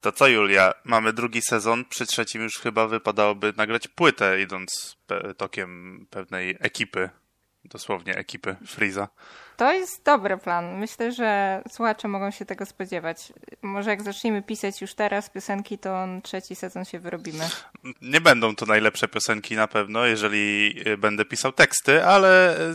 To 0.00 0.12
co, 0.12 0.28
Julia? 0.28 0.74
Mamy 0.84 1.12
drugi 1.12 1.42
sezon. 1.42 1.84
Przy 1.84 2.06
trzecim 2.06 2.42
już 2.42 2.58
chyba 2.58 2.86
wypadałoby 2.86 3.52
nagrać 3.56 3.88
płytę, 3.88 4.40
idąc 4.40 4.96
pe 5.06 5.34
tokiem 5.34 6.06
pewnej 6.10 6.56
ekipy. 6.60 7.10
Dosłownie 7.64 8.16
ekipy 8.16 8.56
Freeza. 8.66 9.08
To 9.56 9.72
jest 9.72 10.04
dobry 10.04 10.36
plan. 10.36 10.78
Myślę, 10.78 11.12
że 11.12 11.62
słuchacze 11.72 12.08
mogą 12.08 12.30
się 12.30 12.44
tego 12.44 12.66
spodziewać. 12.66 13.32
Może 13.62 13.90
jak 13.90 14.02
zaczniemy 14.02 14.42
pisać 14.42 14.80
już 14.80 14.94
teraz 14.94 15.30
piosenki, 15.30 15.78
to 15.78 16.06
trzeci 16.22 16.56
sezon 16.56 16.84
się 16.84 17.00
wyrobimy. 17.00 17.48
Nie 18.02 18.20
będą 18.20 18.56
to 18.56 18.66
najlepsze 18.66 19.08
piosenki 19.08 19.56
na 19.56 19.68
pewno, 19.68 20.06
jeżeli 20.06 20.74
y, 20.86 20.96
będę 20.96 21.24
pisał 21.24 21.52
teksty, 21.52 22.04
ale 22.04 22.60
y, 22.60 22.74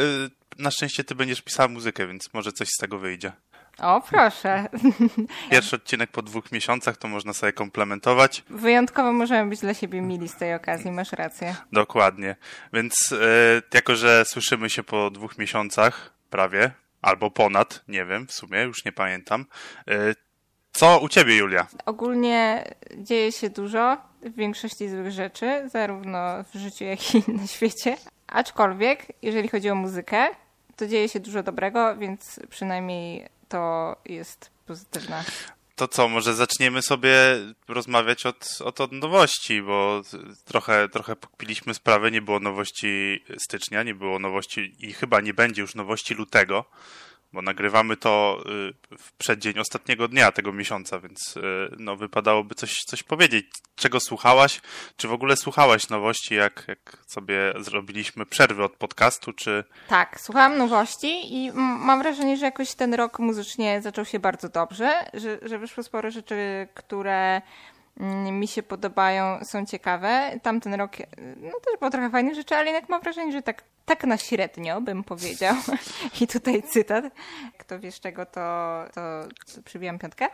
y, 0.00 0.30
na 0.58 0.70
szczęście 0.70 1.04
ty 1.04 1.14
będziesz 1.14 1.42
pisała 1.42 1.68
muzykę, 1.68 2.06
więc 2.06 2.34
może 2.34 2.52
coś 2.52 2.68
z 2.68 2.80
tego 2.80 2.98
wyjdzie. 2.98 3.32
O, 3.80 4.00
proszę. 4.00 4.68
Pierwszy 5.50 5.76
odcinek 5.76 6.10
po 6.10 6.22
dwóch 6.22 6.52
miesiącach, 6.52 6.96
to 6.96 7.08
można 7.08 7.32
sobie 7.32 7.52
komplementować. 7.52 8.44
Wyjątkowo 8.50 9.12
możemy 9.12 9.50
być 9.50 9.60
dla 9.60 9.74
siebie 9.74 10.00
mili 10.00 10.28
z 10.28 10.36
tej 10.36 10.54
okazji, 10.54 10.92
masz 10.92 11.12
rację. 11.12 11.56
Dokładnie. 11.72 12.36
Więc 12.72 12.94
e, 13.12 13.16
jako, 13.74 13.96
że 13.96 14.24
słyszymy 14.24 14.70
się 14.70 14.82
po 14.82 15.10
dwóch 15.10 15.38
miesiącach, 15.38 16.12
prawie, 16.30 16.70
albo 17.02 17.30
ponad, 17.30 17.84
nie 17.88 18.04
wiem, 18.04 18.26
w 18.26 18.32
sumie, 18.32 18.62
już 18.62 18.84
nie 18.84 18.92
pamiętam. 18.92 19.46
E, 19.88 20.14
co 20.72 20.98
u 20.98 21.08
ciebie, 21.08 21.36
Julia? 21.36 21.66
Ogólnie 21.86 22.64
dzieje 22.96 23.32
się 23.32 23.50
dużo, 23.50 23.96
w 24.22 24.34
większości 24.36 24.88
złych 24.88 25.12
rzeczy, 25.12 25.68
zarówno 25.72 26.44
w 26.44 26.58
życiu, 26.58 26.84
jak 26.84 27.14
i 27.14 27.32
na 27.32 27.46
świecie. 27.46 27.96
Aczkolwiek, 28.26 29.06
jeżeli 29.22 29.48
chodzi 29.48 29.70
o 29.70 29.74
muzykę, 29.74 30.26
to 30.76 30.86
dzieje 30.86 31.08
się 31.08 31.20
dużo 31.20 31.42
dobrego, 31.42 31.96
więc 31.96 32.40
przynajmniej 32.50 33.28
to 33.48 33.96
jest 34.04 34.50
pozytywne. 34.66 35.24
To 35.76 35.88
co, 35.88 36.08
może 36.08 36.34
zaczniemy 36.34 36.82
sobie 36.82 37.12
rozmawiać 37.68 38.26
od, 38.26 38.48
od, 38.64 38.80
od 38.80 38.92
nowości, 38.92 39.62
bo 39.62 40.02
trochę, 40.44 40.88
trochę 40.88 41.16
pokpiliśmy 41.16 41.74
sprawę, 41.74 42.10
nie 42.10 42.22
było 42.22 42.40
nowości 42.40 43.24
stycznia, 43.38 43.82
nie 43.82 43.94
było 43.94 44.18
nowości 44.18 44.74
i 44.78 44.92
chyba 44.92 45.20
nie 45.20 45.34
będzie 45.34 45.62
już 45.62 45.74
nowości 45.74 46.14
lutego 46.14 46.64
bo 47.36 47.42
nagrywamy 47.42 47.96
to 47.96 48.42
y, 48.92 48.98
w 48.98 49.12
przeddzień 49.12 49.58
ostatniego 49.58 50.08
dnia 50.08 50.32
tego 50.32 50.52
miesiąca, 50.52 50.98
więc 51.00 51.36
y, 51.36 51.40
no, 51.78 51.96
wypadałoby 51.96 52.54
coś, 52.54 52.74
coś 52.86 53.02
powiedzieć. 53.02 53.46
Czego 53.74 54.00
słuchałaś? 54.00 54.60
Czy 54.96 55.08
w 55.08 55.12
ogóle 55.12 55.36
słuchałaś 55.36 55.88
nowości, 55.88 56.34
jak, 56.34 56.64
jak 56.68 56.96
sobie 57.06 57.54
zrobiliśmy 57.58 58.26
przerwy 58.26 58.64
od 58.64 58.72
podcastu, 58.72 59.32
czy... 59.32 59.64
Tak, 59.88 60.20
słuchałam 60.20 60.58
nowości 60.58 61.34
i 61.34 61.52
mam 61.54 62.02
wrażenie, 62.02 62.36
że 62.36 62.44
jakoś 62.44 62.74
ten 62.74 62.94
rok 62.94 63.18
muzycznie 63.18 63.82
zaczął 63.82 64.04
się 64.04 64.18
bardzo 64.18 64.48
dobrze, 64.48 65.04
że, 65.14 65.38
że 65.42 65.58
wyszło 65.58 65.82
sporo 65.82 66.10
rzeczy, 66.10 66.68
które 66.74 67.42
mi 68.32 68.48
się 68.48 68.62
podobają, 68.62 69.44
są 69.44 69.66
ciekawe. 69.66 70.40
Tamten 70.42 70.74
rok 70.74 70.92
no, 71.36 71.60
też 71.60 71.78
było 71.78 71.90
trochę 71.90 72.10
fajnych 72.10 72.34
rzeczy, 72.34 72.56
ale 72.56 72.66
jednak 72.66 72.88
mam 72.88 73.00
wrażenie, 73.00 73.32
że 73.32 73.42
tak, 73.42 73.64
tak 73.84 74.04
na 74.04 74.16
średnio 74.16 74.80
bym 74.80 75.04
powiedział. 75.04 75.54
I 76.20 76.26
tutaj 76.26 76.62
cytat. 76.62 77.04
Kto 77.58 77.80
wiesz 77.80 78.00
czego, 78.00 78.26
to, 78.26 78.84
to, 78.94 79.00
to 79.54 79.62
przybijam 79.64 79.98
piątkę. 79.98 80.28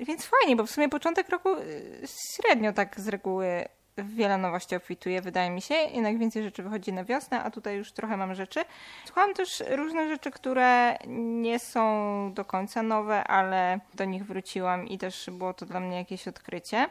Więc 0.00 0.26
fajnie, 0.26 0.56
bo 0.56 0.66
w 0.66 0.70
sumie 0.70 0.88
początek 0.88 1.28
roku 1.28 1.54
y, 1.54 2.02
średnio 2.06 2.72
tak 2.72 3.00
z 3.00 3.08
reguły 3.08 3.68
wiele 3.98 4.38
nowości 4.38 4.76
obfituje, 4.76 5.22
wydaje 5.22 5.50
mi 5.50 5.62
się. 5.62 5.74
Jednak 5.74 6.18
więcej 6.18 6.42
rzeczy 6.42 6.62
wychodzi 6.62 6.92
na 6.92 7.04
wiosnę, 7.04 7.42
a 7.42 7.50
tutaj 7.50 7.76
już 7.76 7.92
trochę 7.92 8.16
mam 8.16 8.34
rzeczy. 8.34 8.64
Słucham 9.04 9.34
też 9.34 9.62
różne 9.70 10.08
rzeczy, 10.08 10.30
które 10.30 10.98
nie 11.16 11.58
są 11.58 12.32
do 12.34 12.44
końca 12.44 12.82
nowe, 12.82 13.24
ale 13.24 13.80
do 13.94 14.04
nich 14.04 14.26
wróciłam 14.26 14.88
i 14.88 14.98
też 14.98 15.30
było 15.32 15.54
to 15.54 15.66
dla 15.66 15.80
mnie 15.80 15.96
jakieś 15.96 16.28
odkrycie. 16.28 16.86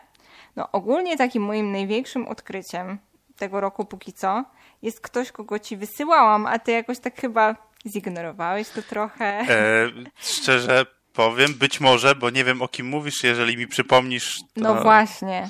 No 0.56 0.72
ogólnie 0.72 1.18
takim 1.18 1.44
moim 1.44 1.72
największym 1.72 2.28
odkryciem 2.28 2.98
tego 3.38 3.62
roku 3.62 3.86
póki 3.86 4.14
co 4.14 4.44
jest 4.82 5.02
ktoś, 5.02 5.32
kogo 5.32 5.60
ci 5.60 5.78
wysyłałam, 5.78 6.46
a 6.46 6.60
ty 6.60 6.72
jakoś 6.72 7.00
tak 7.00 7.22
chyba 7.22 7.56
zignorowałeś 7.88 8.70
to 8.70 8.82
trochę. 8.82 9.26
E, 9.26 9.90
szczerze 10.18 10.86
powiem, 11.14 11.54
być 11.54 11.80
może, 11.80 12.16
bo 12.16 12.30
nie 12.30 12.44
wiem 12.44 12.62
o 12.62 12.68
kim 12.68 12.88
mówisz, 12.88 13.24
jeżeli 13.24 13.58
mi 13.58 13.68
przypomnisz. 13.68 14.40
To... 14.40 14.62
No 14.62 14.76
właśnie. 14.76 15.50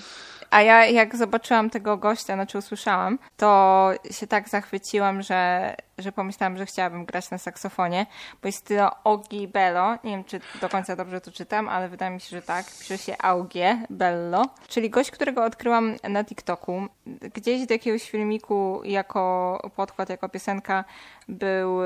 A 0.55 0.61
ja 0.61 0.85
jak 0.85 1.15
zobaczyłam 1.15 1.69
tego 1.69 1.97
gościa, 1.97 2.33
znaczy 2.33 2.57
usłyszałam, 2.57 3.19
to 3.37 3.91
się 4.11 4.27
tak 4.27 4.49
zachwyciłam, 4.49 5.21
że, 5.21 5.75
że 5.97 6.11
pomyślałam, 6.11 6.57
że 6.57 6.65
chciałabym 6.65 7.05
grać 7.05 7.31
na 7.31 7.37
saksofonie, 7.37 8.05
bo 8.41 8.47
jest 8.47 8.67
to 8.67 8.91
Ogi 9.03 9.47
Bello. 9.47 9.97
Nie 10.03 10.11
wiem, 10.11 10.23
czy 10.23 10.39
do 10.61 10.69
końca 10.69 10.95
dobrze 10.95 11.21
to 11.21 11.31
czytam, 11.31 11.69
ale 11.69 11.89
wydaje 11.89 12.11
mi 12.11 12.21
się, 12.21 12.29
że 12.29 12.41
tak. 12.41 12.65
Pisze 12.79 12.97
się 12.97 13.15
Augie 13.19 13.85
Bello, 13.89 14.45
czyli 14.67 14.89
gość, 14.89 15.11
którego 15.11 15.43
odkryłam 15.43 15.95
na 16.09 16.23
TikToku. 16.23 16.87
Gdzieś 17.33 17.65
do 17.65 17.73
jakiegoś 17.73 18.09
filmiku 18.09 18.81
jako 18.83 19.71
podkład, 19.75 20.09
jako 20.09 20.29
piosenka 20.29 20.83
był 21.27 21.79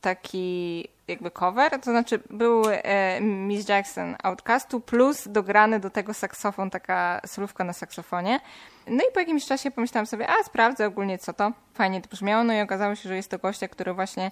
taki 0.00 0.88
jakby 1.08 1.30
cover, 1.30 1.70
to 1.80 1.90
znaczy 1.90 2.20
był 2.30 2.62
e, 2.68 3.20
Miss 3.20 3.68
Jackson 3.68 4.16
Outcastu 4.22 4.80
plus 4.80 5.28
dograny 5.28 5.80
do 5.80 5.90
tego 5.90 6.14
saksofon, 6.14 6.70
taka 6.70 7.20
solówka 7.26 7.64
na 7.64 7.72
saksofonie. 7.72 8.40
No 8.86 9.04
i 9.10 9.12
po 9.14 9.20
jakimś 9.20 9.46
czasie 9.46 9.70
pomyślałam 9.70 10.06
sobie, 10.06 10.28
a 10.28 10.44
sprawdzę 10.44 10.86
ogólnie 10.86 11.18
co 11.18 11.32
to. 11.32 11.52
Fajnie 11.74 12.00
to 12.00 12.08
brzmiało, 12.08 12.44
no 12.44 12.54
i 12.54 12.60
okazało 12.60 12.94
się, 12.94 13.08
że 13.08 13.16
jest 13.16 13.30
to 13.30 13.38
gościa, 13.38 13.68
który 13.68 13.94
właśnie 13.94 14.30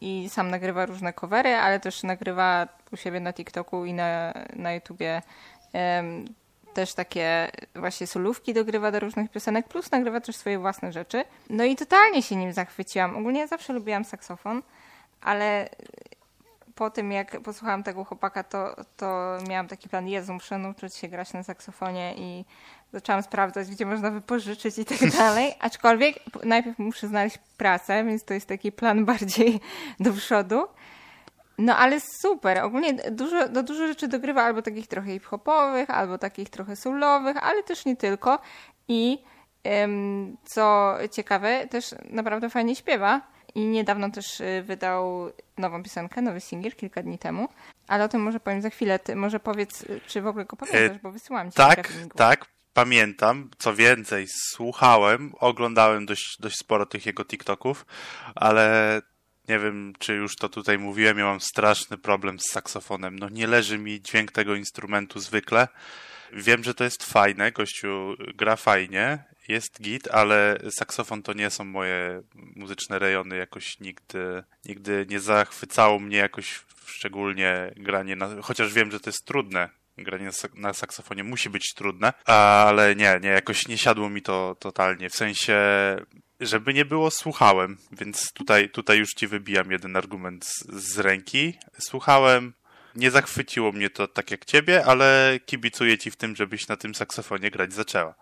i 0.00 0.28
sam 0.28 0.50
nagrywa 0.50 0.86
różne 0.86 1.12
covery, 1.12 1.54
ale 1.54 1.80
też 1.80 2.02
nagrywa 2.02 2.68
u 2.92 2.96
siebie 2.96 3.20
na 3.20 3.32
TikToku 3.32 3.84
i 3.84 3.92
na, 3.92 4.34
na 4.56 4.72
YouTubie 4.72 5.22
też 6.74 6.94
takie 6.94 7.50
właśnie 7.74 8.06
solówki 8.06 8.54
dogrywa 8.54 8.90
do 8.90 9.00
różnych 9.00 9.30
piosenek, 9.30 9.68
plus 9.68 9.90
nagrywa 9.90 10.20
też 10.20 10.36
swoje 10.36 10.58
własne 10.58 10.92
rzeczy. 10.92 11.24
No 11.50 11.64
i 11.64 11.76
totalnie 11.76 12.22
się 12.22 12.36
nim 12.36 12.52
zachwyciłam. 12.52 13.16
Ogólnie 13.16 13.40
ja 13.40 13.46
zawsze 13.46 13.72
lubiłam 13.72 14.04
saksofon 14.04 14.62
ale 15.24 15.68
po 16.74 16.90
tym, 16.90 17.12
jak 17.12 17.40
posłuchałam 17.40 17.82
tego 17.82 18.04
chłopaka, 18.04 18.42
to, 18.42 18.76
to 18.96 19.38
miałam 19.48 19.68
taki 19.68 19.88
plan, 19.88 20.08
Jezu, 20.08 20.32
muszę 20.32 20.58
nauczyć 20.58 20.94
się 20.94 21.08
grać 21.08 21.32
na 21.32 21.42
saksofonie 21.42 22.14
i 22.16 22.44
zaczęłam 22.92 23.22
sprawdzać, 23.22 23.68
gdzie 23.68 23.86
można 23.86 24.10
wypożyczyć 24.10 24.78
i 24.78 24.84
tak 24.84 25.10
dalej. 25.18 25.54
Aczkolwiek 25.60 26.16
najpierw 26.44 26.78
muszę 26.78 27.08
znaleźć 27.08 27.38
pracę, 27.56 28.04
więc 28.04 28.24
to 28.24 28.34
jest 28.34 28.48
taki 28.48 28.72
plan 28.72 29.04
bardziej 29.10 29.60
do 30.00 30.12
przodu. 30.12 30.66
No 31.58 31.76
ale 31.76 32.00
super, 32.00 32.58
ogólnie 32.58 32.94
dużo, 32.94 33.48
do 33.48 33.62
dużo 33.62 33.86
rzeczy 33.86 34.08
dogrywa, 34.08 34.42
albo 34.42 34.62
takich 34.62 34.86
trochę 34.86 35.12
hip-hopowych, 35.12 35.90
albo 35.90 36.18
takich 36.18 36.50
trochę 36.50 36.76
soulowych, 36.76 37.36
ale 37.36 37.62
też 37.62 37.84
nie 37.84 37.96
tylko. 37.96 38.38
I 38.88 39.18
ym, 39.82 40.36
co 40.44 40.94
ciekawe, 41.10 41.66
też 41.66 41.94
naprawdę 42.10 42.50
fajnie 42.50 42.76
śpiewa. 42.76 43.33
I 43.54 43.60
niedawno 43.60 44.10
też 44.10 44.40
y, 44.40 44.62
wydał 44.66 45.32
nową 45.58 45.82
piosenkę, 45.82 46.22
nowy 46.22 46.40
singiel, 46.40 46.72
kilka 46.72 47.02
dni 47.02 47.18
temu. 47.18 47.48
Ale 47.88 48.04
o 48.04 48.08
tym 48.08 48.20
może 48.20 48.40
powiem 48.40 48.62
za 48.62 48.70
chwilę. 48.70 48.98
Ty 48.98 49.16
może 49.16 49.40
powiedz, 49.40 49.82
y, 49.82 50.00
czy 50.06 50.22
w 50.22 50.26
ogóle 50.26 50.44
go 50.44 50.56
pamiętasz, 50.56 51.02
bo 51.02 51.12
wysyłam 51.12 51.50
ci 51.50 51.56
Tak, 51.56 51.92
tak, 52.16 52.46
pamiętam. 52.72 53.50
Co 53.58 53.74
więcej, 53.74 54.26
słuchałem, 54.28 55.32
oglądałem 55.40 56.06
dość, 56.06 56.36
dość 56.40 56.56
sporo 56.56 56.86
tych 56.86 57.06
jego 57.06 57.24
TikToków, 57.24 57.86
ale 58.34 59.02
nie 59.48 59.58
wiem, 59.58 59.92
czy 59.98 60.14
już 60.14 60.36
to 60.36 60.48
tutaj 60.48 60.78
mówiłem, 60.78 61.18
ja 61.18 61.24
mam 61.24 61.40
straszny 61.40 61.98
problem 61.98 62.38
z 62.38 62.50
saksofonem. 62.52 63.18
No 63.18 63.28
nie 63.28 63.46
leży 63.46 63.78
mi 63.78 64.02
dźwięk 64.02 64.32
tego 64.32 64.54
instrumentu 64.54 65.20
zwykle. 65.20 65.68
Wiem, 66.32 66.64
że 66.64 66.74
to 66.74 66.84
jest 66.84 67.04
fajne, 67.04 67.52
gościu 67.52 68.14
gra 68.34 68.56
fajnie, 68.56 69.24
jest 69.48 69.82
git, 69.82 70.08
ale 70.10 70.58
saksofon 70.70 71.22
to 71.22 71.32
nie 71.32 71.50
są 71.50 71.64
moje 71.64 72.22
muzyczne 72.34 72.98
rejony, 72.98 73.36
jakoś 73.36 73.80
nigdy, 73.80 74.44
nigdy 74.64 75.06
nie 75.10 75.20
zachwycało 75.20 75.98
mnie 75.98 76.16
jakoś 76.16 76.60
szczególnie 76.86 77.72
granie, 77.76 78.16
na, 78.16 78.42
chociaż 78.42 78.72
wiem, 78.72 78.90
że 78.90 79.00
to 79.00 79.10
jest 79.10 79.24
trudne, 79.24 79.68
granie 79.98 80.30
na 80.54 80.72
saksofonie 80.72 81.24
musi 81.24 81.50
być 81.50 81.74
trudne, 81.74 82.12
ale 82.24 82.96
nie, 82.96 83.18
nie, 83.22 83.28
jakoś 83.28 83.68
nie 83.68 83.78
siadło 83.78 84.10
mi 84.10 84.22
to 84.22 84.56
totalnie, 84.60 85.10
w 85.10 85.14
sensie 85.14 85.56
żeby 86.40 86.74
nie 86.74 86.84
było, 86.84 87.10
słuchałem, 87.10 87.78
więc 87.92 88.32
tutaj, 88.32 88.70
tutaj 88.70 88.98
już 88.98 89.10
ci 89.10 89.26
wybijam 89.26 89.70
jeden 89.70 89.96
argument 89.96 90.44
z, 90.44 90.66
z 90.72 90.98
ręki. 90.98 91.58
Słuchałem, 91.78 92.52
nie 92.94 93.10
zachwyciło 93.10 93.72
mnie 93.72 93.90
to 93.90 94.08
tak 94.08 94.30
jak 94.30 94.44
ciebie, 94.44 94.84
ale 94.86 95.38
kibicuję 95.46 95.98
ci 95.98 96.10
w 96.10 96.16
tym, 96.16 96.36
żebyś 96.36 96.68
na 96.68 96.76
tym 96.76 96.94
saksofonie 96.94 97.50
grać 97.50 97.72
zaczęła. 97.72 98.14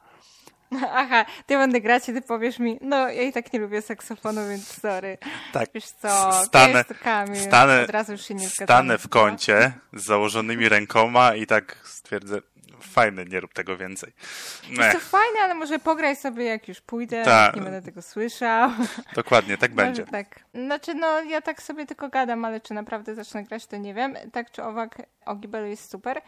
Aha, 0.92 1.24
ty 1.46 1.56
będę 1.56 1.80
grać 1.80 2.08
i 2.08 2.12
ty 2.12 2.22
powiesz 2.22 2.58
mi, 2.58 2.78
no 2.80 3.08
ja 3.08 3.22
i 3.22 3.32
tak 3.32 3.52
nie 3.52 3.58
lubię 3.58 3.82
saksofonu, 3.82 4.40
więc 4.48 4.80
sorry. 4.80 5.19
Tak. 5.52 5.69
Wiesz 5.74 5.86
co, 5.86 6.32
stanę, 6.44 6.84
Kamil, 7.02 7.36
stanę, 7.36 7.82
od 7.82 7.90
razu 7.90 8.12
już 8.12 8.22
się 8.22 8.34
nie 8.34 8.48
Stanę 8.48 8.98
w 8.98 9.08
kącie 9.08 9.72
z 9.92 10.04
założonymi 10.04 10.69
rękoma 10.69 11.34
i 11.34 11.46
tak 11.46 11.76
stwierdzę, 11.84 12.40
fajne, 12.82 13.24
nie 13.24 13.40
rób 13.40 13.52
tego 13.54 13.76
więcej. 13.76 14.12
Jest 14.70 14.92
to 14.92 15.00
fajne, 15.00 15.40
ale 15.42 15.54
może 15.54 15.78
pograj 15.78 16.16
sobie 16.16 16.44
jak 16.44 16.69
już 16.69 16.80
pójdę, 16.80 17.24
Ta. 17.24 17.44
jak 17.44 17.56
nie 17.56 17.62
będę 17.62 17.82
tego 17.82 18.02
słyszał. 18.02 18.70
Dokładnie, 19.14 19.58
tak 19.58 19.74
będzie. 19.74 20.04
tak. 20.04 20.40
Znaczy, 20.54 20.94
no 20.94 21.20
ja 21.22 21.40
tak 21.40 21.62
sobie 21.62 21.86
tylko 21.86 22.08
gadam, 22.08 22.44
ale 22.44 22.60
czy 22.60 22.74
naprawdę 22.74 23.14
zacznę 23.14 23.44
grać, 23.44 23.66
to 23.66 23.76
nie 23.76 23.94
wiem. 23.94 24.14
Tak 24.32 24.50
czy 24.50 24.62
owak, 24.62 25.02
Ogibelu 25.24 25.66
jest 25.66 25.90
super 25.90 26.20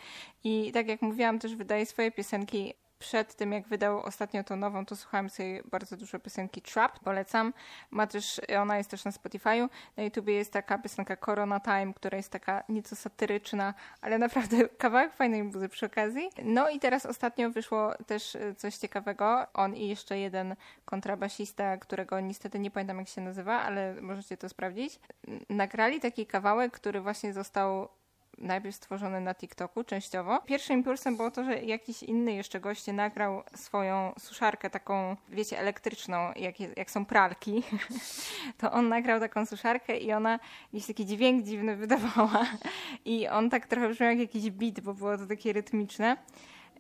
i 0.45 0.73
tak 0.73 0.89
jak 0.89 1.03
mówiłam, 1.03 1.39
też 1.39 1.57
wydaje 1.57 1.87
swoje 1.87 2.13
piosenki 2.13 2.75
przed 3.05 3.35
tym, 3.35 3.53
jak 3.53 3.69
wydał 3.69 4.03
ostatnio 4.03 4.45
tą 4.45 4.57
nową, 4.57 4.87
to 4.87 4.97
słuchałam 4.97 5.31
sobie 5.31 5.63
bardzo 5.71 5.97
dużo 5.97 6.19
piosenki 6.19 6.63
Trap, 6.63 6.99
polecam. 6.99 7.53
Ma 7.91 8.07
też, 8.07 8.41
ona 8.61 8.79
jest 8.79 8.91
też 8.91 9.05
na 9.05 9.11
Spotify'u. 9.11 9.69
Na 9.97 10.03
YouTubie 10.03 10.35
jest 10.35 10.53
taka 10.53 10.79
piosenka 10.79 11.17
Corona 11.17 11.61
Time, 11.61 11.95
która 11.95 12.17
jest 12.17 12.31
taka 12.31 12.65
nieco 12.69 12.97
satyryczna, 12.97 13.75
ale 14.01 14.19
naprawdę 14.19 14.69
kawałek 14.85 15.13
fajnej 15.13 15.43
muzy 15.43 15.69
przy 15.69 15.87
okazji. 15.87 16.31
No 16.43 16.69
i 16.69 16.81
teraz 16.81 17.07
ostatnio 17.07 17.51
wyszło 17.51 17.93
też 18.07 18.37
e, 18.37 18.55
coś 18.55 18.77
ciekawego. 18.77 19.47
On 19.55 19.77
i 19.77 19.89
jeszcze 19.89 20.19
jeden 20.19 20.57
kontrabasista, 20.85 21.77
którego 21.77 22.21
niestety 22.21 22.59
nie 22.59 22.71
pamiętam 22.71 22.99
jak 22.99 23.09
się 23.09 23.21
nazywa, 23.21 23.61
ale 23.61 23.95
możecie 24.01 24.37
to 24.37 24.49
sprawdzić. 24.49 25.01
Nagrali 25.49 26.01
taki 26.01 26.27
kawałek, 26.27 26.73
który 26.73 27.01
właśnie 27.01 27.33
został 27.33 27.89
najpierw 28.39 28.77
stworzony 28.77 29.21
na 29.21 29.35
TikToku 29.35 29.85
częściowo. 29.85 30.41
Pierwszym 30.47 30.77
impulsem 30.77 31.17
było 31.17 31.31
to, 31.31 31.45
że 31.45 31.63
jakiś 31.63 32.03
inny 32.03 32.33
jeszcze 32.33 32.61
goście 32.61 32.93
nagrał 32.93 33.43
swoją 33.55 34.13
suszarkę 34.19 34.71
taką, 34.71 35.17
wiecie, 35.29 35.59
elektryczną, 35.59 36.33
jak, 36.37 36.61
jak 36.77 36.91
są 36.91 37.05
pralki. 37.05 37.63
to 38.59 38.73
on 38.73 38.89
nagrał 38.89 39.21
taką 39.21 39.47
suszarkę 39.47 39.97
i 39.97 40.13
ona 40.13 40.39
jakiś 40.73 40.87
taki 40.87 41.07
dźwięk 41.07 41.45
dziwny 41.45 41.77
wydawała. 41.77 42.47
I 43.05 43.29
on 43.29 43.51
tak 43.51 43.67
trochę 43.67 43.89
brzmiał 43.89 44.11
jak 44.11 44.19
jakiś 44.19 44.51
beat, 44.51 44.81
bo 44.81 44.95
było 44.95 45.19
to 45.19 45.27
takie 45.27 45.53
rytmiczne. 45.53 46.17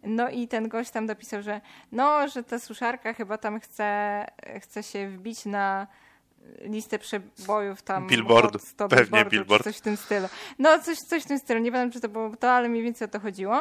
No 0.02 0.30
i 0.30 0.48
ten 0.48 0.68
gość 0.68 0.90
tam 0.90 1.06
dopisał, 1.06 1.42
że 1.42 1.60
no, 1.92 2.28
że 2.28 2.42
ta 2.42 2.58
suszarka 2.58 3.14
chyba 3.14 3.38
tam 3.38 3.60
chce, 3.60 4.26
chce 4.60 4.82
się 4.82 5.08
wbić 5.08 5.46
na 5.46 5.86
listę 6.60 6.98
przebojów 6.98 7.82
tam. 7.82 8.06
Billboard, 8.06 8.74
pewnie 8.90 9.24
billboard. 9.24 9.64
Coś 9.64 9.76
w 9.76 9.80
tym 9.80 9.96
stylu. 9.96 10.28
No, 10.58 10.78
coś, 10.78 10.98
coś 10.98 11.22
w 11.22 11.26
tym 11.26 11.38
stylu. 11.38 11.60
Nie 11.60 11.72
wiem, 11.72 11.90
czy 11.90 12.00
to 12.00 12.08
było 12.08 12.36
to, 12.36 12.50
ale 12.50 12.68
mniej 12.68 12.82
więcej 12.82 13.04
o 13.04 13.10
to 13.10 13.20
chodziło. 13.20 13.60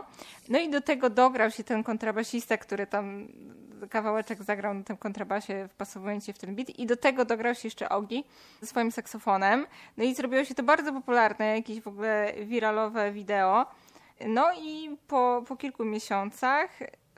No 0.50 0.60
i 0.60 0.70
do 0.70 0.82
tego 0.82 1.10
dograł 1.10 1.52
się 1.52 1.64
ten 1.64 1.84
kontrabasista, 1.84 2.58
który 2.58 2.88
tam 2.88 3.28
kawałeczek 3.90 4.44
zagrał 4.44 4.74
na 4.74 4.84
tym 4.84 4.98
kontrabasie 4.98 5.68
wpasowując 5.68 6.26
się 6.26 6.34
w 6.34 6.40
ten 6.40 6.56
beat 6.56 6.70
i 6.70 6.86
do 6.86 6.98
tego 6.98 7.26
dograł 7.26 7.56
się 7.56 7.62
jeszcze 7.64 7.90
Ogi 7.90 8.24
ze 8.62 8.68
swoim 8.68 8.92
saksofonem. 8.92 9.68
No 9.98 10.04
i 10.04 10.16
zrobiło 10.16 10.46
się 10.46 10.56
to 10.56 10.64
bardzo 10.64 10.94
popularne, 10.94 11.56
jakieś 11.56 11.82
w 11.82 11.88
ogóle 11.88 12.34
wiralowe 12.46 13.12
wideo. 13.12 13.66
No 14.28 14.48
i 14.62 14.98
po, 15.08 15.44
po 15.48 15.56
kilku 15.56 15.86
miesiącach 15.86 16.70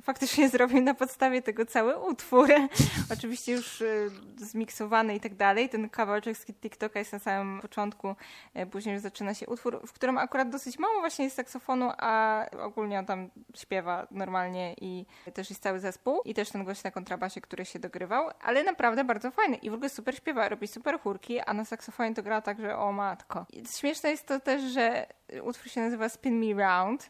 faktycznie 0.05 0.49
zrobił 0.55 0.81
na 0.81 0.93
podstawie 0.93 1.41
tego 1.41 1.65
cały 1.65 1.97
utwór. 1.97 2.49
Oczywiście 3.13 3.51
już 3.51 3.81
y, 3.81 4.11
zmiksowany 4.37 5.15
i 5.15 5.19
tak 5.19 5.35
dalej. 5.35 5.69
Ten 5.69 5.89
kawałeczek 5.89 6.37
z 6.37 6.45
TikToka 6.45 6.99
jest 6.99 7.13
na 7.13 7.19
samym 7.19 7.61
początku, 7.61 8.15
y, 8.57 8.65
później 8.65 8.93
już 8.93 9.01
zaczyna 9.01 9.33
się 9.33 9.47
utwór, 9.47 9.81
w 9.87 9.93
którym 9.93 10.17
akurat 10.17 10.49
dosyć 10.49 10.79
mało 10.79 10.99
właśnie 10.99 11.25
jest 11.25 11.35
saksofonu, 11.35 11.91
a 11.97 12.45
ogólnie 12.61 12.99
on 12.99 13.05
tam 13.05 13.29
śpiewa 13.55 14.07
normalnie 14.11 14.73
i 14.81 15.05
też 15.33 15.49
jest 15.49 15.63
cały 15.63 15.79
zespół 15.79 16.21
i 16.25 16.33
też 16.33 16.49
ten 16.49 16.63
gość 16.63 16.83
na 16.83 16.91
kontrabasie, 16.91 17.41
który 17.41 17.65
się 17.65 17.79
dogrywał, 17.79 18.29
ale 18.41 18.63
naprawdę 18.63 19.03
bardzo 19.03 19.31
fajny 19.31 19.55
i 19.55 19.69
w 19.69 19.73
ogóle 19.73 19.89
super 19.89 20.15
śpiewa, 20.15 20.49
robi 20.49 20.67
super 20.67 20.99
chórki, 20.99 21.39
a 21.39 21.53
na 21.53 21.65
saksofonie 21.65 22.15
to 22.15 22.23
gra 22.23 22.41
także 22.41 22.77
o 22.77 22.91
matko. 22.91 23.45
I 23.49 23.63
śmieszne 23.67 24.09
jest 24.11 24.27
to 24.27 24.39
też, 24.39 24.61
że 24.61 25.07
utwór 25.43 25.71
się 25.71 25.81
nazywa 25.81 26.09
Spin 26.09 26.39
Me 26.39 26.63
Round, 26.63 27.09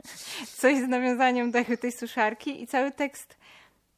coś 0.60 0.78
z 0.78 0.88
nawiązaniem 0.88 1.50
do 1.50 1.58
tej 1.80 1.92
suszarki 1.92 2.62
i 2.62 2.66
cały 2.66 2.90
tekst 2.90 3.36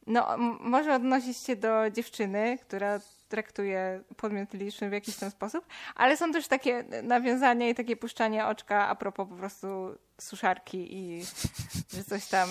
no, 0.07 0.37
może 0.59 0.95
odnosić 0.95 1.37
się 1.37 1.55
do 1.55 1.89
dziewczyny, 1.91 2.57
która 2.61 2.99
traktuje 3.29 4.01
podmiot 4.17 4.53
liczny 4.53 4.89
w 4.89 4.93
jakiś 4.93 5.15
tam 5.15 5.31
sposób, 5.31 5.65
ale 5.95 6.17
są 6.17 6.31
też 6.31 6.47
takie 6.47 6.83
nawiązania 7.03 7.69
i 7.69 7.75
takie 7.75 7.95
puszczanie 7.95 8.45
oczka 8.45 8.87
a 8.87 8.95
propos 8.95 9.29
po 9.29 9.35
prostu 9.35 9.67
suszarki 10.21 10.95
i 10.95 11.25
że 11.93 12.03
coś 12.03 12.25
tam 12.27 12.49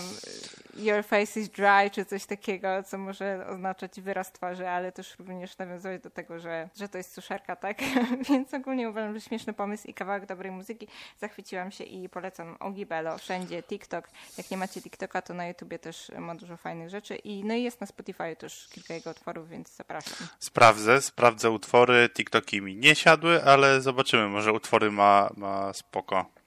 your 0.76 1.04
face 1.04 1.40
is 1.40 1.48
dry, 1.48 1.90
czy 1.92 2.04
coś 2.04 2.26
takiego, 2.26 2.82
co 2.82 2.98
może 2.98 3.46
oznaczać 3.46 4.00
wyraz 4.00 4.32
twarzy, 4.32 4.68
ale 4.68 4.92
też 4.92 5.18
również 5.18 5.58
nawiązywać 5.58 6.02
do 6.02 6.10
tego, 6.10 6.38
że, 6.38 6.68
że 6.76 6.88
to 6.88 6.98
jest 6.98 7.12
suszarka, 7.12 7.56
tak? 7.56 7.78
Więc 8.30 8.54
ogólnie 8.54 8.90
uważam, 8.90 9.14
że 9.14 9.20
śmieszny 9.20 9.52
pomysł 9.52 9.88
i 9.88 9.94
kawałek 9.94 10.26
dobrej 10.26 10.52
muzyki. 10.52 10.88
Zachwyciłam 11.20 11.70
się 11.70 11.84
i 11.84 12.08
polecam 12.08 12.56
Ogibelo, 12.60 13.18
wszędzie, 13.18 13.62
TikTok. 13.62 14.08
Jak 14.38 14.50
nie 14.50 14.56
macie 14.56 14.82
TikToka, 14.82 15.22
to 15.22 15.34
na 15.34 15.48
YouTubie 15.48 15.78
też 15.78 16.10
ma 16.18 16.34
dużo 16.34 16.56
fajnych 16.56 16.90
rzeczy 16.90 17.16
i 17.16 17.44
no 17.44 17.54
i 17.54 17.62
jest 17.62 17.80
na 17.80 17.86
Spotify 17.86 18.36
też 18.36 18.68
kilka 18.68 18.94
jego 18.94 19.10
utworów, 19.10 19.48
więc 19.48 19.76
zapraszam. 19.76 20.28
Sprawdzę, 20.38 21.02
sprawdzę 21.02 21.50
utwory, 21.50 22.08
TikToki 22.14 22.62
mi 22.62 22.76
nie 22.76 22.94
siadły, 22.94 23.44
ale 23.44 23.80
zobaczymy, 23.80 24.28
może 24.28 24.52
utwory 24.52 24.90
ma, 24.90 25.30
ma 25.36 25.72
spoko 25.72 26.43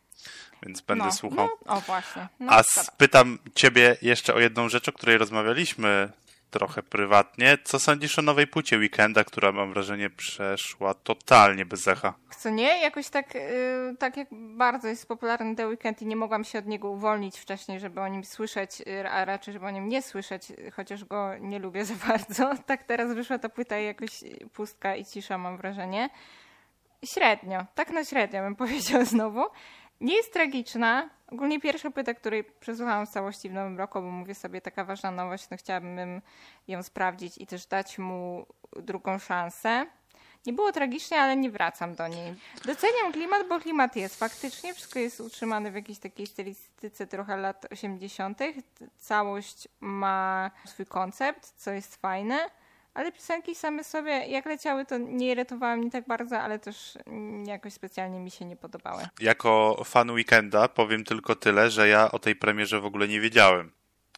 więc 0.63 0.81
będę 0.81 1.05
no, 1.05 1.11
słuchał. 1.11 1.49
No, 1.65 1.77
o 1.77 1.81
właśnie. 1.81 2.27
No, 2.39 2.51
A 2.51 2.63
spytam 2.63 3.39
ciebie 3.55 3.97
jeszcze 4.01 4.33
o 4.33 4.39
jedną 4.39 4.69
rzecz, 4.69 4.89
o 4.89 4.91
której 4.91 5.17
rozmawialiśmy 5.17 6.11
trochę 6.51 6.83
prywatnie. 6.83 7.57
Co 7.63 7.79
sądzisz 7.79 8.19
o 8.19 8.21
nowej 8.21 8.47
płycie 8.47 8.77
Weekenda, 8.77 9.23
która 9.23 9.51
mam 9.51 9.73
wrażenie 9.73 10.09
przeszła 10.09 10.93
totalnie 10.93 11.65
bez 11.65 11.87
echa? 11.87 12.13
Co 12.37 12.49
nie? 12.49 12.81
Jakoś 12.81 13.09
tak, 13.09 13.35
yy, 13.35 13.95
tak 13.99 14.17
jak 14.17 14.27
bardzo 14.31 14.87
jest 14.87 15.07
popularny 15.07 15.55
The 15.55 15.67
Weekend 15.67 16.01
i 16.01 16.05
nie 16.05 16.15
mogłam 16.15 16.43
się 16.43 16.59
od 16.59 16.65
niego 16.65 16.89
uwolnić 16.89 17.39
wcześniej, 17.39 17.79
żeby 17.79 18.01
o 18.01 18.07
nim 18.07 18.25
słyszeć, 18.25 18.81
y, 18.81 19.09
a 19.09 19.25
raczej 19.25 19.53
żeby 19.53 19.65
o 19.65 19.71
nim 19.71 19.89
nie 19.89 20.01
słyszeć, 20.01 20.53
chociaż 20.73 21.05
go 21.05 21.37
nie 21.39 21.59
lubię 21.59 21.85
za 21.85 21.95
bardzo. 22.07 22.51
Tak 22.65 22.83
teraz 22.83 23.13
wyszła 23.13 23.39
ta 23.39 23.49
płyta 23.49 23.79
i 23.79 23.85
jakoś 23.85 24.23
pustka 24.53 24.95
i 24.95 25.05
cisza 25.05 25.37
mam 25.37 25.57
wrażenie. 25.57 26.09
Średnio, 27.05 27.65
tak 27.75 27.89
na 27.89 28.05
średnio 28.05 28.41
bym 28.41 28.55
powiedział 28.65 29.05
znowu. 29.05 29.45
Nie 30.01 30.15
jest 30.15 30.33
tragiczna. 30.33 31.09
Ogólnie 31.31 31.59
pierwsza 31.59 31.91
płyta, 31.91 32.13
której 32.13 32.43
przesłuchałam 32.43 33.05
w 33.07 33.09
całości 33.09 33.49
w 33.49 33.53
nowym 33.53 33.77
roku, 33.77 34.01
bo 34.01 34.11
mówię 34.11 34.35
sobie, 34.35 34.61
taka 34.61 34.85
ważna 34.85 35.11
nowość, 35.11 35.49
no 35.51 35.57
chciałabym 35.57 36.21
ją 36.67 36.83
sprawdzić 36.83 37.37
i 37.37 37.47
też 37.47 37.65
dać 37.65 37.97
mu 37.97 38.45
drugą 38.75 39.19
szansę. 39.19 39.85
Nie 40.45 40.53
było 40.53 40.71
tragicznie, 40.71 41.21
ale 41.21 41.35
nie 41.35 41.49
wracam 41.49 41.95
do 41.95 42.07
niej. 42.07 42.35
Doceniam 42.65 43.11
klimat, 43.11 43.47
bo 43.47 43.59
klimat 43.59 43.95
jest 43.95 44.19
faktycznie, 44.19 44.73
wszystko 44.73 44.99
jest 44.99 45.19
utrzymane 45.19 45.71
w 45.71 45.75
jakiejś 45.75 45.99
takiej 45.99 46.27
stylistyce 46.27 47.07
trochę 47.07 47.37
lat 47.37 47.65
80. 47.71 48.39
Całość 48.97 49.67
ma 49.79 50.51
swój 50.65 50.85
koncept, 50.85 51.53
co 51.57 51.71
jest 51.71 51.95
fajne. 51.95 52.49
Ale 52.97 53.11
piosenki 53.11 53.55
same 53.55 53.83
sobie, 53.83 54.11
jak 54.11 54.45
leciały, 54.45 54.85
to 54.85 54.97
nie 54.97 55.31
irytowały 55.31 55.77
mnie 55.77 55.91
tak 55.91 56.07
bardzo, 56.07 56.39
ale 56.39 56.59
też 56.59 56.97
jakoś 57.45 57.73
specjalnie 57.73 58.19
mi 58.19 58.31
się 58.31 58.45
nie 58.45 58.55
podobały. 58.55 59.03
Jako 59.19 59.81
fan 59.85 60.11
Weekenda 60.11 60.67
powiem 60.67 61.03
tylko 61.03 61.35
tyle, 61.35 61.71
że 61.71 61.87
ja 61.87 62.11
o 62.11 62.19
tej 62.19 62.35
premierze 62.35 62.79
w 62.79 62.85
ogóle 62.85 63.07
nie 63.07 63.21
wiedziałem. 63.21 63.71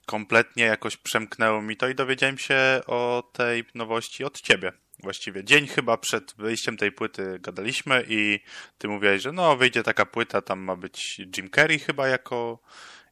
Kompletnie 0.06 0.64
jakoś 0.64 0.98
przemknęło 0.98 1.62
mi 1.62 1.78
to 1.78 1.88
i 1.88 1.96
dowiedziałem 1.96 2.38
się 2.38 2.82
o 2.88 3.24
tej 3.34 3.64
nowości 3.76 4.24
od 4.24 4.42
ciebie. 4.42 4.72
Właściwie 5.00 5.44
dzień 5.44 5.68
chyba 5.68 5.98
przed 5.98 6.34
wyjściem 6.38 6.78
tej 6.78 6.92
płyty 6.92 7.40
gadaliśmy 7.40 8.06
i 8.08 8.40
ty 8.78 8.88
mówiłeś, 8.88 9.22
że 9.22 9.32
no 9.32 9.56
wyjdzie 9.56 9.84
taka 9.84 10.06
płyta, 10.06 10.42
tam 10.42 10.60
ma 10.60 10.76
być 10.76 11.22
Jim 11.38 11.50
Carrey 11.50 11.80
chyba 11.80 12.08
jako, 12.08 12.60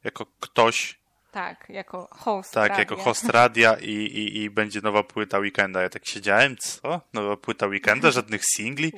jako 0.04 0.26
ktoś 0.40 0.98
tak, 1.30 1.68
jako 1.68 2.08
host 2.10 2.52
Tak, 2.54 2.68
radia. 2.68 2.78
jako 2.78 2.96
host 2.96 3.24
radia 3.24 3.76
i, 3.80 3.92
i, 3.92 4.42
i 4.42 4.50
będzie 4.50 4.80
nowa 4.80 5.02
płyta 5.02 5.38
Weekenda. 5.38 5.82
Ja 5.82 5.88
tak 5.88 6.02
siedziałem, 6.06 6.56
co? 6.56 7.00
Nowa 7.12 7.36
płyta 7.36 7.66
Weekenda? 7.66 8.10
Żadnych 8.10 8.42
singli? 8.56 8.92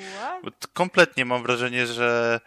Kompletnie 0.73 1.25
mam 1.25 1.43
wrażenie, 1.43 1.87
że 1.87 2.41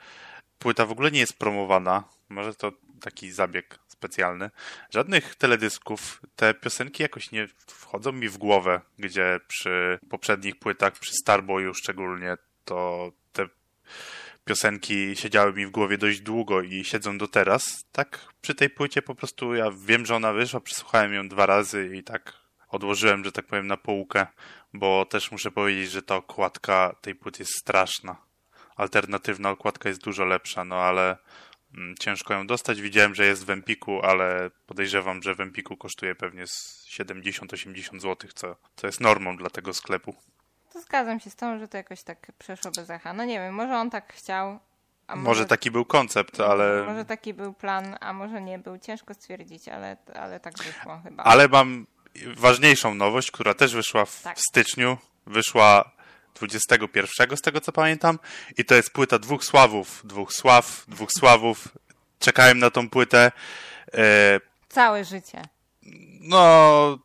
płyta 0.60 0.86
w 0.86 0.92
ogóle 0.92 1.12
nie 1.12 1.20
jest 1.20 1.40
promowana. 1.40 2.04
Może 2.30 2.56
to 2.56 2.72
taki 3.02 3.32
zabieg 3.32 3.80
specjalny. 3.88 4.50
Żadnych 4.90 5.36
teledysków. 5.36 6.22
Te 6.36 6.54
piosenki 6.54 7.04
jakoś 7.04 7.32
nie 7.32 7.48
wchodzą 7.68 8.12
mi 8.12 8.30
w 8.30 8.38
głowę, 8.38 8.82
gdzie 9.00 9.40
przy 9.48 10.00
poprzednich 10.10 10.60
płytach, 10.60 10.94
przy 10.94 11.14
Starboyu 11.14 11.74
szczególnie, 11.74 12.38
to 12.66 13.12
te 13.32 13.48
piosenki 14.46 15.16
siedziały 15.16 15.54
mi 15.54 15.66
w 15.66 15.72
głowie 15.72 15.98
dość 15.98 16.22
długo 16.22 16.62
i 16.62 16.84
siedzą 16.84 17.18
do 17.18 17.28
teraz. 17.28 17.86
Tak 17.92 18.20
przy 18.42 18.56
tej 18.56 18.70
płycie 18.70 19.02
po 19.02 19.16
prostu 19.16 19.56
ja 19.56 19.72
wiem, 19.86 20.06
że 20.06 20.16
ona 20.16 20.34
wyszła, 20.34 20.60
przesłuchałem 20.60 21.14
ją 21.14 21.28
dwa 21.30 21.46
razy 21.46 21.92
i 21.96 22.04
tak 22.04 22.34
odłożyłem, 22.70 23.24
że 23.24 23.32
tak 23.32 23.46
powiem, 23.46 23.68
na 23.68 23.78
półkę, 23.78 24.28
bo 24.74 25.06
też 25.06 25.32
muszę 25.32 25.52
powiedzieć, 25.52 25.92
że 25.92 26.02
ta 26.02 26.16
okładka 26.16 26.96
tej 27.02 27.16
płyty 27.16 27.42
jest 27.42 27.60
straszna. 27.60 28.16
Alternatywna 28.76 29.50
okładka 29.50 29.90
jest 29.90 30.04
dużo 30.04 30.26
lepsza, 30.26 30.64
no 30.64 30.76
ale 30.76 31.18
mm, 31.78 31.96
ciężko 32.00 32.34
ją 32.34 32.48
dostać. 32.48 32.82
Widziałem, 32.82 33.16
że 33.16 33.26
jest 33.26 33.46
w 33.46 33.50
Empiku, 33.50 34.02
ale 34.02 34.52
podejrzewam, 34.66 35.24
że 35.24 35.36
w 35.36 35.40
Empiku 35.40 35.78
kosztuje 35.78 36.16
pewnie 36.16 36.44
70-80 36.44 38.00
zł, 38.00 38.30
co, 38.36 38.56
co 38.76 38.88
jest 38.88 39.02
normą 39.02 39.38
dla 39.38 39.50
tego 39.50 39.74
sklepu 39.74 40.16
to 40.74 40.82
zgadzam 40.82 41.20
się 41.20 41.30
z 41.30 41.36
tą, 41.36 41.60
że 41.60 41.68
to 41.68 41.78
jakoś 41.78 42.04
tak 42.04 42.32
przeszło 42.40 42.72
bez 42.72 42.90
echa. 42.90 43.14
No 43.14 43.26
nie 43.26 43.40
wiem, 43.40 43.54
może 43.54 43.78
on 43.78 43.90
tak 43.90 44.14
chciał. 44.14 44.60
może, 45.10 45.22
może, 45.22 45.46
taki 45.46 45.72
był 45.72 45.86
koncept, 45.86 46.40
ale... 46.40 46.84
Może 46.88 47.06
taki 47.06 47.34
był 47.34 47.54
plan, 47.54 47.98
a 48.02 48.14
może 48.14 48.42
nie 48.42 48.60
był. 48.60 48.78
Ciężko 48.78 49.14
stwierdzić, 49.14 49.68
ale, 49.68 49.98
ale 50.16 50.40
tak 50.40 50.58
wyszło 50.58 51.00
chyba. 51.04 51.24
Ale 51.24 51.48
mam 51.48 51.88
ważniejszą 52.38 52.96
nowość, 52.96 53.32
która 53.32 53.54
też 53.54 53.76
wyszła 53.76 54.06
w, 54.06 54.22
tak. 54.22 54.40
styczniu. 54.40 54.98
Wyszła 55.26 55.92
21 56.36 57.38
z 57.38 57.42
tego 57.42 57.62
co 57.62 57.72
pamiętam 57.72 58.20
i 58.58 58.66
to 58.66 58.76
jest 58.76 58.94
płyta 58.94 59.20
dwóch 59.20 59.46
sławów, 59.46 60.02
dwóch 60.04 60.34
sław, 60.34 60.86
dwóch 60.88 61.12
sławów. 61.12 61.68
Czekałem 62.20 62.60
na 62.60 62.70
tą 62.70 62.90
płytę. 62.90 63.32
E... 63.94 64.40
Całe 64.70 65.06
życie. 65.06 65.42
No, 66.22 66.98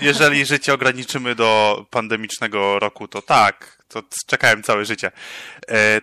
jeżeli 0.00 0.46
życie 0.46 0.74
ograniczymy 0.74 1.34
do 1.34 1.86
pandemicznego 1.90 2.78
roku, 2.78 3.08
to 3.08 3.22
tak, 3.22 3.82
to 3.88 4.02
czekałem 4.26 4.62
całe 4.62 4.84
życie. 4.84 5.12
E, 5.70 6.00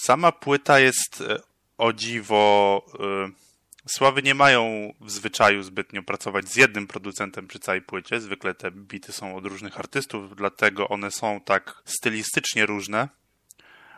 sama 0.00 0.32
płyta 0.32 0.80
jest 0.80 1.20
e, 1.20 1.40
o 1.78 1.92
dziwo. 1.92 2.82
E, 3.00 3.40
Sławy 3.86 4.22
nie 4.22 4.34
mają 4.34 4.92
w 5.00 5.10
zwyczaju 5.10 5.62
zbytnio 5.62 6.02
pracować 6.02 6.48
z 6.48 6.56
jednym 6.56 6.86
producentem 6.86 7.46
przy 7.46 7.58
całej 7.58 7.82
płycie. 7.82 8.20
Zwykle 8.20 8.54
te 8.54 8.70
bity 8.70 9.12
są 9.12 9.36
od 9.36 9.46
różnych 9.46 9.78
artystów, 9.78 10.36
dlatego 10.36 10.88
one 10.88 11.10
są 11.10 11.40
tak 11.44 11.82
stylistycznie 11.84 12.66
różne. 12.66 13.08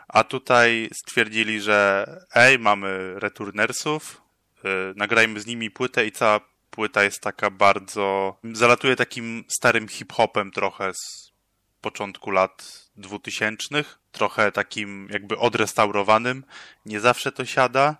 A 0.07 0.23
tutaj 0.23 0.89
stwierdzili, 0.93 1.61
że 1.61 2.07
ej, 2.35 2.59
mamy 2.59 3.19
returnersów, 3.19 4.21
yy, 4.63 4.93
nagrajmy 4.95 5.39
z 5.39 5.45
nimi 5.45 5.71
płytę 5.71 6.05
i 6.05 6.11
cała 6.11 6.39
płyta 6.73 7.03
jest 7.03 7.21
taka 7.21 7.49
bardzo... 7.49 8.37
zalatuje 8.53 8.95
takim 8.95 9.43
starym 9.47 9.87
hip-hopem 9.87 10.51
trochę 10.51 10.93
z 10.93 11.31
początku 11.81 12.31
lat 12.31 12.89
dwutysięcznych, 12.95 13.99
trochę 14.11 14.51
takim 14.51 15.07
jakby 15.11 15.37
odrestaurowanym. 15.37 16.43
Nie 16.85 16.99
zawsze 16.99 17.31
to 17.31 17.45
siada, 17.45 17.97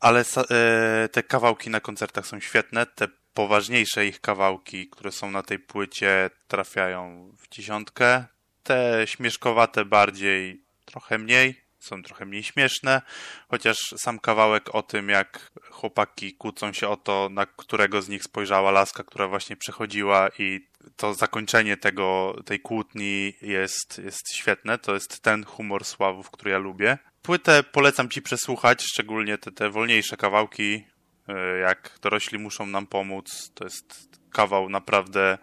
ale 0.00 0.24
e, 0.50 1.08
te 1.08 1.22
kawałki 1.22 1.70
na 1.70 1.80
koncertach 1.80 2.26
są 2.26 2.40
świetne. 2.40 2.86
Te 2.86 3.08
poważniejsze 3.34 4.06
ich 4.06 4.20
kawałki, 4.20 4.88
które 4.88 5.12
są 5.12 5.30
na 5.30 5.42
tej 5.42 5.58
płycie, 5.58 6.30
trafiają 6.48 7.32
w 7.38 7.48
dziesiątkę. 7.48 8.24
Te 8.62 9.02
śmieszkowate 9.06 9.84
bardziej, 9.84 10.62
trochę 10.84 11.18
mniej, 11.18 11.60
są 11.88 12.02
trochę 12.02 12.24
mniej 12.24 12.42
śmieszne, 12.42 13.02
chociaż 13.48 13.76
sam 13.96 14.18
kawałek 14.18 14.74
o 14.74 14.82
tym, 14.82 15.08
jak 15.08 15.50
chłopaki 15.70 16.34
kłócą 16.34 16.72
się 16.72 16.88
o 16.88 16.96
to, 16.96 17.28
na 17.32 17.46
którego 17.46 18.02
z 18.02 18.08
nich 18.08 18.22
spojrzała 18.22 18.70
laska, 18.70 19.04
która 19.04 19.28
właśnie 19.28 19.56
przechodziła 19.56 20.28
i 20.38 20.68
to 20.96 21.14
zakończenie 21.14 21.76
tego, 21.76 22.36
tej 22.44 22.60
kłótni 22.60 23.34
jest, 23.42 24.00
jest 24.04 24.34
świetne. 24.34 24.78
To 24.78 24.94
jest 24.94 25.20
ten 25.20 25.44
humor 25.44 25.84
Sławów, 25.84 26.30
który 26.30 26.50
ja 26.50 26.58
lubię. 26.58 26.98
Płytę 27.22 27.62
polecam 27.62 28.08
ci 28.08 28.22
przesłuchać, 28.22 28.82
szczególnie 28.82 29.38
te, 29.38 29.52
te 29.52 29.70
wolniejsze 29.70 30.16
kawałki, 30.16 30.84
e, 31.28 31.58
jak 31.58 31.98
dorośli 32.02 32.38
muszą 32.38 32.66
nam 32.66 32.86
pomóc. 32.86 33.50
To 33.54 33.64
jest 33.64 34.08
kawał 34.30 34.68
naprawdę 34.68 35.38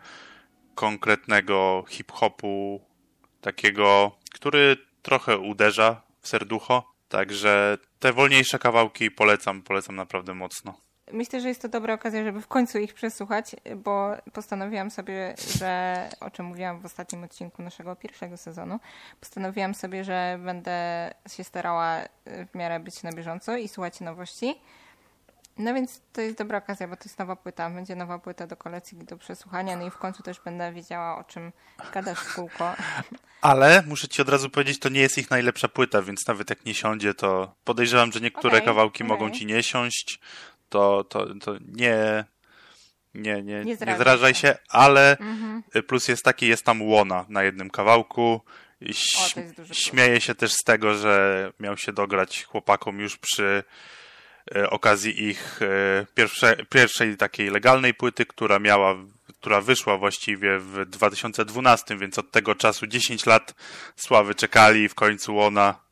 konkretnego 0.76 1.86
hip-hopu, 1.90 2.82
takiego, 3.42 4.18
który 4.34 4.78
trochę 5.02 5.38
uderza 5.38 6.02
w 6.26 6.28
serducho. 6.28 6.84
Także 7.10 7.78
te 8.00 8.14
wolniejsze 8.14 8.60
kawałki 8.60 9.12
polecam, 9.12 9.62
polecam 9.62 9.96
naprawdę 9.96 10.34
mocno. 10.34 10.74
Myślę, 11.12 11.42
że 11.42 11.48
jest 11.48 11.62
to 11.62 11.70
dobra 11.70 11.94
okazja, 11.94 12.24
żeby 12.24 12.42
w 12.42 12.48
końcu 12.48 12.80
ich 12.80 12.94
przesłuchać, 12.94 13.56
bo 13.76 14.12
postanowiłam 14.34 14.92
sobie, 14.92 15.36
że 15.60 16.10
o 16.20 16.30
czym 16.30 16.46
mówiłam 16.46 16.82
w 16.82 16.86
ostatnim 16.86 17.24
odcinku 17.24 17.62
naszego 17.62 17.96
pierwszego 17.96 18.38
sezonu, 18.38 18.80
postanowiłam 19.20 19.76
sobie, 19.76 20.04
że 20.04 20.40
będę 20.46 21.12
się 21.30 21.44
starała 21.44 22.00
w 22.26 22.56
miarę 22.56 22.80
być 22.80 23.04
na 23.04 23.12
bieżąco 23.12 23.58
i 23.58 23.68
słuchać 23.68 24.00
nowości. 24.00 24.56
No 25.58 25.74
więc 25.74 26.02
to 26.14 26.22
jest 26.22 26.38
dobra 26.38 26.58
okazja, 26.58 26.88
bo 26.88 26.96
to 26.96 27.04
jest 27.06 27.20
nowa 27.20 27.36
płyta. 27.36 27.70
Będzie 27.70 27.96
nowa 27.96 28.20
płyta 28.20 28.48
do 28.48 28.58
kolekcji, 28.58 28.98
do 28.98 29.18
przesłuchania, 29.18 29.78
no 29.78 29.88
i 29.88 29.92
w 29.92 29.98
końcu 29.98 30.24
też 30.24 30.40
będę 30.46 30.74
wiedziała, 30.74 31.18
o 31.18 31.24
czym 31.24 31.52
gadasz 31.94 32.20
w 32.20 32.36
kółko. 32.36 32.76
Ale 33.42 33.84
muszę 33.88 34.08
ci 34.08 34.22
od 34.22 34.30
razu 34.30 34.50
powiedzieć, 34.50 34.80
to 34.80 34.90
nie 34.90 35.02
jest 35.02 35.18
ich 35.18 35.30
najlepsza 35.30 35.68
płyta, 35.68 36.02
więc 36.02 36.28
nawet 36.28 36.50
jak 36.50 36.66
nie 36.66 36.74
siądzie, 36.74 37.14
to 37.14 37.56
podejrzewam, 37.64 38.12
że 38.12 38.20
niektóre 38.20 38.58
okay, 38.58 38.66
kawałki 38.66 39.04
okay. 39.04 39.08
mogą 39.08 39.32
ci 39.32 39.46
nie 39.46 39.64
siąść 39.64 40.20
to, 40.70 41.04
to, 41.04 41.26
to 41.36 41.56
nie, 41.68 42.26
nie, 43.14 43.44
nie, 43.44 43.66
nie, 43.66 43.76
zrażaj, 43.76 43.94
nie 43.94 44.04
zrażaj 44.04 44.34
się. 44.34 44.56
ale 44.70 45.18
mhm. 45.18 45.64
plus 45.88 46.08
jest 46.08 46.24
taki, 46.24 46.48
jest 46.48 46.64
tam 46.64 46.82
łona 46.82 47.26
na 47.30 47.44
jednym 47.44 47.70
kawałku. 47.70 48.42
Ś- 48.82 49.36
o, 49.72 49.74
śmieje 49.74 50.22
się 50.22 50.36
też 50.36 50.52
z 50.52 50.64
tego, 50.64 50.94
że 50.94 51.52
miał 51.60 51.78
się 51.78 51.94
dograć 51.94 52.44
chłopakom 52.44 53.00
już 53.00 53.18
przy 53.18 53.64
okazji 54.70 55.24
ich 55.24 55.62
e, 55.62 56.06
pierwsze, 56.16 56.56
pierwszej 56.70 57.18
takiej 57.18 57.50
legalnej 57.50 57.94
płyty, 57.94 58.26
która 58.26 58.60
miała, 58.60 58.96
która 59.40 59.62
wyszła 59.62 59.98
właściwie 59.98 60.60
w 60.60 60.86
2012, 60.86 61.98
więc 61.98 62.20
od 62.20 62.32
tego 62.32 62.56
czasu 62.56 62.88
10 62.88 63.26
lat 63.26 63.56
sławy 63.96 64.36
czekali 64.36 64.84
i 64.84 64.90
w 64.90 64.96
końcu 64.96 65.36
łona 65.36 65.86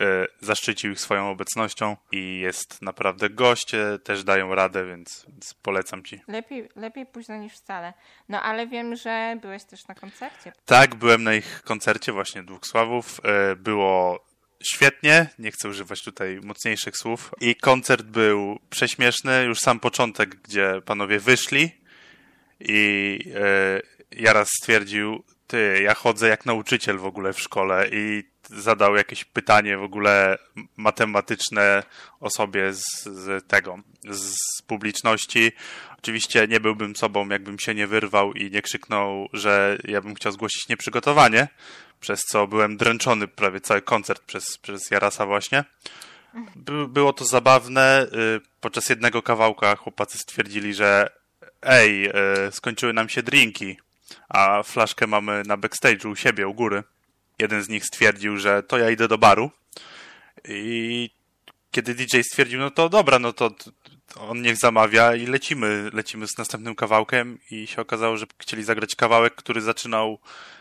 E, 0.00 0.26
zaszczycił 0.40 0.92
ich 0.92 1.00
swoją 1.00 1.30
obecnością 1.30 1.96
i 2.12 2.38
jest 2.38 2.82
naprawdę 2.82 3.30
goście, 3.30 3.98
też 4.04 4.24
dają 4.24 4.54
radę, 4.54 4.86
więc, 4.86 5.26
więc, 5.28 5.54
polecam 5.54 6.04
ci. 6.04 6.20
Lepiej, 6.28 6.68
lepiej 6.76 7.06
późno 7.06 7.36
niż 7.36 7.52
wcale. 7.52 7.92
No 8.28 8.42
ale 8.42 8.66
wiem, 8.66 8.96
że 8.96 9.36
byłeś 9.42 9.64
też 9.64 9.86
na 9.88 9.94
koncercie. 9.94 10.52
Tak, 10.64 10.94
byłem 10.94 11.22
na 11.22 11.34
ich 11.34 11.62
koncercie 11.62 12.12
właśnie 12.12 12.42
Dwóch 12.42 12.66
Sławów. 12.66 13.20
E, 13.24 13.56
było 13.56 14.24
świetnie, 14.66 15.26
nie 15.38 15.50
chcę 15.50 15.68
używać 15.68 16.02
tutaj 16.02 16.40
mocniejszych 16.42 16.96
słów. 16.96 17.30
I 17.40 17.56
koncert 17.56 18.06
był 18.06 18.58
prześmieszny, 18.70 19.44
już 19.44 19.58
sam 19.58 19.80
początek, 19.80 20.34
gdzie 20.34 20.82
panowie 20.84 21.20
wyszli. 21.20 21.70
I 22.60 23.18
e, 23.34 23.80
Jaras 24.10 24.48
stwierdził, 24.60 25.24
ty, 25.46 25.80
ja 25.82 25.94
chodzę 25.94 26.28
jak 26.28 26.46
nauczyciel 26.46 26.98
w 26.98 27.06
ogóle 27.06 27.32
w 27.32 27.40
szkole 27.40 27.88
i 27.92 28.33
zadał 28.56 28.96
jakieś 28.96 29.24
pytanie 29.24 29.76
w 29.76 29.82
ogóle 29.82 30.38
matematyczne 30.76 31.82
osobie 32.20 32.72
z, 32.72 33.04
z 33.04 33.46
tego, 33.46 33.78
z 34.10 34.36
publiczności. 34.66 35.52
Oczywiście 35.98 36.48
nie 36.48 36.60
byłbym 36.60 36.96
sobą, 36.96 37.28
jakbym 37.28 37.58
się 37.58 37.74
nie 37.74 37.86
wyrwał 37.86 38.32
i 38.32 38.50
nie 38.50 38.62
krzyknął, 38.62 39.28
że 39.32 39.78
ja 39.84 40.00
bym 40.00 40.14
chciał 40.14 40.32
zgłosić 40.32 40.68
nieprzygotowanie, 40.68 41.48
przez 42.00 42.20
co 42.20 42.46
byłem 42.46 42.76
dręczony 42.76 43.28
prawie 43.28 43.60
cały 43.60 43.82
koncert 43.82 44.22
przez, 44.22 44.58
przez 44.58 44.90
Jarasa 44.90 45.26
właśnie. 45.26 45.64
By, 46.56 46.88
było 46.88 47.12
to 47.12 47.24
zabawne. 47.24 48.06
Y, 48.36 48.40
podczas 48.60 48.88
jednego 48.88 49.22
kawałka 49.22 49.76
chłopacy 49.76 50.18
stwierdzili, 50.18 50.74
że 50.74 51.10
ej, 51.62 52.08
y, 52.08 52.12
skończyły 52.50 52.92
nam 52.92 53.08
się 53.08 53.22
drinki, 53.22 53.76
a 54.28 54.62
flaszkę 54.62 55.06
mamy 55.06 55.42
na 55.46 55.56
backstage'u 55.56 56.10
u 56.10 56.16
siebie, 56.16 56.48
u 56.48 56.54
góry 56.54 56.82
jeden 57.38 57.62
z 57.62 57.68
nich 57.68 57.84
stwierdził, 57.86 58.36
że 58.36 58.62
to 58.62 58.78
ja 58.78 58.90
idę 58.90 59.08
do 59.08 59.18
baru. 59.18 59.50
I 60.48 61.10
kiedy 61.70 61.94
DJ 61.94 62.20
stwierdził, 62.20 62.60
no 62.60 62.70
to 62.70 62.88
dobra, 62.88 63.18
no 63.18 63.32
to 63.32 63.50
on 64.16 64.42
niech 64.42 64.56
zamawia 64.56 65.14
i 65.14 65.26
lecimy, 65.26 65.90
lecimy 65.92 66.28
z 66.28 66.38
następnym 66.38 66.74
kawałkiem 66.74 67.38
i 67.50 67.66
się 67.66 67.82
okazało, 67.82 68.16
że 68.16 68.26
chcieli 68.38 68.64
zagrać 68.64 68.94
kawałek, 68.94 69.34
który 69.34 69.60
zaczynał 69.60 70.18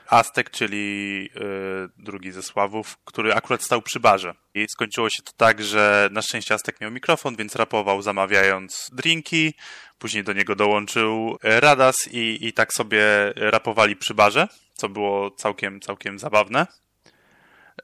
Aztek, 0.07 0.49
czyli 0.49 1.21
yy, 1.35 1.89
drugi 1.97 2.31
ze 2.31 2.43
Sławów, 2.43 2.97
który 3.05 3.33
akurat 3.33 3.63
stał 3.63 3.81
przy 3.81 3.99
barze. 3.99 4.33
I 4.53 4.65
skończyło 4.69 5.09
się 5.09 5.23
to 5.23 5.31
tak, 5.37 5.63
że 5.63 6.09
na 6.11 6.21
szczęście 6.21 6.53
Aztek 6.53 6.81
miał 6.81 6.91
mikrofon, 6.91 7.35
więc 7.35 7.55
rapował 7.55 8.01
zamawiając 8.01 8.89
drinki, 8.93 9.53
później 9.99 10.23
do 10.23 10.33
niego 10.33 10.55
dołączył 10.55 11.37
Radas 11.43 11.95
i, 12.11 12.37
i 12.41 12.53
tak 12.53 12.73
sobie 12.73 13.33
rapowali 13.35 13.95
przy 13.95 14.13
barze 14.13 14.47
co 14.73 14.89
było 14.89 15.31
całkiem, 15.31 15.79
całkiem 15.79 16.19
zabawne. 16.19 16.67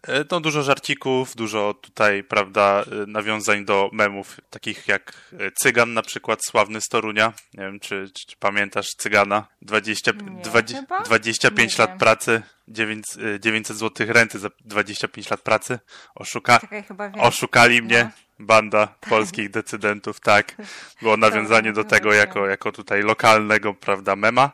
E, 0.07 0.25
no, 0.31 0.39
dużo 0.39 0.63
żarcików, 0.63 1.35
dużo 1.35 1.73
tutaj, 1.73 2.23
prawda, 2.23 2.83
e, 3.03 3.05
nawiązań 3.07 3.65
do 3.65 3.89
memów, 3.93 4.37
takich 4.49 4.87
jak 4.87 5.13
e, 5.33 5.51
Cygan 5.51 5.93
na 5.93 6.01
przykład, 6.01 6.39
sławny 6.45 6.81
z 6.81 6.87
Torunia. 6.87 7.33
Nie 7.53 7.63
wiem, 7.63 7.79
czy, 7.79 8.09
czy, 8.13 8.27
czy 8.27 8.37
pamiętasz 8.37 8.87
Cygana? 8.97 9.47
20, 9.61 10.11
Nie, 10.11 10.41
20 10.41 10.83
25 11.05 11.77
Nie 11.77 11.81
lat 11.81 11.89
wiem. 11.89 11.99
pracy, 11.99 12.41
900, 12.67 13.41
900 13.41 13.77
zł 13.77 14.07
renty 14.09 14.39
za 14.39 14.49
25 14.65 15.29
lat 15.29 15.41
pracy. 15.41 15.79
Oszuka... 16.15 16.59
Czekaj, 16.59 16.83
oszukali 17.19 17.81
mnie. 17.81 18.03
No. 18.03 18.45
Banda 18.45 18.87
tak. 18.87 19.09
polskich 19.09 19.49
decydentów, 19.49 20.19
tak. 20.19 20.55
Było 21.01 21.17
nawiązanie 21.27 21.73
do 21.73 21.83
tego 21.83 22.13
jako, 22.13 22.47
jako 22.47 22.71
tutaj 22.71 23.01
lokalnego, 23.01 23.73
prawda, 23.73 24.15
mema. 24.15 24.51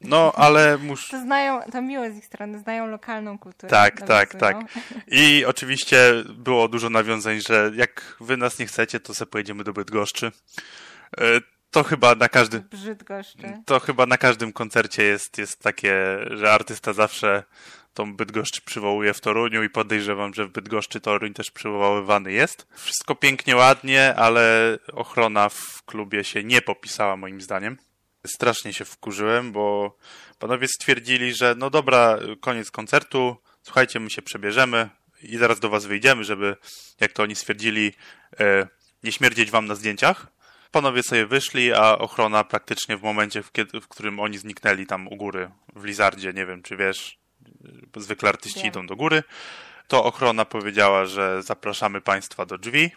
No, 0.00 0.32
ale 0.36 0.78
muszę... 0.78 1.10
To 1.10 1.22
znają, 1.22 1.60
to 1.72 1.82
miło 1.82 2.10
z 2.10 2.16
ich 2.16 2.26
strony, 2.26 2.58
znają 2.58 2.86
lokalną 2.86 3.38
kulturę. 3.38 3.70
Tak, 3.70 4.02
tak, 4.02 4.34
tak. 4.34 4.56
I 5.06 5.44
oczywiście 5.44 6.12
było 6.34 6.68
dużo 6.68 6.90
nawiązań, 6.90 7.40
że 7.40 7.70
jak 7.74 8.16
wy 8.20 8.36
nas 8.36 8.58
nie 8.58 8.66
chcecie, 8.66 9.00
to 9.00 9.14
sobie 9.14 9.30
pojedziemy 9.30 9.64
do 9.64 9.72
Bydgoszczy. 9.72 10.32
E, 11.18 11.40
to 11.70 11.84
chyba 11.84 12.14
na 12.14 12.28
każdym... 12.28 12.62
Brzydgoszczy. 12.62 13.62
To 13.66 13.80
chyba 13.80 14.06
na 14.06 14.18
każdym 14.18 14.52
koncercie 14.52 15.02
jest, 15.02 15.38
jest 15.38 15.62
takie, 15.62 15.94
że 16.30 16.52
artysta 16.52 16.92
zawsze 16.92 17.42
tą 17.94 18.16
Bydgoszcz 18.16 18.60
przywołuje 18.60 19.14
w 19.14 19.20
Toruniu 19.20 19.62
i 19.62 19.70
podejrzewam, 19.70 20.34
że 20.34 20.46
w 20.46 20.52
Bydgoszczy 20.52 21.00
Toruń 21.00 21.34
też 21.34 21.50
przywoływany 21.50 22.32
jest. 22.32 22.66
Wszystko 22.74 23.14
pięknie, 23.14 23.56
ładnie, 23.56 24.14
ale 24.14 24.78
ochrona 24.92 25.48
w 25.48 25.82
klubie 25.86 26.24
się 26.24 26.44
nie 26.44 26.62
popisała 26.62 27.16
moim 27.16 27.40
zdaniem. 27.40 27.76
Strasznie 28.26 28.72
się 28.72 28.84
wkurzyłem, 28.84 29.52
bo 29.52 29.96
panowie 30.38 30.66
stwierdzili, 30.68 31.34
że 31.34 31.54
no 31.58 31.70
dobra, 31.70 32.18
koniec 32.40 32.70
koncertu, 32.70 33.36
słuchajcie, 33.62 34.00
my 34.00 34.10
się 34.10 34.22
przebierzemy 34.22 34.90
i 35.22 35.36
zaraz 35.36 35.60
do 35.60 35.68
was 35.68 35.86
wyjdziemy, 35.86 36.24
żeby, 36.24 36.56
jak 37.00 37.12
to 37.12 37.22
oni 37.22 37.34
stwierdzili, 37.34 37.92
e, 38.40 38.68
nie 39.02 39.12
śmierdzieć 39.12 39.50
wam 39.50 39.66
na 39.66 39.74
zdjęciach. 39.74 40.26
Panowie 40.70 41.02
sobie 41.02 41.26
wyszli, 41.26 41.72
a 41.72 41.98
ochrona 41.98 42.44
praktycznie 42.44 42.96
w 42.96 43.02
momencie, 43.02 43.42
w, 43.42 43.52
kiedy, 43.52 43.80
w 43.80 43.88
którym 43.88 44.20
oni 44.20 44.38
zniknęli 44.38 44.86
tam 44.86 45.08
u 45.08 45.16
góry, 45.16 45.50
w 45.76 45.84
Lizardzie, 45.84 46.32
nie 46.32 46.46
wiem 46.46 46.62
czy 46.62 46.76
wiesz, 46.76 47.18
zwykle 47.96 48.28
artyści 48.28 48.66
idą 48.66 48.86
do 48.86 48.96
góry, 48.96 49.22
to 49.88 50.04
ochrona 50.04 50.44
powiedziała, 50.44 51.06
że 51.06 51.42
zapraszamy 51.42 52.00
państwa 52.00 52.46
do 52.46 52.58
drzwi. 52.58 52.90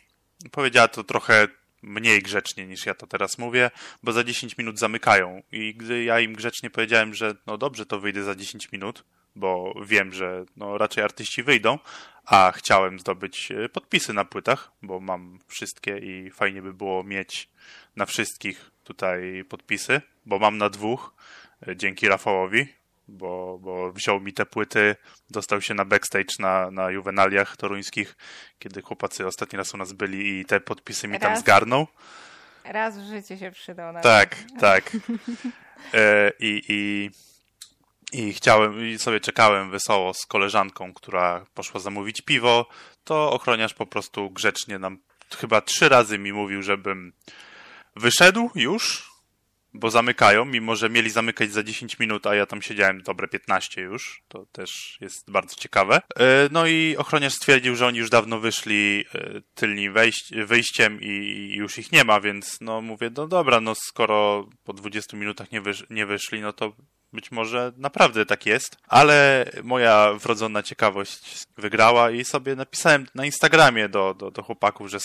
Powiedziała 0.51 0.87
to 0.87 1.03
trochę 1.03 1.47
mniej 1.83 2.21
grzecznie 2.21 2.67
niż 2.67 2.85
ja 2.85 2.93
to 2.93 3.07
teraz 3.07 3.37
mówię, 3.37 3.71
bo 4.03 4.11
za 4.11 4.23
10 4.23 4.57
minut 4.57 4.79
zamykają. 4.79 5.41
I 5.51 5.75
gdy 5.75 6.03
ja 6.03 6.19
im 6.19 6.33
grzecznie 6.33 6.69
powiedziałem, 6.69 7.13
że 7.13 7.35
no 7.47 7.57
dobrze, 7.57 7.85
to 7.85 7.99
wyjdę 7.99 8.23
za 8.23 8.35
10 8.35 8.71
minut, 8.71 9.03
bo 9.35 9.73
wiem, 9.85 10.13
że 10.13 10.45
no 10.55 10.77
raczej 10.77 11.03
artyści 11.03 11.43
wyjdą, 11.43 11.79
a 12.25 12.51
chciałem 12.55 12.99
zdobyć 12.99 13.51
e, 13.51 13.69
podpisy 13.69 14.13
na 14.13 14.25
płytach, 14.25 14.71
bo 14.81 14.99
mam 14.99 15.39
wszystkie 15.47 15.97
i 15.97 16.31
fajnie 16.31 16.61
by 16.61 16.73
było 16.73 17.03
mieć 17.03 17.49
na 17.95 18.05
wszystkich 18.05 18.71
tutaj 18.83 19.45
podpisy, 19.49 20.01
bo 20.25 20.39
mam 20.39 20.57
na 20.57 20.69
dwóch, 20.69 21.13
e, 21.67 21.75
dzięki 21.75 22.07
Rafałowi, 22.07 22.67
bo, 23.07 23.59
bo 23.61 23.91
wziął 23.91 24.19
mi 24.19 24.33
te 24.33 24.45
płyty, 24.45 24.95
dostał 25.29 25.61
się 25.61 25.73
na 25.73 25.85
backstage 25.85 26.35
na, 26.39 26.71
na 26.71 26.91
juwenaliach 26.91 27.57
toruńskich, 27.57 28.15
kiedy 28.59 28.81
chłopacy 28.81 29.27
ostatni 29.27 29.57
raz 29.57 29.73
u 29.73 29.77
nas 29.77 29.93
byli 29.93 30.39
i 30.39 30.45
te 30.45 30.59
podpisy 30.59 31.07
mi 31.07 31.13
raz, 31.13 31.21
tam 31.21 31.37
zgarnął. 31.37 31.87
Raz 32.63 32.99
w 32.99 33.07
życiu 33.07 33.37
się 33.37 33.51
przydał. 33.51 33.93
Na 33.93 34.01
tak, 34.01 34.37
tak. 34.59 34.91
E, 35.93 36.31
I, 36.39 36.61
i, 36.69 37.09
I 38.11 38.33
chciałem, 38.33 38.85
i 38.85 38.99
sobie 38.99 39.19
czekałem 39.19 39.71
wesoło 39.71 40.13
z 40.13 40.25
koleżanką, 40.25 40.93
która 40.93 41.45
poszła 41.53 41.79
zamówić 41.79 42.21
piwo, 42.21 42.69
to 43.03 43.31
ochroniarz 43.31 43.73
po 43.73 43.85
prostu 43.85 44.31
grzecznie 44.31 44.79
nam 44.79 44.97
chyba 45.37 45.61
trzy 45.61 45.89
razy 45.89 46.19
mi 46.19 46.33
mówił, 46.33 46.61
żebym 46.61 47.13
wyszedł 47.95 48.49
już, 48.55 49.12
bo 49.73 49.91
zamykają, 49.91 50.45
mimo 50.45 50.75
że 50.75 50.89
mieli 50.89 51.09
zamykać 51.09 51.51
za 51.51 51.63
10 51.63 51.99
minut, 51.99 52.27
a 52.27 52.35
ja 52.35 52.45
tam 52.45 52.61
siedziałem 52.61 53.01
dobre 53.01 53.27
15 53.27 53.81
już. 53.81 54.21
To 54.27 54.45
też 54.51 54.97
jest 55.01 55.31
bardzo 55.31 55.55
ciekawe. 55.55 56.01
E, 56.19 56.49
no 56.51 56.67
i 56.67 56.95
ochroniarz 56.97 57.33
stwierdził, 57.33 57.75
że 57.75 57.87
oni 57.87 57.99
już 57.99 58.09
dawno 58.09 58.39
wyszli 58.39 59.05
e, 59.15 59.41
tylnym 59.55 59.93
wyjściem 60.45 61.01
i 61.01 61.53
już 61.55 61.77
ich 61.77 61.91
nie 61.91 62.03
ma, 62.03 62.21
więc 62.21 62.57
no 62.61 62.81
mówię, 62.81 63.11
no 63.17 63.27
dobra, 63.27 63.61
no 63.61 63.73
skoro 63.75 64.49
po 64.63 64.73
20 64.73 65.17
minutach 65.17 65.51
nie, 65.51 65.61
wysz 65.61 65.85
nie 65.89 66.05
wyszli, 66.05 66.41
no 66.41 66.53
to 66.53 66.73
być 67.13 67.31
może 67.31 67.71
naprawdę 67.77 68.25
tak 68.25 68.45
jest, 68.45 68.77
ale 68.87 69.45
moja 69.63 70.13
wrodzona 70.13 70.63
ciekawość 70.63 71.45
wygrała 71.57 72.11
i 72.11 72.25
sobie 72.25 72.55
napisałem 72.55 73.07
na 73.15 73.25
Instagramie 73.25 73.89
do, 73.89 74.13
do, 74.13 74.31
do 74.31 74.43
chłopaków, 74.43 74.89
że 74.89 74.99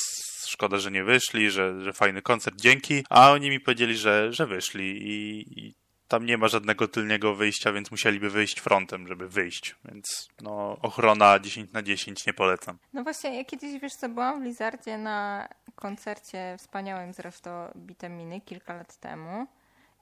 szkoda, 0.48 0.78
że 0.78 0.90
nie 0.90 1.04
wyszli, 1.04 1.50
że, 1.50 1.80
że 1.84 1.92
fajny 1.92 2.22
koncert, 2.22 2.56
dzięki, 2.56 3.04
a 3.10 3.32
oni 3.32 3.50
mi 3.50 3.60
powiedzieli, 3.60 3.96
że, 3.96 4.32
że 4.32 4.46
wyszli 4.46 4.84
i, 4.84 5.44
i 5.60 5.74
tam 6.08 6.26
nie 6.26 6.38
ma 6.38 6.48
żadnego 6.48 6.88
tylnego 6.88 7.34
wyjścia, 7.34 7.72
więc 7.72 7.90
musieliby 7.90 8.30
wyjść 8.30 8.60
frontem, 8.60 9.08
żeby 9.08 9.28
wyjść. 9.28 9.76
Więc 9.84 10.28
no, 10.40 10.76
ochrona 10.82 11.38
10 11.38 11.72
na 11.72 11.82
10 11.82 12.26
nie 12.26 12.32
polecam. 12.32 12.78
No 12.92 13.02
właśnie, 13.02 13.36
ja 13.36 13.44
kiedyś, 13.44 13.80
wiesz 13.80 13.92
co, 13.92 14.08
byłam 14.08 14.40
w 14.40 14.44
Lizardzie 14.44 14.98
na 14.98 15.48
koncercie 15.74 16.56
wspaniałym 16.58 17.12
zresztą 17.12 17.50
Bitaminy 17.76 18.40
kilka 18.40 18.74
lat 18.74 18.96
temu. 18.96 19.46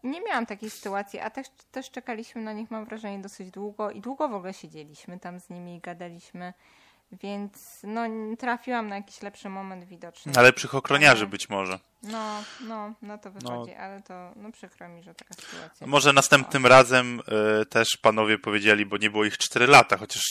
Nie 0.04 0.20
miałam 0.20 0.46
takiej 0.46 0.70
sytuacji, 0.70 1.20
a 1.20 1.30
też, 1.30 1.46
też 1.70 1.90
czekaliśmy 1.90 2.42
na 2.42 2.52
nich, 2.52 2.70
mam 2.70 2.84
wrażenie, 2.84 3.18
dosyć 3.18 3.50
długo 3.50 3.90
i 3.90 4.00
długo 4.00 4.28
w 4.28 4.34
ogóle 4.34 4.54
siedzieliśmy 4.54 5.20
tam 5.20 5.40
z 5.40 5.50
nimi 5.50 5.76
i 5.76 5.80
gadaliśmy. 5.80 6.52
Więc 7.12 7.80
no, 7.82 8.00
trafiłam 8.38 8.88
na 8.88 8.96
jakiś 8.96 9.22
lepszy 9.22 9.48
moment 9.48 9.84
widoczny. 9.84 10.32
Ale 10.36 10.52
przy 10.52 10.70
ochroniarzy 10.70 11.22
ale... 11.22 11.30
być 11.30 11.48
może. 11.48 11.78
No, 12.02 12.42
no, 12.60 12.94
no 13.02 13.18
to 13.18 13.30
wychodzi, 13.30 13.72
no. 13.72 13.78
ale 13.78 14.02
to 14.02 14.32
no 14.36 14.52
przykro 14.52 14.88
mi, 14.88 15.02
że 15.02 15.14
taka 15.14 15.34
sytuacja. 15.34 15.86
Może 15.86 16.12
następnym 16.12 16.62
no. 16.62 16.68
razem 16.68 17.20
y, 17.62 17.66
też 17.66 17.88
panowie 18.02 18.38
powiedzieli, 18.38 18.86
bo 18.86 18.96
nie 18.96 19.10
było 19.10 19.24
ich 19.24 19.38
4 19.38 19.66
lata, 19.66 19.96
chociaż 19.96 20.22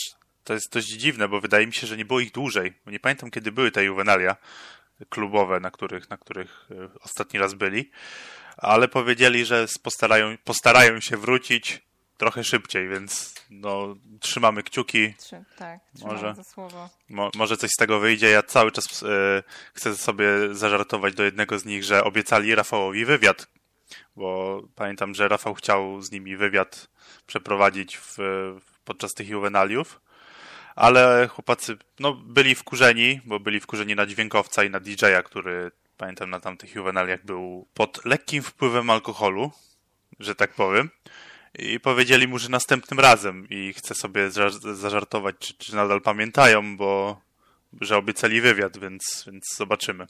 to 0.44 0.54
jest 0.54 0.72
dość 0.72 0.86
dziwne, 0.86 1.28
bo 1.28 1.40
wydaje 1.40 1.66
mi 1.66 1.72
się, 1.72 1.86
że 1.86 1.96
nie 1.96 2.04
było 2.04 2.20
ich 2.20 2.32
dłużej. 2.32 2.74
Bo 2.84 2.90
nie 2.90 3.00
pamiętam, 3.00 3.30
kiedy 3.30 3.52
były 3.52 3.70
te 3.70 3.84
juwenalia 3.84 4.36
klubowe, 5.08 5.60
na 5.60 5.70
których, 5.70 6.10
na 6.10 6.16
których 6.16 6.68
y, 6.70 7.00
ostatni 7.00 7.40
raz 7.40 7.54
byli. 7.54 7.90
Ale 8.56 8.88
powiedzieli, 8.88 9.44
że 9.44 9.66
postarają, 9.82 10.36
postarają 10.44 11.00
się 11.00 11.16
wrócić 11.16 11.86
trochę 12.16 12.44
szybciej, 12.44 12.88
więc 12.88 13.34
no, 13.50 13.96
trzymamy 14.20 14.62
kciuki. 14.62 15.14
Trzy, 15.18 15.44
tak, 15.56 15.80
może. 16.04 16.34
Mo, 17.08 17.30
może 17.34 17.56
coś 17.56 17.70
z 17.70 17.76
tego 17.76 18.00
wyjdzie. 18.00 18.30
Ja 18.30 18.42
cały 18.42 18.72
czas 18.72 19.02
e, 19.02 19.42
chcę 19.74 19.96
sobie 19.96 20.26
zażartować 20.52 21.14
do 21.14 21.22
jednego 21.22 21.58
z 21.58 21.64
nich, 21.64 21.84
że 21.84 22.04
obiecali 22.04 22.54
Rafałowi 22.54 23.04
wywiad, 23.04 23.48
bo 24.16 24.62
pamiętam, 24.74 25.14
że 25.14 25.28
Rafał 25.28 25.54
chciał 25.54 26.02
z 26.02 26.10
nimi 26.10 26.36
wywiad 26.36 26.88
przeprowadzić 27.26 27.98
w, 27.98 28.16
podczas 28.84 29.14
tych 29.14 29.28
juwenaliów, 29.28 30.00
ale 30.76 31.28
chłopacy 31.28 31.76
no, 31.98 32.12
byli 32.12 32.54
wkurzeni, 32.54 33.20
bo 33.24 33.40
byli 33.40 33.60
wkurzeni 33.60 33.94
na 33.94 34.06
dźwiękowca 34.06 34.64
i 34.64 34.70
na 34.70 34.80
DJ-a, 34.80 35.22
który 35.22 35.70
pamiętam 35.96 36.30
na 36.30 36.40
tamtych 36.40 36.74
juwenaliach 36.74 37.24
był 37.24 37.66
pod 37.74 38.04
lekkim 38.04 38.42
wpływem 38.42 38.90
alkoholu, 38.90 39.50
że 40.20 40.34
tak 40.34 40.54
powiem 40.54 40.90
i 41.58 41.80
powiedzieli 41.80 42.28
mu, 42.28 42.38
że 42.38 42.48
następnym 42.48 43.00
razem 43.00 43.46
i 43.50 43.72
chcę 43.72 43.94
sobie 43.94 44.30
zażartować, 44.74 45.36
czy, 45.38 45.54
czy 45.54 45.76
nadal 45.76 46.00
pamiętają, 46.00 46.76
bo 46.76 47.20
że 47.80 47.96
obiecali 47.96 48.40
wywiad, 48.40 48.78
więc, 48.78 49.24
więc 49.26 49.44
zobaczymy. 49.56 50.06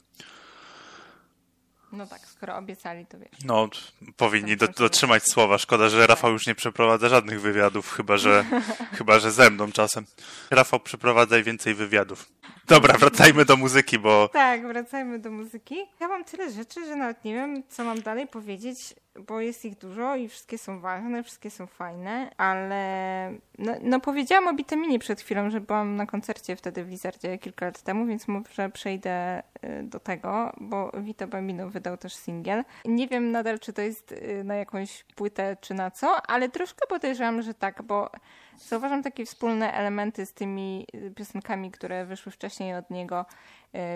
No 1.91 2.07
tak, 2.07 2.27
skoro 2.27 2.55
obiecali, 2.55 3.05
to 3.05 3.19
wiesz. 3.19 3.29
No, 3.45 3.69
powinni 4.17 4.57
do, 4.57 4.67
dotrzymać 4.67 5.23
słowa. 5.23 5.57
Szkoda, 5.57 5.89
że 5.89 6.07
Rafał 6.07 6.31
już 6.31 6.47
nie 6.47 6.55
przeprowadza 6.55 7.09
żadnych 7.09 7.41
wywiadów, 7.41 7.91
chyba 7.91 8.17
że, 8.17 8.45
chyba, 8.97 9.19
że 9.19 9.31
ze 9.31 9.49
mną 9.49 9.71
czasem. 9.71 10.05
Rafał, 10.49 10.79
przeprowadzaj 10.79 11.43
więcej 11.43 11.73
wywiadów. 11.73 12.31
Dobra, 12.67 12.97
wracajmy 12.97 13.45
do 13.45 13.57
muzyki, 13.57 13.99
bo... 13.99 14.29
Tak, 14.33 14.67
wracajmy 14.67 15.19
do 15.19 15.31
muzyki. 15.31 15.75
Ja 15.99 16.07
mam 16.07 16.23
tyle 16.23 16.51
rzeczy, 16.51 16.85
że 16.85 16.95
nawet 16.95 17.23
nie 17.23 17.33
wiem, 17.33 17.63
co 17.69 17.83
mam 17.83 18.01
dalej 18.01 18.27
powiedzieć 18.27 18.95
bo 19.27 19.41
jest 19.41 19.65
ich 19.65 19.77
dużo 19.77 20.15
i 20.15 20.29
wszystkie 20.29 20.57
są 20.57 20.79
ważne, 20.79 21.23
wszystkie 21.23 21.49
są 21.49 21.67
fajne, 21.67 22.31
ale 22.37 23.33
no, 23.57 23.73
no 23.81 23.99
powiedziałam 23.99 24.47
o 24.47 24.53
Bitaminie 24.53 24.99
przed 24.99 25.21
chwilą, 25.21 25.49
że 25.49 25.61
byłam 25.61 25.95
na 25.95 26.05
koncercie 26.05 26.55
wtedy 26.55 26.83
w 26.83 26.89
Lizardzie 26.89 27.37
kilka 27.37 27.65
lat 27.65 27.81
temu, 27.81 28.05
więc 28.05 28.27
może 28.27 28.69
przejdę 28.69 29.43
y, 29.63 29.83
do 29.83 29.99
tego, 29.99 30.53
bo 30.57 30.91
Vito 30.97 31.27
Bambino 31.27 31.69
wydał 31.69 31.97
też 31.97 32.15
singiel. 32.15 32.63
Nie 32.85 33.07
wiem 33.07 33.31
nadal, 33.31 33.59
czy 33.59 33.73
to 33.73 33.81
jest 33.81 34.11
y, 34.11 34.43
na 34.43 34.55
jakąś 34.55 35.03
płytę, 35.03 35.57
czy 35.61 35.73
na 35.73 35.91
co, 35.91 36.21
ale 36.27 36.49
troszkę 36.49 36.87
podejrzewam, 36.87 37.41
że 37.41 37.53
tak, 37.53 37.83
bo 37.83 38.11
zauważam 38.57 39.03
takie 39.03 39.25
wspólne 39.25 39.73
elementy 39.73 40.25
z 40.25 40.33
tymi 40.33 40.87
y, 40.95 41.11
piosenkami, 41.11 41.71
które 41.71 42.05
wyszły 42.05 42.31
wcześniej 42.31 42.75
od 42.75 42.89
niego, 42.89 43.25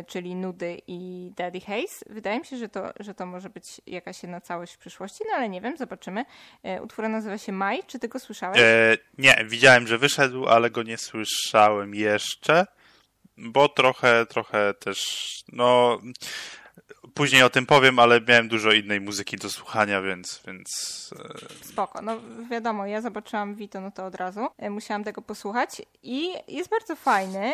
czyli 0.07 0.35
Nudy 0.35 0.81
i 0.87 1.31
Daddy 1.35 1.59
Haze. 1.61 2.05
Wydaje 2.09 2.39
mi 2.39 2.45
się, 2.45 2.57
że 2.57 2.69
to, 2.69 2.91
że 2.99 3.13
to 3.13 3.25
może 3.25 3.49
być 3.49 3.81
jakaś 3.87 4.23
jedna 4.23 4.41
całość 4.41 4.73
w 4.73 4.77
przyszłości, 4.77 5.23
no 5.29 5.35
ale 5.37 5.49
nie 5.49 5.61
wiem, 5.61 5.77
zobaczymy. 5.77 6.25
E, 6.63 6.81
utwór 6.81 7.09
nazywa 7.09 7.37
się 7.37 7.51
Maj, 7.51 7.83
czy 7.87 7.99
ty 7.99 8.07
go 8.07 8.19
słyszałeś? 8.19 8.59
E, 8.59 8.97
nie, 9.17 9.45
widziałem, 9.45 9.87
że 9.87 9.97
wyszedł, 9.97 10.47
ale 10.47 10.69
go 10.69 10.83
nie 10.83 10.97
słyszałem 10.97 11.95
jeszcze, 11.95 12.65
bo 13.37 13.69
trochę, 13.69 14.25
trochę 14.25 14.73
też, 14.73 15.27
no 15.51 15.99
później 17.13 17.43
o 17.43 17.49
tym 17.49 17.65
powiem, 17.65 17.99
ale 17.99 18.21
miałem 18.21 18.47
dużo 18.47 18.71
innej 18.71 19.01
muzyki 19.01 19.37
do 19.37 19.49
słuchania, 19.49 20.01
więc... 20.01 20.41
więc 20.47 20.69
e, 21.63 21.65
Spoko. 21.65 22.01
No 22.01 22.17
wiadomo, 22.49 22.85
ja 22.85 23.01
zobaczyłam 23.01 23.55
Vito, 23.55 23.81
no 23.81 23.91
to 23.91 24.05
od 24.05 24.15
razu. 24.15 24.47
E, 24.57 24.69
musiałam 24.69 25.03
tego 25.03 25.21
posłuchać 25.21 25.81
i 26.03 26.29
jest 26.47 26.69
bardzo 26.69 26.95
fajny. 26.95 27.53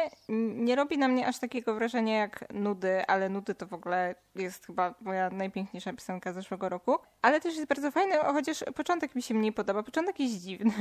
Nie 0.56 0.76
robi 0.76 0.98
na 0.98 1.08
mnie 1.08 1.28
aż 1.28 1.40
takiego 1.40 1.74
wrażenia 1.74 2.18
jak 2.18 2.54
Nudy, 2.54 3.06
ale 3.08 3.30
Nudy 3.30 3.56
to 3.56 3.68
w 3.68 3.74
ogóle 3.74 4.16
jest 4.36 4.66
chyba 4.66 4.96
moja 5.02 5.30
najpiękniejsza 5.30 5.94
piosenka 5.94 6.34
zeszłego 6.34 6.70
roku. 6.70 6.98
Ale 7.22 7.42
też 7.42 7.56
jest 7.56 7.68
bardzo 7.68 7.92
fajny, 7.92 8.16
chociaż 8.18 8.64
początek 8.76 9.16
mi 9.16 9.22
się 9.22 9.34
mniej 9.34 9.54
podoba. 9.54 9.84
Początek 9.84 10.20
jest 10.20 10.42
dziwny. 10.42 10.74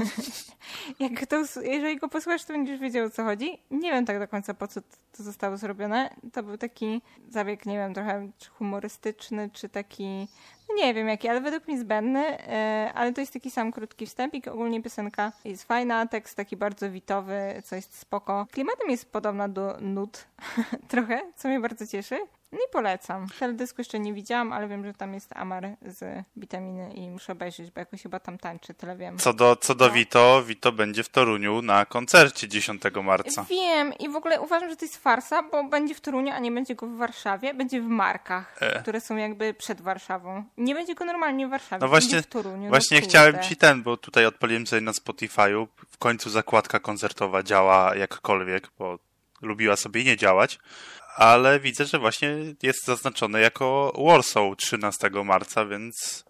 jak 1.01 1.27
to, 1.27 1.43
jeżeli 1.63 1.97
go 1.97 2.09
posłuchasz, 2.09 2.45
to 2.45 2.53
będziesz 2.53 2.81
wiedział 2.81 3.07
o 3.07 3.11
co 3.11 3.25
chodzi. 3.25 3.59
Nie 3.71 3.93
wiem 3.93 4.07
tak 4.07 4.19
do 4.19 4.29
końca 4.29 4.55
po 4.55 4.69
co 4.69 4.81
to 5.17 5.23
zostało 5.23 5.57
zrobione. 5.57 6.11
To 6.33 6.43
był 6.43 6.59
taki 6.59 7.03
zabieg, 7.29 7.67
nie 7.67 7.77
wiem, 7.77 7.95
trochę 7.95 8.31
humorystyczny, 8.51 8.66
czy 9.53 9.69
taki, 9.69 10.29
nie 10.75 10.95
wiem 10.95 11.09
jaki, 11.09 11.29
ale 11.29 11.41
według 11.41 11.69
mnie 11.69 11.79
zbędny, 11.79 12.39
e, 12.49 12.93
ale 12.95 13.13
to 13.13 13.21
jest 13.21 13.33
taki 13.33 13.51
sam 13.51 13.73
krótki 13.73 14.07
wstępik. 14.07 14.49
Ogólnie 14.49 14.83
piosenka 14.83 15.33
jest 15.45 15.65
fajna, 15.65 16.07
tekst 16.07 16.37
taki 16.37 16.57
bardzo 16.57 16.91
witowy, 16.91 17.63
co 17.65 17.77
jest 17.77 17.99
spoko. 17.99 18.47
Klimatem 18.53 18.91
jest 18.91 19.13
podobna 19.13 19.49
do 19.49 19.77
nut 19.81 20.25
trochę, 20.89 21.21
co 21.37 21.49
mnie 21.49 21.61
bardzo 21.61 21.87
cieszy. 21.87 22.19
No 22.53 22.59
i 22.59 22.73
polecam. 22.73 23.27
Teledysku 23.39 23.81
jeszcze 23.81 23.99
nie 23.99 24.13
widziałam, 24.15 24.53
ale 24.53 24.69
wiem, 24.69 24.85
że 24.85 24.95
tam 24.95 25.15
jest 25.15 25.37
Amar 25.37 25.69
z 25.83 26.25
witaminy 26.37 26.93
i 26.95 27.11
muszę 27.11 27.33
obejrzeć, 27.33 27.71
bo 27.71 27.81
jakoś 27.81 28.03
chyba 28.03 28.21
tam 28.21 28.39
tańczy, 28.39 28.75
tyle 28.75 28.97
wiem. 28.97 29.19
Co 29.19 29.33
do, 29.33 29.57
co 29.57 29.75
do 29.75 29.87
No. 29.87 29.93
Vito, 29.95 30.43
Vito 30.43 30.73
będzie 30.73 31.03
w 31.03 31.09
Toruniu 31.09 31.63
na 31.63 31.87
koncercie 31.87 32.49
10 32.49 32.83
marca. 33.05 33.45
Wiem 33.51 33.93
i 33.99 34.09
w 34.09 34.17
ogóle 34.17 34.41
uważam, 34.41 34.71
że 34.71 34.77
to 34.77 34.85
jest 34.85 34.97
farsa, 34.97 35.43
bo 35.43 35.65
będzie 35.65 35.95
w 35.95 36.01
Toruniu, 36.01 36.33
a 36.33 36.39
nie 36.39 36.51
będzie 36.53 36.75
go 36.75 36.87
w 36.87 36.97
Warszawie. 36.97 37.55
Będzie 37.55 37.81
w 37.81 37.87
Markach, 37.87 38.57
E. 38.61 38.83
które 38.83 39.01
są 39.01 39.17
jakby 39.17 39.55
przed 39.55 39.81
Warszawą. 39.81 40.45
Nie 40.59 40.75
będzie 40.75 40.95
go 40.95 41.05
normalnie 41.05 41.47
w 41.47 41.51
Warszawie. 41.51 41.81
No 41.81 41.89
właśnie, 41.89 42.23
Toruniu. 42.23 42.69
właśnie 42.69 43.01
no 43.01 43.07
chciałem 43.07 43.43
ci 43.43 43.57
ten, 43.57 43.83
bo 43.83 43.97
tutaj 43.97 44.27
odpaliłem 44.27 44.67
sobie 44.67 44.81
na 44.83 44.93
Spotify'u. 44.93 45.67
W 45.91 45.99
końcu 45.99 46.31
zakładka 46.31 46.81
koncertowa 46.81 47.43
działa 47.43 47.95
jakkolwiek, 47.97 48.69
bo 48.79 48.99
lubiła 49.43 49.77
sobie 49.77 50.05
nie 50.05 50.17
działać. 50.17 50.59
Ale 51.17 51.61
widzę, 51.61 51.85
że 51.85 51.99
właśnie 51.99 52.29
jest 52.63 52.85
zaznaczone 52.85 53.41
jako 53.41 53.93
Warsaw 54.07 54.57
13 54.57 55.11
marca, 55.25 55.65
więc 55.67 56.25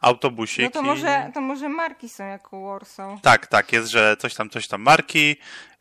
autobusik. 0.00 0.64
No 0.64 0.70
to 0.70 0.80
i- 0.80 0.84
może, 0.84 1.30
to 1.34 1.40
może 1.40 1.68
marki 1.68 2.08
są 2.08 2.24
jako 2.26 2.60
Warsaw. 2.62 3.20
Tak, 3.20 3.46
tak, 3.46 3.72
jest, 3.72 3.88
że 3.90 4.16
coś 4.16 4.34
tam, 4.34 4.50
coś 4.50 4.68
tam 4.68 4.82
marki 4.82 5.36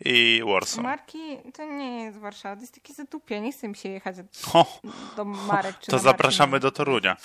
i 0.05 0.41
Warsaw. 0.45 0.83
Marki 0.83 1.37
to 1.53 1.65
nie 1.65 2.03
jest 2.03 2.17
Warszawa, 2.17 2.55
to 2.55 2.61
jest 2.61 2.73
takie 2.73 2.93
zatupie. 2.93 3.41
Nie 3.41 3.51
chce 3.51 3.67
mi 3.67 3.75
się 3.75 3.89
jechać 3.89 4.15
O, 4.53 4.79
do 5.15 5.25
Marek 5.25 5.79
czy 5.79 5.91
to 5.91 5.99
zapraszamy 5.99 6.51
Marki. 6.51 6.61
do 6.61 6.71
Torunia. 6.71 7.17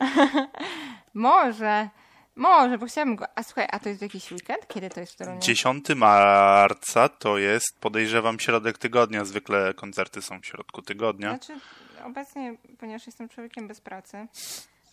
Może, 1.14 1.88
może, 2.36 2.78
bo 2.78 2.86
chciałabym 2.86 3.16
go... 3.16 3.26
A 3.34 3.42
słuchaj, 3.42 3.68
a 3.70 3.78
to 3.78 3.88
jest 3.88 4.02
jakiś 4.02 4.32
weekend? 4.32 4.66
Kiedy 4.68 4.90
to 4.90 5.00
jest 5.00 5.12
w 5.12 5.16
Toruniu? 5.16 5.40
10 5.40 5.88
marca 5.96 7.08
to 7.08 7.38
jest, 7.38 7.80
podejrzewam, 7.80 8.40
środek 8.40 8.78
tygodnia. 8.78 9.24
Zwykle 9.24 9.74
koncerty 9.74 10.22
są 10.22 10.40
w 10.40 10.46
środku 10.46 10.82
tygodnia. 10.82 11.28
Znaczy, 11.28 11.60
obecnie, 12.04 12.54
ponieważ 12.78 13.06
jestem 13.06 13.28
człowiekiem 13.28 13.68
bez 13.68 13.80
pracy, 13.80 14.26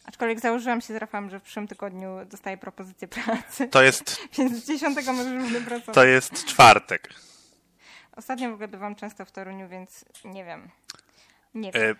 aczkolwiek 0.05 0.39
założyłam 0.39 0.81
się 0.81 0.93
z 0.93 0.97
Rafałem, 0.97 1.29
że 1.29 1.39
w 1.39 1.43
przyszłym 1.43 1.67
tygodniu 1.67 2.17
dostaję 2.25 2.57
propozycję 2.57 3.07
pracy, 3.07 3.67
To 3.67 3.83
jest, 3.83 4.21
więc 4.37 4.65
10 4.65 4.95
możesz 5.07 5.25
będę 5.43 5.61
pracować. 5.61 5.95
to 5.95 6.05
jest 6.05 6.45
czwartek. 6.45 7.09
Ostatnio 8.15 8.49
w 8.49 8.53
ogóle 8.53 8.67
bywam 8.67 8.95
często 8.95 9.25
w 9.25 9.31
Toruniu, 9.31 9.69
więc 9.69 10.05
nie 10.25 10.45
wiem. 10.45 10.69
Nie 11.55 11.71
wiem. 11.71 11.81
E, 11.91 11.95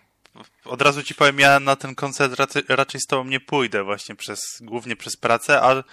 Od 0.66 0.82
razu 0.82 1.04
ci 1.04 1.16
powiem, 1.16 1.40
ja 1.40 1.60
na 1.60 1.76
ten 1.76 1.96
koncert 1.96 2.40
raczej, 2.40 2.64
raczej 2.70 3.02
z 3.02 3.06
tobą 3.06 3.24
nie 3.24 3.40
pójdę 3.40 3.84
właśnie 3.84 4.16
przez, 4.16 4.40
głównie 4.62 4.96
przez 4.96 5.18
pracę, 5.18 5.62
ale, 5.62 5.84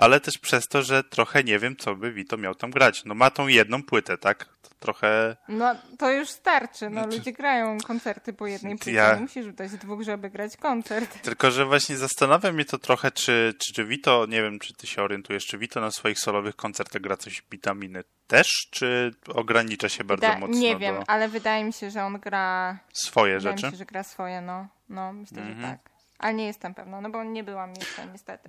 ale 0.00 0.20
też 0.20 0.38
przez 0.38 0.68
to, 0.68 0.82
że 0.82 1.04
trochę 1.04 1.44
nie 1.44 1.58
wiem, 1.58 1.76
co 1.76 1.94
by 1.94 2.12
Vito 2.12 2.36
miał 2.36 2.54
tam 2.54 2.70
grać. 2.70 3.04
No 3.04 3.14
ma 3.14 3.30
tą 3.30 3.46
jedną 3.46 3.82
płytę, 3.82 4.18
tak? 4.18 4.44
To 4.62 4.68
trochę... 4.80 5.36
No 5.48 5.74
to 5.98 6.10
już 6.12 6.28
starczy, 6.28 6.90
no 6.90 7.06
ludzie 7.06 7.32
grają 7.32 7.78
koncerty 7.80 8.32
po 8.32 8.46
jednej 8.46 8.76
płycie, 8.76 8.92
Ja- 8.92 9.14
nie 9.14 9.20
musisz 9.20 9.52
dać 9.52 9.70
dwóch, 9.72 10.02
żeby 10.02 10.30
grać 10.30 10.56
koncert. 10.56 11.22
Tylko, 11.22 11.50
że 11.50 11.64
właśnie 11.66 11.96
zastanawia 11.96 12.52
mnie 12.52 12.64
to 12.64 12.78
trochę, 12.78 13.10
czy, 13.10 13.54
czy, 13.58 13.74
czy 13.74 13.84
Vito, 13.84 14.26
nie 14.28 14.42
wiem, 14.42 14.58
czy 14.58 14.74
ty 14.74 14.86
się 14.86 15.02
orientujesz, 15.02 15.46
czy 15.46 15.58
Vito 15.58 15.80
na 15.80 15.90
swoich 15.90 16.18
solowych 16.18 16.56
koncertach 16.56 17.02
gra 17.02 17.16
coś 17.16 17.42
witaminy 17.50 18.04
też, 18.26 18.46
czy 18.70 19.10
ogranicza 19.34 19.88
się 19.88 20.04
bardzo 20.04 20.26
Da- 20.26 20.38
mocno 20.38 20.56
nie 20.58 20.76
wiem, 20.76 20.94
do 20.94 21.10
ale 21.10 21.28
wydaje 21.28 21.64
mi 21.64 21.72
się, 21.72 21.90
że 21.90 22.04
on 22.04 22.18
gra 22.20 22.78
swoje 22.92 23.34
Wydaje 23.38 23.54
mi 23.54 23.60
rzeczy? 23.60 23.70
się, 23.72 23.76
że 23.78 23.86
gra 23.86 24.02
swoje, 24.02 24.40
no. 24.40 24.68
No, 24.88 25.12
myślę, 25.12 25.42
Mhm. 25.42 25.60
że 25.60 25.66
tak. 25.66 25.90
Ale 26.18 26.34
nie 26.34 26.46
jestem 26.46 26.74
pewna, 26.74 27.00
no 27.00 27.10
bo 27.10 27.24
nie 27.24 27.44
byłam 27.44 27.70
jeszcze 27.80 28.06
niestety. 28.12 28.48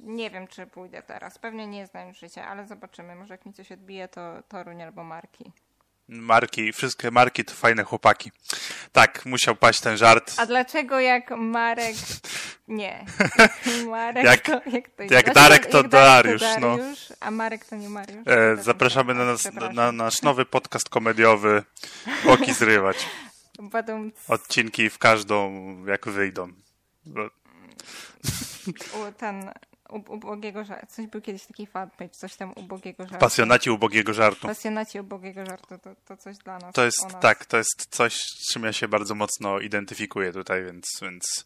Nie 0.00 0.30
wiem, 0.30 0.46
czy 0.46 0.66
pójdę 0.66 1.02
teraz. 1.02 1.38
Pewnie 1.38 1.66
nie 1.66 1.86
znam 1.86 2.14
życia, 2.14 2.48
ale 2.48 2.66
zobaczymy. 2.66 3.14
Może 3.14 3.34
jak 3.34 3.46
mi 3.46 3.52
coś 3.52 3.72
odbije, 3.72 4.08
to 4.08 4.42
Toruń 4.48 4.82
albo 4.82 5.04
Marki. 5.04 5.52
Marki, 6.08 6.72
wszystkie 6.72 7.10
marki 7.10 7.44
to 7.44 7.54
fajne 7.54 7.84
chłopaki. 7.84 8.32
Tak, 8.92 9.26
musiał 9.26 9.56
paść 9.56 9.80
ten 9.80 9.96
żart. 9.96 10.32
A 10.36 10.46
dlaczego 10.46 11.00
jak 11.00 11.30
Marek... 11.30 11.94
Nie. 12.68 13.04
Jak 13.38 13.52
Marek 13.90 14.24
Jak- 14.24 14.40
to... 14.40 14.52
Jak, 14.52 14.88
to 14.88 15.02
jak 15.14 15.34
Darek, 15.34 15.66
to 15.66 15.82
Dariusz, 15.82 16.42
no. 16.60 16.76
Dariusz, 16.76 17.12
A 17.20 17.30
Marek 17.30 17.64
to 17.64 17.76
nie 17.76 17.88
Mariusz. 17.88 18.26
E, 18.26 18.56
zapraszamy 18.56 19.14
na, 19.14 19.24
nas, 19.24 19.52
na, 19.52 19.72
na 19.72 19.92
nasz 19.92 20.22
nowy 20.22 20.44
podcast 20.44 20.88
komediowy 20.88 21.62
Boki 22.24 22.52
zrywać. 22.52 23.06
Odcinki 24.28 24.90
w 24.90 24.98
każdą, 24.98 25.52
jak 25.86 26.08
wyjdą. 26.08 26.52
No, 27.06 27.22
ten... 29.18 29.52
Ubogiego 29.88 30.64
żartu. 30.64 30.86
Coś 30.86 31.06
był 31.06 31.20
kiedyś 31.20 31.46
taki 31.46 31.66
fanpage, 31.66 32.10
coś 32.10 32.36
tam 32.36 32.52
ubogiego 32.56 33.02
żartu. 33.02 33.18
Pasjonaci 33.18 33.70
ubogiego 33.70 34.12
żartu. 34.14 34.46
Pasjonaci 34.46 35.00
ubogiego 35.00 35.46
żartu, 35.46 35.78
to, 35.78 35.90
to 36.04 36.16
coś 36.16 36.38
dla 36.38 36.58
nas. 36.58 36.74
To 36.74 36.84
jest, 36.84 37.04
nas. 37.04 37.22
tak, 37.22 37.44
to 37.44 37.56
jest 37.56 37.86
coś, 37.90 38.14
z 38.14 38.52
czym 38.52 38.62
ja 38.62 38.72
się 38.72 38.88
bardzo 38.88 39.14
mocno 39.14 39.60
identyfikuję 39.60 40.32
tutaj, 40.32 40.64
więc, 40.64 40.86
więc 41.02 41.44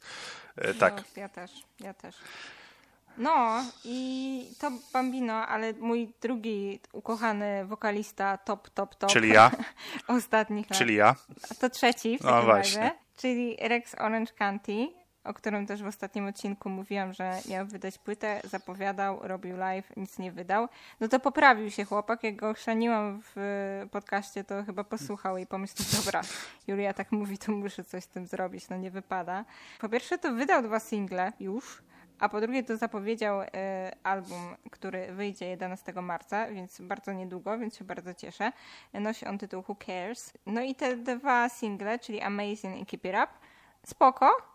e, 0.56 0.74
tak. 0.74 0.96
No, 0.96 1.02
ja 1.16 1.28
też, 1.28 1.50
ja 1.80 1.94
też. 1.94 2.16
No 3.18 3.64
i 3.84 4.50
to 4.58 4.70
Bambino, 4.92 5.34
ale 5.34 5.72
mój 5.72 6.12
drugi 6.20 6.80
ukochany 6.92 7.64
wokalista 7.66 8.38
top, 8.38 8.70
top, 8.70 8.94
top. 8.94 9.10
Czyli 9.10 9.28
ja, 9.28 9.50
Ostatnich 10.08 10.70
lat. 10.70 10.78
czyli 10.78 10.94
ja. 10.94 11.14
A 11.50 11.54
to 11.54 11.70
trzeci 11.70 12.18
w 12.18 12.20
No 12.20 12.30
takim 12.30 12.48
razie, 12.48 12.90
czyli 13.16 13.56
Rex 13.60 13.94
Orange 13.94 14.32
County, 14.32 14.88
o 15.24 15.34
którym 15.34 15.66
też 15.66 15.82
w 15.82 15.86
ostatnim 15.86 16.26
odcinku 16.26 16.68
mówiłam, 16.68 17.12
że 17.12 17.38
miał 17.48 17.66
wydać 17.66 17.98
płytę, 17.98 18.40
zapowiadał, 18.44 19.18
robił 19.22 19.56
live, 19.56 19.96
nic 19.96 20.18
nie 20.18 20.32
wydał. 20.32 20.68
No 21.00 21.08
to 21.08 21.20
poprawił 21.20 21.70
się 21.70 21.84
chłopak, 21.84 22.24
jak 22.24 22.36
go 22.36 22.54
chrzaniłam 22.54 23.20
w 23.34 23.86
podcaście, 23.90 24.44
to 24.44 24.64
chyba 24.64 24.84
posłuchał 24.84 25.36
i 25.36 25.46
pomyślał, 25.46 25.88
dobra, 26.04 26.20
Julia 26.66 26.94
tak 26.94 27.12
mówi, 27.12 27.38
to 27.38 27.52
muszę 27.52 27.84
coś 27.84 28.04
z 28.04 28.08
tym 28.08 28.26
zrobić, 28.26 28.68
no 28.68 28.76
nie 28.76 28.90
wypada. 28.90 29.44
Po 29.80 29.88
pierwsze 29.88 30.18
to 30.18 30.32
wydał 30.32 30.62
dwa 30.62 30.80
single 30.80 31.32
już, 31.40 31.82
a 32.20 32.28
po 32.28 32.40
drugie 32.40 32.62
to 32.62 32.76
zapowiedział 32.76 33.40
e, 33.42 33.96
album, 34.02 34.56
który 34.70 35.12
wyjdzie 35.12 35.46
11 35.46 35.92
marca, 35.92 36.48
więc 36.48 36.80
bardzo 36.80 37.12
niedługo, 37.12 37.58
więc 37.58 37.76
się 37.76 37.84
bardzo 37.84 38.14
cieszę. 38.14 38.52
Nosi 38.94 39.26
on 39.26 39.38
tytuł 39.38 39.64
Who 39.68 39.76
Cares. 39.86 40.32
No 40.46 40.60
i 40.60 40.74
te 40.74 40.96
dwa 40.96 41.48
single, 41.48 41.98
czyli 41.98 42.20
Amazing 42.20 42.80
i 42.80 42.86
Keep 42.86 43.04
It 43.04 43.14
Up, 43.14 43.28
spoko. 43.86 44.49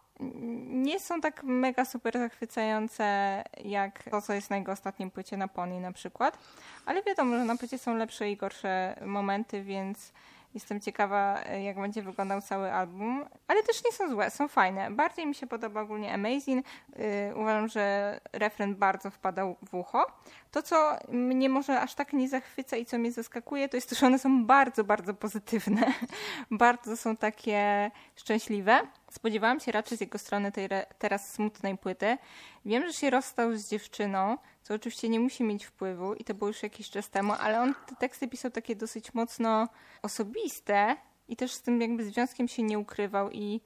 Nie 0.69 0.99
są 0.99 1.21
tak 1.21 1.43
mega 1.43 1.85
super 1.85 2.13
zachwycające 2.13 3.43
jak 3.63 4.03
to, 4.03 4.21
co 4.21 4.33
jest 4.33 4.49
na 4.49 4.57
jego 4.57 4.71
ostatnim 4.71 5.11
płycie 5.11 5.37
na 5.37 5.47
Pony 5.47 5.79
na 5.79 5.91
przykład. 5.91 6.37
Ale 6.85 7.03
wiadomo, 7.03 7.37
że 7.37 7.45
na 7.45 7.57
płycie 7.57 7.77
są 7.77 7.95
lepsze 7.95 8.31
i 8.31 8.37
gorsze 8.37 8.95
momenty, 9.05 9.63
więc 9.63 10.11
Jestem 10.55 10.79
ciekawa, 10.81 11.41
jak 11.41 11.79
będzie 11.79 12.01
wyglądał 12.01 12.41
cały 12.41 12.73
album, 12.73 13.25
ale 13.47 13.63
też 13.63 13.83
nie 13.85 13.91
są 13.91 14.09
złe, 14.09 14.31
są 14.31 14.47
fajne. 14.47 14.91
Bardziej 14.91 15.27
mi 15.27 15.35
się 15.35 15.47
podoba 15.47 15.81
ogólnie 15.81 16.13
Amazing. 16.13 16.65
Yy, 16.89 17.05
uważam, 17.35 17.67
że 17.67 18.19
refren 18.33 18.75
bardzo 18.75 19.11
wpadał 19.11 19.55
w 19.69 19.73
ucho. 19.73 20.05
To, 20.51 20.61
co 20.61 20.97
mnie 21.09 21.49
może 21.49 21.81
aż 21.81 21.95
tak 21.95 22.13
nie 22.13 22.29
zachwyca 22.29 22.77
i 22.77 22.85
co 22.85 22.97
mnie 22.97 23.11
zaskakuje, 23.11 23.69
to 23.69 23.77
jest 23.77 23.89
to, 23.89 23.95
że 23.95 24.07
one 24.07 24.19
są 24.19 24.45
bardzo, 24.45 24.83
bardzo 24.83 25.13
pozytywne. 25.13 25.93
bardzo 26.51 26.97
są 26.97 27.17
takie 27.17 27.91
szczęśliwe. 28.15 28.79
Spodziewałam 29.15 29.59
się 29.59 29.71
raczej 29.71 29.97
z 29.97 30.01
jego 30.01 30.17
strony 30.17 30.51
tej 30.51 30.69
teraz 30.99 31.33
smutnej 31.33 31.77
płyty. 31.77 32.17
Wiem, 32.65 32.87
że 32.87 32.93
się 32.93 33.09
rozstał 33.09 33.55
z 33.55 33.69
dziewczyną, 33.69 34.37
co 34.63 34.73
oczywiście 34.73 35.09
nie 35.09 35.19
musi 35.19 35.43
mieć 35.43 35.65
wpływu 35.65 36.13
i 36.13 36.23
to 36.23 36.33
było 36.33 36.47
już 36.47 36.63
jakiś 36.63 36.89
czas 36.89 37.09
temu, 37.09 37.33
ale 37.39 37.61
on 37.61 37.75
te 37.87 37.95
teksty 37.95 38.27
pisał 38.27 38.51
takie 38.51 38.75
dosyć 38.75 39.13
mocno 39.13 39.67
osobiste 40.01 40.95
i 41.27 41.35
też 41.35 41.51
z 41.51 41.61
tym 41.61 41.81
jakby 41.81 42.05
związkiem 42.05 42.47
się 42.47 42.63
nie 42.63 42.79
ukrywał 42.79 43.31
i 43.31 43.61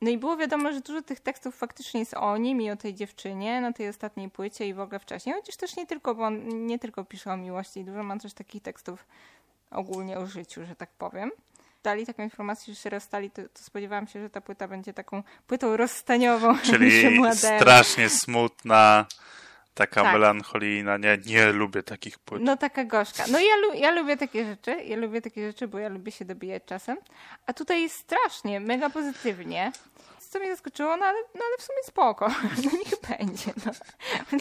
no 0.00 0.10
i 0.10 0.18
było 0.18 0.36
wiadomo, 0.36 0.72
że 0.72 0.80
dużo 0.80 1.02
tych 1.02 1.20
tekstów 1.20 1.56
faktycznie 1.56 2.00
jest 2.00 2.14
o 2.14 2.36
nim 2.36 2.60
i 2.60 2.70
o 2.70 2.76
tej 2.76 2.94
dziewczynie 2.94 3.60
na 3.60 3.72
tej 3.72 3.88
ostatniej 3.88 4.30
płycie 4.30 4.68
i 4.68 4.74
w 4.74 4.80
ogóle 4.80 4.98
wcześniej, 4.98 5.34
chociaż 5.34 5.56
też 5.56 5.76
nie 5.76 5.86
tylko, 5.86 6.14
bo 6.14 6.24
on 6.24 6.66
nie 6.66 6.78
tylko 6.78 7.04
pisze 7.04 7.32
o 7.32 7.36
miłości, 7.36 7.84
dużo 7.84 8.02
ma 8.02 8.18
też 8.18 8.34
takich 8.34 8.62
tekstów 8.62 9.06
ogólnie 9.70 10.18
o 10.18 10.26
życiu, 10.26 10.64
że 10.64 10.74
tak 10.76 10.90
powiem. 10.90 11.30
Dali 11.88 12.06
taką 12.06 12.22
informację, 12.22 12.74
że 12.74 12.80
się 12.80 12.90
rozstali, 12.90 13.30
to, 13.30 13.42
to 13.42 13.62
spodziewałam 13.62 14.06
się, 14.06 14.20
że 14.22 14.30
ta 14.30 14.40
płyta 14.40 14.68
będzie 14.68 14.92
taką 14.94 15.22
płytą 15.46 15.76
rozstaniową. 15.76 16.58
Czyli 16.58 16.90
strasznie 17.34 18.08
smutna, 18.08 19.06
taka 19.74 20.02
Tak. 20.02 20.12
melancholijna. 20.12 20.96
Nie, 20.96 21.18
nie 21.26 21.52
lubię 21.52 21.82
takich 21.82 22.18
płyt. 22.18 22.42
No 22.42 22.56
taka 22.56 22.84
gorzka. 22.84 23.24
No 23.30 23.38
ja, 23.40 23.56
lu- 23.56 23.74
ja 23.74 23.90
lubię 23.90 24.16
takie 24.16 24.44
rzeczy, 24.44 24.70
ja 24.84 24.96
lubię 24.96 25.22
takie 25.22 25.46
rzeczy, 25.46 25.68
bo 25.68 25.78
ja 25.78 25.88
lubię 25.88 26.12
się 26.12 26.24
dobijać 26.24 26.62
czasem. 26.66 26.96
A 27.46 27.52
tutaj 27.52 27.82
jest 27.82 27.94
strasznie, 27.96 28.60
mega 28.60 28.90
pozytywnie. 28.90 29.72
Co 30.30 30.38
mnie 30.38 30.50
zaskoczyło, 30.50 30.96
no 30.96 31.06
ale, 31.06 31.18
no 31.34 31.40
ale 31.46 31.56
w 31.58 31.62
sumie 31.62 31.82
spoko. 31.84 32.28
No 32.64 32.70
niech 32.84 33.18
będzie. 33.18 33.52
No. 33.66 33.72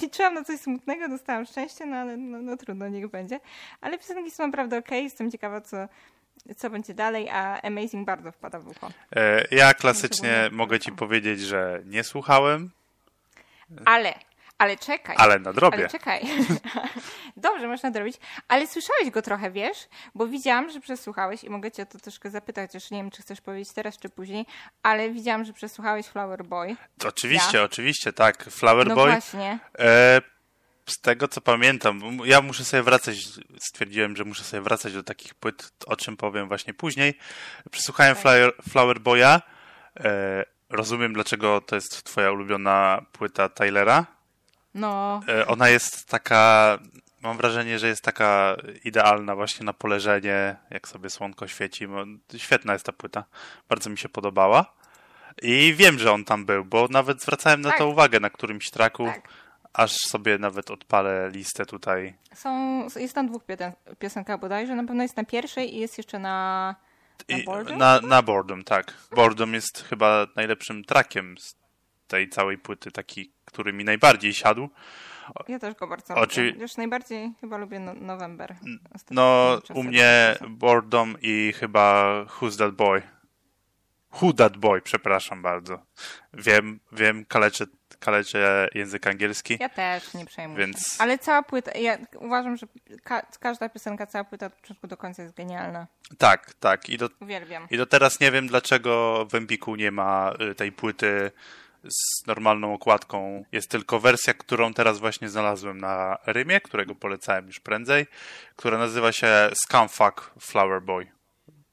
Liczyłam 0.02 0.34
na 0.34 0.44
coś 0.44 0.60
smutnego, 0.60 1.10
dostałam 1.10 1.46
szczęście, 1.46 1.86
no 1.86 1.96
ale 1.96 2.18
no, 2.18 2.38
no 2.42 2.58
trudno, 2.58 2.88
niech 2.88 3.08
będzie. 3.08 3.40
Ale 3.82 3.98
piosenki 3.98 4.32
są 4.32 4.46
naprawdę 4.48 4.78
okej, 4.78 5.04
jestem 5.04 5.32
ciekawa, 5.32 5.62
co, 5.62 5.78
co 6.58 6.70
będzie 6.70 6.94
dalej, 6.94 7.30
a 7.30 7.62
Amazing 7.62 8.06
bardzo 8.06 8.32
wpada 8.32 8.60
w 8.60 8.68
ucho. 8.68 8.92
E, 9.16 9.46
ja 9.52 9.74
klasycznie 9.74 10.50
mogę 10.52 10.80
ci 10.80 10.92
powiedzieć, 10.92 11.42
że 11.42 11.82
nie 11.86 12.04
słuchałem. 12.04 12.72
Ale, 13.86 14.14
ale 14.58 14.78
czekaj. 14.78 15.16
Ale 15.20 15.40
nadrobię. 15.40 15.78
Ale 15.78 15.90
czekaj. 15.90 16.22
Dobrze, 17.38 17.68
można 17.68 17.90
nadrobić. 17.90 18.16
Ale 18.48 18.68
słyszałeś 18.68 19.10
go 19.10 19.22
trochę, 19.22 19.52
wiesz? 19.52 19.88
Bo 20.16 20.28
widziałam, 20.28 20.70
że 20.70 20.80
przesłuchałeś 20.80 21.44
i 21.44 21.50
mogę 21.50 21.72
cię 21.72 21.84
o 21.84 21.86
to 21.86 22.00
troszkę 22.00 22.30
zapytać, 22.30 22.70
chociaż 22.70 22.92
nie 22.92 22.98
wiem, 22.98 23.12
czy 23.12 23.22
chcesz 23.22 23.42
powiedzieć 23.42 23.74
teraz, 23.74 23.98
czy 23.98 24.10
później, 24.10 24.46
ale 24.84 25.10
widziałam, 25.10 25.46
że 25.46 25.54
przesłuchałeś 25.54 26.06
Flower 26.06 26.44
Boy. 26.44 26.76
To 27.00 27.08
oczywiście, 27.08 27.58
ja. 27.58 27.64
oczywiście, 27.64 28.14
tak. 28.14 28.44
Flower 28.44 28.88
no 28.88 28.96
Boy. 28.96 29.12
właśnie. 29.12 29.60
E, 29.80 30.22
z 30.88 31.02
tego 31.02 31.28
co 31.28 31.42
pamiętam, 31.42 32.02
ja 32.26 32.42
muszę 32.42 32.66
sobie 32.66 32.84
wracać, 32.84 33.18
stwierdziłem, 33.60 34.16
że 34.16 34.24
muszę 34.24 34.44
sobie 34.44 34.62
wracać 34.62 34.94
do 34.94 35.04
takich 35.04 35.36
płyt, 35.36 35.72
o 35.86 35.96
czym 35.96 36.18
powiem 36.18 36.48
właśnie 36.48 36.74
później. 36.74 37.14
Przesłuchałem 37.72 38.14
tak. 38.16 38.22
Flower, 38.22 38.54
Flower 38.70 39.00
Boya. 39.00 39.42
E, 40.00 40.46
rozumiem, 40.70 41.14
dlaczego 41.14 41.62
to 41.62 41.76
jest 41.76 42.04
twoja 42.04 42.32
ulubiona 42.32 43.06
płyta 43.12 43.50
Tylera. 43.50 44.06
No. 44.74 45.22
E, 45.28 45.48
ona 45.48 45.70
jest 45.70 46.08
taka, 46.08 46.78
mam 47.22 47.38
wrażenie, 47.38 47.80
że 47.80 47.88
jest 47.88 48.02
taka 48.02 48.56
idealna 48.84 49.36
właśnie 49.36 49.66
na 49.66 49.74
poleżenie, 49.74 50.56
jak 50.70 50.88
sobie 50.88 51.10
słonko 51.10 51.48
świeci. 51.48 51.88
Świetna 52.38 52.74
jest 52.74 52.86
ta 52.86 52.92
płyta. 52.92 53.24
Bardzo 53.70 53.90
mi 53.90 53.98
się 53.98 54.10
podobała. 54.10 54.74
I 55.42 55.74
wiem, 55.78 56.00
że 56.00 56.12
on 56.12 56.26
tam 56.26 56.46
był, 56.46 56.66
bo 56.66 56.88
nawet 56.90 57.22
zwracałem 57.22 57.62
na 57.62 57.70
tak. 57.70 57.78
to 57.78 57.88
uwagę 57.88 58.20
na 58.20 58.30
którymś 58.30 58.70
traku. 58.70 59.06
Tak 59.06 59.47
aż 59.78 59.92
sobie 59.92 60.38
nawet 60.38 60.72
odpalę 60.72 61.30
listę 61.34 61.66
tutaj. 61.66 62.14
Są, 62.34 62.82
jest 62.96 63.16
tam 63.16 63.28
dwóch 63.28 63.42
piosenkach 64.00 64.40
bodajże, 64.40 64.76
na 64.76 64.84
pewno 64.84 65.04
jest 65.04 65.18
na 65.18 65.24
pierwszej 65.24 65.76
i 65.76 65.80
jest 65.80 65.98
jeszcze 65.98 66.20
na, 66.20 66.76
na 67.30 67.38
Boredom? 67.46 67.78
Na, 67.78 68.00
na 68.02 68.22
Boredom, 68.22 68.64
tak. 68.64 68.94
Boredom 69.16 69.54
jest 69.54 69.84
chyba 69.90 70.28
najlepszym 70.36 70.84
trackiem 70.84 71.36
z 71.38 71.56
tej 72.08 72.30
całej 72.30 72.58
płyty, 72.58 72.92
taki, 72.92 73.32
który 73.46 73.74
mi 73.74 73.84
najbardziej 73.84 74.34
siadł. 74.34 74.70
Ja 75.48 75.60
też 75.60 75.76
go 75.76 75.88
bardzo 75.88 76.16
Oczy... 76.16 76.44
lubię. 76.44 76.62
Już 76.62 76.78
najbardziej 76.78 77.32
chyba 77.42 77.58
lubię 77.58 77.80
no 77.80 77.94
November. 77.94 78.56
No, 79.12 79.58
u 79.74 79.84
mnie 79.84 80.36
Boredom 80.50 81.16
i 81.22 81.54
chyba 81.60 82.24
Who's 82.24 82.58
That 82.58 82.76
Boy. 82.76 83.02
Who 84.22 84.34
That 84.34 84.58
Boy, 84.58 84.82
przepraszam 84.82 85.42
bardzo. 85.42 85.86
Wiem, 86.34 86.80
wiem, 86.92 87.26
kaleczę 87.26 87.66
kaleczę 88.00 88.70
język 88.74 89.08
angielski. 89.08 89.58
Ja 89.60 89.70
też, 89.70 90.14
nie 90.14 90.26
przejmuję 90.26 90.66
więc... 90.66 90.78
się. 90.78 90.96
Ale 91.00 91.18
cała 91.18 91.44
płyta, 91.44 91.72
ja 91.78 91.98
uważam, 92.16 92.58
że 92.58 92.68
ka 93.04 93.22
każda 93.40 93.70
piosenka, 93.70 94.08
cała 94.08 94.24
płyta 94.24 94.46
od 94.46 94.54
początku 94.54 94.88
do 94.88 94.98
końca 94.98 95.24
jest 95.24 95.36
genialna. 95.36 95.88
Tak, 96.18 96.54
tak. 96.54 96.90
I 96.90 96.98
do, 96.98 97.10
Uwielbiam. 97.20 97.68
I 97.72 97.78
do 97.78 97.86
teraz 97.86 98.20
nie 98.20 98.32
wiem, 98.32 98.48
dlaczego 98.48 99.26
w 99.32 99.36
Empiku 99.36 99.76
nie 99.76 99.92
ma 99.92 100.34
y, 100.52 100.56
tej 100.56 100.72
płyty 100.72 101.32
z 101.84 102.28
normalną 102.28 102.74
okładką. 102.74 103.46
Jest 103.52 103.72
tylko 103.72 104.00
wersja, 104.00 104.34
którą 104.34 104.74
teraz 104.74 105.00
właśnie 105.00 105.30
znalazłem 105.30 105.78
na 105.78 106.18
Rymie, 106.26 106.62
którego 106.62 106.96
polecałem 106.96 107.48
już 107.48 107.60
prędzej, 107.60 108.06
która 108.56 108.78
nazywa 108.78 109.12
się 109.12 109.28
Scumfuck 109.54 110.32
Flower 110.40 110.82
Boy. 110.82 111.17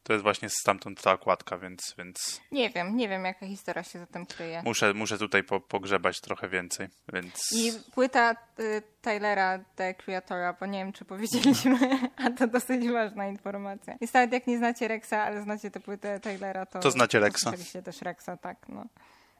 To 0.04 0.12
jest 0.12 0.22
właśnie 0.22 0.48
stamtąd 0.48 1.02
ta 1.02 1.12
okładka, 1.12 1.58
więc, 1.58 1.94
więc... 1.98 2.40
Nie 2.52 2.70
wiem, 2.70 2.96
nie 2.96 3.08
wiem 3.08 3.24
jaka 3.24 3.46
historia 3.46 3.82
się 3.82 3.98
za 3.98 4.06
tym 4.06 4.26
kryje. 4.26 4.62
Muszę, 4.64 4.94
muszę 4.94 5.18
tutaj 5.18 5.44
po, 5.44 5.60
pogrzebać 5.60 6.20
trochę 6.20 6.48
więcej, 6.48 6.88
więc... 7.12 7.52
I 7.52 7.72
płyta 7.94 8.36
y, 8.60 8.82
Tylera, 9.02 9.58
The 9.76 9.94
Creatora, 9.94 10.52
bo 10.52 10.66
nie 10.66 10.78
wiem 10.78 10.92
czy 10.92 11.04
powiedzieliśmy, 11.04 11.78
a 12.24 12.30
to 12.30 12.46
dosyć 12.46 12.88
ważna 12.88 13.26
informacja. 13.26 13.94
I 14.00 14.06
nawet 14.14 14.32
jak 14.32 14.46
nie 14.46 14.58
znacie 14.58 14.88
Rexa, 14.88 15.12
ale 15.12 15.42
znacie 15.42 15.70
tę 15.70 15.80
płytę 15.80 16.20
Tylera, 16.20 16.66
to... 16.66 16.80
To 16.80 16.90
znacie 16.90 17.20
Rexa. 17.20 17.42
Słyszeliście 17.42 17.82
też 17.82 18.02
Rexa, 18.02 18.30
tak, 18.42 18.56
no. 18.68 18.84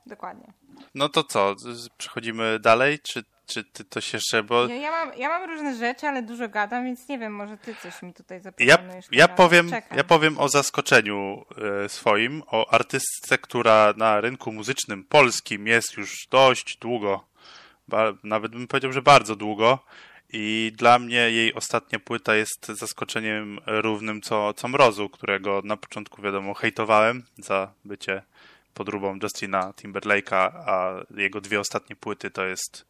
Dokładnie. 0.07 0.53
No 0.95 1.09
to 1.09 1.25
co, 1.25 1.55
przechodzimy 1.99 2.59
dalej, 2.61 2.99
czy 2.99 3.25
czy 3.47 3.64
ty 3.64 3.85
coś 3.90 4.12
jeszcze, 4.12 4.43
bo... 4.43 4.67
Ja, 4.67 4.75
ja, 4.75 4.90
mam, 4.90 5.19
ja 5.19 5.29
mam 5.29 5.51
różne 5.51 5.77
rzeczy, 5.77 6.07
ale 6.07 6.23
dużo 6.23 6.49
gadam, 6.49 6.85
więc 6.85 7.09
nie 7.09 7.19
wiem, 7.19 7.35
może 7.35 7.57
ty 7.57 7.75
coś 7.75 8.03
mi 8.03 8.14
tutaj 8.14 8.40
zaproponujesz. 8.40 9.07
Ja, 9.12 9.19
ja, 9.19 9.29
powiem, 9.29 9.71
ja 9.97 10.05
powiem 10.05 10.38
o 10.38 10.49
zaskoczeniu 10.49 11.45
e, 11.85 11.88
swoim, 11.88 12.43
o 12.47 12.73
artystce, 12.73 13.38
która 13.38 13.95
na 13.97 14.21
rynku 14.21 14.53
muzycznym 14.53 15.05
polskim 15.05 15.67
jest 15.67 15.97
już 15.97 16.27
dość 16.31 16.77
długo, 16.77 17.25
ba, 17.88 18.12
nawet 18.23 18.53
bym 18.53 18.67
powiedział, 18.67 18.93
że 18.93 19.03
bardzo 19.03 19.37
długo 19.37 19.79
i 20.33 20.73
dla 20.77 20.99
mnie 20.99 21.17
jej 21.17 21.55
ostatnia 21.55 21.99
płyta 21.99 22.35
jest 22.35 22.67
zaskoczeniem 22.67 23.61
równym 23.67 24.23
co, 24.23 24.55
co 24.55 24.69
Mrozu, 24.69 25.09
którego 25.09 25.61
na 25.64 25.77
początku 25.77 26.23
wiadomo 26.23 26.55
hejtowałem 26.55 27.23
za 27.38 27.73
bycie 27.85 28.23
podróbą 28.74 29.18
Justina 29.22 29.72
Timberlake'a, 29.72 30.50
a 30.66 30.94
jego 31.16 31.40
dwie 31.40 31.60
ostatnie 31.60 31.96
płyty 31.96 32.30
to 32.30 32.46
jest 32.46 32.87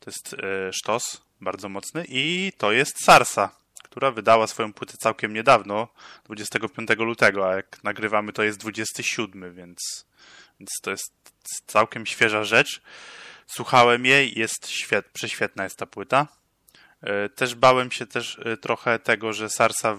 to 0.00 0.10
jest 0.10 0.34
e, 0.34 0.72
sztos, 0.72 1.22
bardzo 1.40 1.68
mocny. 1.68 2.04
I 2.08 2.52
to 2.58 2.72
jest 2.72 3.04
Sarsa, 3.04 3.50
która 3.82 4.10
wydała 4.10 4.46
swoją 4.46 4.72
płytę 4.72 4.96
całkiem 4.98 5.32
niedawno, 5.32 5.88
25 6.24 6.90
lutego, 6.98 7.50
a 7.50 7.56
jak 7.56 7.84
nagrywamy 7.84 8.32
to 8.32 8.42
jest 8.42 8.58
27, 8.58 9.54
więc, 9.54 10.06
więc 10.60 10.70
to 10.82 10.90
jest 10.90 11.12
całkiem 11.66 12.06
świeża 12.06 12.44
rzecz. 12.44 12.82
Słuchałem 13.46 14.06
jej, 14.06 14.38
jest 14.38 14.68
świet, 14.68 15.06
prześwietna 15.12 15.64
jest 15.64 15.76
ta 15.76 15.86
płyta. 15.86 16.26
E, 17.00 17.28
też 17.28 17.54
bałem 17.54 17.90
się 17.90 18.06
też 18.06 18.38
e, 18.44 18.56
trochę 18.56 18.98
tego, 18.98 19.32
że 19.32 19.50
Sarsa 19.50 19.96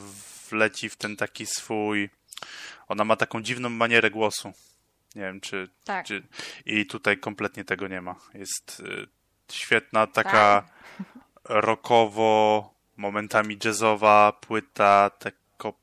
wleci 0.49 0.89
w 0.89 0.95
ten 0.95 1.15
taki 1.15 1.45
swój... 1.45 2.09
Ona 2.87 3.05
ma 3.05 3.15
taką 3.15 3.41
dziwną 3.41 3.69
manierę 3.69 4.11
głosu. 4.11 4.53
Nie 5.15 5.21
wiem, 5.21 5.41
czy, 5.41 5.69
tak. 5.85 6.05
czy... 6.05 6.23
I 6.65 6.85
tutaj 6.85 7.17
kompletnie 7.17 7.63
tego 7.63 7.87
nie 7.87 8.01
ma. 8.01 8.15
Jest 8.33 8.83
świetna, 9.51 10.07
taka 10.07 10.63
tak. 10.97 11.07
rockowo, 11.65 12.73
momentami 12.97 13.57
jazzowa 13.65 14.31
płyta, 14.31 15.09
tako, 15.09 15.73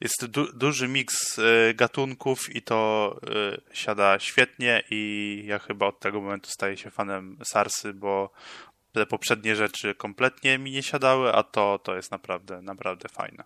jest 0.00 0.26
du 0.26 0.52
duży 0.52 0.88
miks 0.88 1.38
y, 1.38 1.74
gatunków 1.74 2.54
i 2.54 2.62
to 2.62 3.16
y, 3.72 3.74
siada 3.74 4.18
świetnie 4.18 4.82
i 4.90 5.42
ja 5.46 5.58
chyba 5.58 5.86
od 5.86 6.00
tego 6.00 6.20
momentu 6.20 6.50
staję 6.50 6.76
się 6.76 6.90
fanem 6.90 7.38
Sarsy, 7.44 7.94
bo 7.94 8.30
te 8.92 9.06
poprzednie 9.06 9.56
rzeczy 9.56 9.94
kompletnie 9.94 10.58
mi 10.58 10.70
nie 10.70 10.82
siadały, 10.82 11.32
a 11.32 11.42
to, 11.42 11.78
to 11.78 11.96
jest 11.96 12.10
naprawdę, 12.10 12.62
naprawdę 12.62 13.08
fajne. 13.08 13.44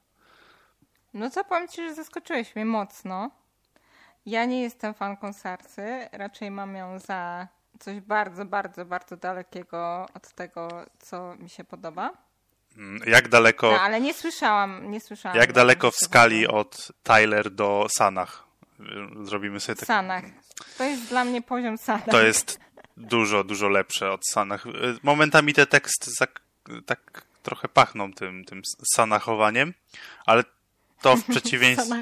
No 1.15 1.31
co 1.31 1.45
powiem 1.45 1.69
Ci, 1.69 1.83
że 1.83 1.95
zaskoczyłeś 1.95 2.57
mnie 2.57 2.65
mocno. 2.65 3.31
Ja 4.27 4.45
nie 4.45 4.63
jestem 4.63 4.95
fanką 4.95 5.33
Sarsy, 5.33 6.09
raczej 6.13 6.51
mam 6.51 6.77
ją 6.77 6.99
za 6.99 7.49
coś 7.81 8.01
bardzo, 8.01 8.45
bardzo, 8.45 8.85
bardzo 8.85 9.17
dalekiego 9.17 10.07
od 10.15 10.33
tego, 10.35 10.87
co 10.99 11.35
mi 11.35 11.51
się 11.51 11.65
podoba. 11.65 12.13
Mm, 12.77 13.03
jak 13.07 13.29
daleko. 13.29 13.71
No, 13.71 13.81
ale 13.81 14.01
nie 14.01 14.15
słyszałam, 14.15 14.91
nie 14.91 15.01
słyszałam. 15.01 15.39
Jak 15.39 15.53
daleko 15.53 15.91
w 15.91 15.97
skali 15.97 16.47
od 16.47 16.93
Tyler 17.03 17.51
do 17.51 17.87
Sanach? 17.97 18.47
Zrobimy 19.23 19.61
sobie 19.61 19.77
tak. 19.77 19.87
Sanach. 19.87 20.25
To 20.79 20.85
jest 20.85 21.09
dla 21.09 21.25
mnie 21.25 21.43
poziom 21.43 21.79
Sanach. 21.79 22.05
To 22.11 22.23
jest 22.23 22.61
dużo, 22.97 23.45
dużo 23.45 23.69
lepsze 23.69 24.13
od 24.13 24.27
Sanach. 24.27 24.65
Momentami 25.03 25.55
te 25.55 25.67
teksty 25.67 26.11
tak 26.87 27.23
trochę 27.43 27.69
pachną 27.69 28.13
tym, 28.13 28.45
tym 28.45 28.63
Sanachowaniem, 28.95 29.75
ale 30.27 30.45
to 31.03 31.17
w, 31.17 31.25
przeciwieństw... 31.31 31.95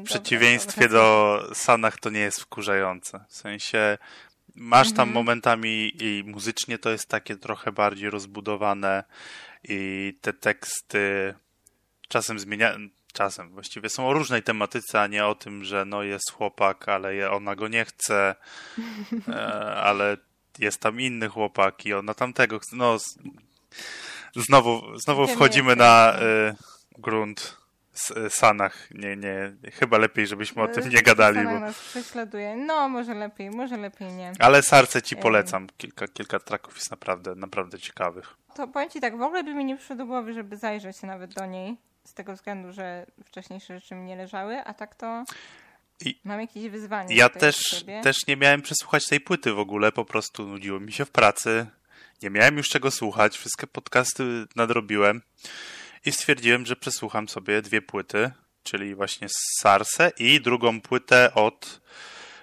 w 0.00 0.02
przeciwieństwie 0.02 0.88
dobra, 0.88 1.00
do 1.00 1.42
Sanach 1.54 1.98
to 1.98 2.10
nie 2.10 2.20
jest 2.20 2.40
wkurzające. 2.40 3.24
W 3.28 3.34
sensie 3.34 3.98
Masz 4.54 4.92
tam 4.92 5.08
mhm. 5.08 5.14
momentami 5.14 5.92
i 6.00 6.24
muzycznie 6.26 6.78
to 6.78 6.90
jest 6.90 7.08
takie 7.08 7.36
trochę 7.36 7.72
bardziej 7.72 8.10
rozbudowane 8.10 9.04
i 9.64 10.12
te 10.20 10.32
teksty 10.32 11.34
czasem 12.08 12.38
zmieniają, 12.38 12.78
czasem 13.12 13.50
właściwie 13.50 13.88
są 13.88 14.08
o 14.08 14.12
różnej 14.12 14.42
tematyce, 14.42 15.00
a 15.00 15.06
nie 15.06 15.26
o 15.26 15.34
tym, 15.34 15.64
że 15.64 15.84
no 15.84 16.02
jest 16.02 16.32
chłopak, 16.32 16.88
ale 16.88 17.30
ona 17.30 17.56
go 17.56 17.68
nie 17.68 17.84
chce, 17.84 18.34
e, 19.28 19.74
ale 19.88 20.16
jest 20.58 20.80
tam 20.80 21.00
inny 21.00 21.28
chłopak 21.28 21.86
i 21.86 21.94
ona 21.94 22.14
tamtego 22.14 22.58
chce. 22.58 22.76
No, 22.76 22.98
znowu, 24.36 24.98
znowu 24.98 25.26
wchodzimy 25.26 25.76
na 25.76 26.18
y, 26.20 26.54
grunt 26.98 27.59
Sanach. 28.28 28.90
Nie, 28.90 29.16
nie, 29.16 29.52
chyba 29.72 29.98
lepiej, 29.98 30.26
żebyśmy 30.26 30.62
o 30.62 30.68
tym 30.68 30.88
nie 30.88 31.02
gadali. 31.02 31.36
Sanach 31.36 31.54
bo... 31.54 31.60
nas 31.60 31.78
prześladuje. 31.78 32.56
No, 32.56 32.88
może 32.88 33.14
lepiej, 33.14 33.50
może 33.50 33.76
lepiej 33.76 34.12
nie. 34.12 34.32
Ale 34.38 34.62
Sarce 34.62 35.02
ci 35.02 35.16
polecam. 35.16 35.66
Kilka, 35.76 36.08
kilka 36.08 36.38
traków 36.38 36.74
jest 36.74 36.90
naprawdę, 36.90 37.34
naprawdę 37.34 37.78
ciekawych. 37.78 38.34
To 38.54 38.68
powiem 38.68 38.90
ci 38.90 39.00
tak, 39.00 39.18
w 39.18 39.22
ogóle 39.22 39.44
by 39.44 39.54
mi 39.54 39.64
nie 39.64 39.76
przyszło 39.76 39.96
do 39.96 40.06
głowy, 40.06 40.34
żeby 40.34 40.56
zajrzeć 40.56 41.02
nawet 41.02 41.34
do 41.34 41.46
niej. 41.46 41.76
Z 42.04 42.14
tego 42.14 42.34
względu, 42.34 42.72
że 42.72 43.06
wcześniejsze 43.24 43.80
rzeczy 43.80 43.94
mi 43.94 44.04
nie 44.04 44.16
leżały, 44.16 44.58
a 44.64 44.74
tak 44.74 44.94
to 44.94 45.24
I 46.04 46.20
mam 46.24 46.40
jakieś 46.40 46.68
wyzwanie. 46.68 47.14
Ja 47.14 47.28
też, 47.28 47.84
też 48.02 48.16
nie 48.28 48.36
miałem 48.36 48.62
przesłuchać 48.62 49.06
tej 49.06 49.20
płyty 49.20 49.52
w 49.52 49.58
ogóle, 49.58 49.92
po 49.92 50.04
prostu 50.04 50.46
nudziło 50.46 50.80
mi 50.80 50.92
się 50.92 51.04
w 51.04 51.10
pracy. 51.10 51.66
Nie 52.22 52.30
miałem 52.30 52.56
już 52.56 52.68
czego 52.68 52.90
słuchać, 52.90 53.38
wszystkie 53.38 53.66
podcasty 53.66 54.24
nadrobiłem. 54.56 55.22
I 56.04 56.12
stwierdziłem, 56.12 56.66
że 56.66 56.76
przesłucham 56.76 57.28
sobie 57.28 57.62
dwie 57.62 57.82
płyty 57.82 58.30
czyli 58.62 58.94
właśnie 58.94 59.28
Sarse 59.58 60.12
i 60.18 60.40
drugą 60.40 60.80
płytę 60.80 61.34
od 61.34 61.80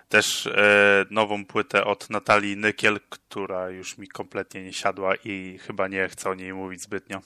też 0.10 0.48
e, 0.48 1.06
nową 1.10 1.46
płytę 1.46 1.86
od 1.86 2.10
Natalii 2.10 2.58
Nykiel, 2.58 3.00
która 3.10 3.70
już 3.70 3.98
mi 3.98 4.08
kompletnie 4.08 4.64
nie 4.64 4.74
siadła 4.74 5.16
i 5.16 5.60
chyba 5.62 5.88
nie 5.88 6.08
chcę 6.08 6.30
o 6.30 6.36
niej 6.36 6.54
mówić 6.54 6.82
zbytnio. 6.82 7.22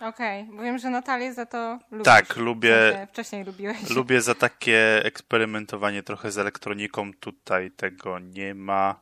Okej, 0.00 0.42
okay, 0.42 0.56
bo 0.56 0.62
wiem, 0.62 0.78
że 0.78 0.90
Natalię 0.90 1.34
za 1.34 1.46
to 1.46 1.78
lubisz. 1.90 2.04
Tak, 2.04 2.36
lubię. 2.36 3.06
Wcześniej 3.12 3.44
lubiłeś. 3.44 3.90
Lubię 3.90 4.20
za 4.20 4.34
takie 4.34 5.04
eksperymentowanie 5.04 6.02
trochę 6.02 6.30
z 6.30 6.38
elektroniką. 6.38 7.12
Tutaj 7.14 7.70
tego 7.70 8.18
nie 8.18 8.54
ma. 8.54 9.00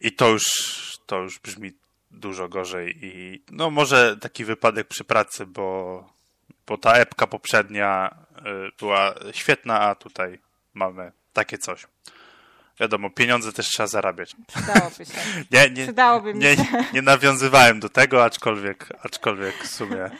I 0.00 0.12
to 0.12 0.28
już, 0.28 0.44
to 1.06 1.18
już 1.18 1.38
brzmi 1.38 1.72
dużo 2.10 2.48
gorzej. 2.48 2.98
I 3.02 3.42
no 3.50 3.70
może 3.70 4.16
taki 4.16 4.44
wypadek 4.44 4.88
przy 4.88 5.04
pracy, 5.04 5.46
bo, 5.46 6.04
bo 6.66 6.78
ta 6.78 6.92
epka 6.92 7.26
poprzednia 7.26 8.14
y, 8.38 8.42
była 8.78 9.14
świetna, 9.32 9.80
a 9.80 9.94
tutaj 9.94 10.38
mamy 10.74 11.12
takie 11.32 11.58
coś. 11.58 11.86
Wiadomo, 12.80 13.10
pieniądze 13.10 13.52
też 13.52 13.66
trzeba 13.66 13.86
zarabiać. 13.86 14.36
Przydałoby 14.46 15.06
się. 15.06 15.12
Nie, 15.52 15.70
nie, 15.70 15.84
Przydałoby 15.84 16.34
mi 16.34 16.40
nie, 16.40 16.56
się. 16.56 16.62
Nie, 16.62 16.86
nie 16.92 17.02
nawiązywałem 17.02 17.80
do 17.80 17.88
tego, 17.88 18.24
aczkolwiek, 18.24 18.88
aczkolwiek 19.02 19.64
w 19.64 19.66
sumie... 19.66 20.10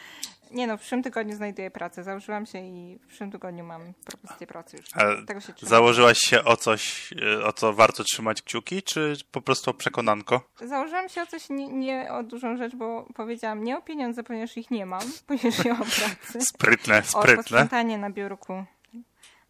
Nie 0.51 0.67
no, 0.67 0.77
w 0.77 0.81
przyszłym 0.81 1.03
tygodniu 1.03 1.37
znajduję 1.37 1.71
pracę. 1.71 2.05
Założyłam 2.05 2.47
się 2.47 2.59
i 2.59 2.99
w 3.03 3.07
przyszłym 3.07 3.31
tygodniu 3.31 3.65
mam 3.65 3.95
propozycję 4.05 4.47
pracy 4.47 4.77
już. 4.77 4.87
A 4.95 5.27
Tego 5.27 5.41
się 5.41 5.53
trzymam. 5.53 5.71
założyłaś 5.71 6.19
się 6.19 6.45
o 6.45 6.57
coś, 6.57 7.13
y, 7.13 7.45
o 7.45 7.53
co 7.53 7.73
warto 7.73 8.05
trzymać 8.05 8.43
kciuki, 8.43 8.83
czy 8.83 9.17
po 9.33 9.41
prostu 9.43 9.71
o 9.71 9.75
przekonanko? 9.75 10.41
Założyłam 10.61 11.09
się 11.09 11.23
o 11.23 11.27
coś, 11.27 11.51
nie, 11.51 11.69
nie 11.69 12.13
o 12.13 12.23
dużą 12.23 12.57
rzecz, 12.57 12.77
bo 12.77 13.07
powiedziałam 13.15 13.65
nie 13.65 13.79
o 13.79 13.83
pieniądze, 13.83 14.23
ponieważ 14.23 14.57
ich 14.57 14.71
nie 14.71 14.87
mam, 14.87 15.03
ponieważ 15.27 15.65
nie 15.65 15.73
mam 15.73 15.83
pracy. 15.85 16.41
Sprytne, 16.41 16.99
O 16.99 17.03
sprytne. 17.03 17.37
posprzątanie 17.37 17.99
na 17.99 18.11
biurku. 18.11 18.65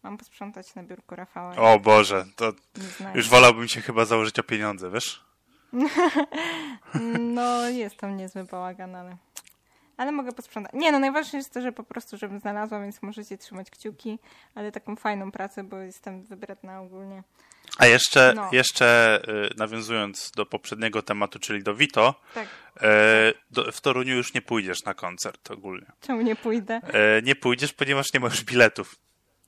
Mam 0.03 0.17
posprzątać 0.17 0.75
na 0.75 0.83
biurku 0.83 1.15
Rafała. 1.15 1.55
O 1.55 1.79
Boże, 1.79 2.25
to 2.35 2.53
już 3.15 3.29
wolałbym 3.29 3.67
się 3.67 3.81
chyba 3.81 4.05
założyć 4.05 4.39
o 4.39 4.43
pieniądze, 4.43 4.89
wiesz? 4.91 5.23
No, 7.19 7.69
jest 7.69 7.97
tam 7.97 8.17
niezły 8.17 8.43
bałagan, 8.43 8.95
ale... 8.95 9.17
Ale 10.01 10.11
mogę 10.11 10.31
posprzątać. 10.31 10.73
Nie, 10.73 10.91
no 10.91 10.99
najważniejsze 10.99 11.37
jest 11.37 11.53
to, 11.53 11.61
że 11.61 11.71
po 11.71 11.83
prostu, 11.83 12.17
żebym 12.17 12.39
znalazła, 12.39 12.79
więc 12.81 13.01
możecie 13.01 13.37
trzymać 13.37 13.69
kciuki, 13.71 14.19
ale 14.55 14.71
taką 14.71 14.95
fajną 14.95 15.31
pracę, 15.31 15.63
bo 15.63 15.77
jestem 15.77 16.23
wybredna 16.23 16.81
ogólnie. 16.81 17.23
A 17.77 17.85
jeszcze, 17.85 18.33
No. 18.35 18.49
jeszcze 18.51 19.19
y, 19.51 19.57
nawiązując 19.57 20.31
do 20.35 20.45
poprzedniego 20.45 21.01
tematu, 21.01 21.39
czyli 21.39 21.63
do 21.63 21.75
Vito, 21.75 22.15
Tak, 22.33 22.47
y, 22.47 22.79
do, 23.51 23.71
w 23.71 23.81
Toruniu 23.81 24.15
już 24.15 24.33
nie 24.33 24.41
pójdziesz 24.41 24.83
na 24.85 24.93
koncert 24.93 25.51
ogólnie. 25.51 25.85
czemu 26.01 26.21
nie 26.21 26.35
pójdę? 26.35 26.81
Y, 27.19 27.21
nie 27.23 27.35
pójdziesz, 27.35 27.73
ponieważ 27.73 28.13
nie 28.13 28.19
ma 28.19 28.27
już 28.27 28.43
biletów. 28.43 28.95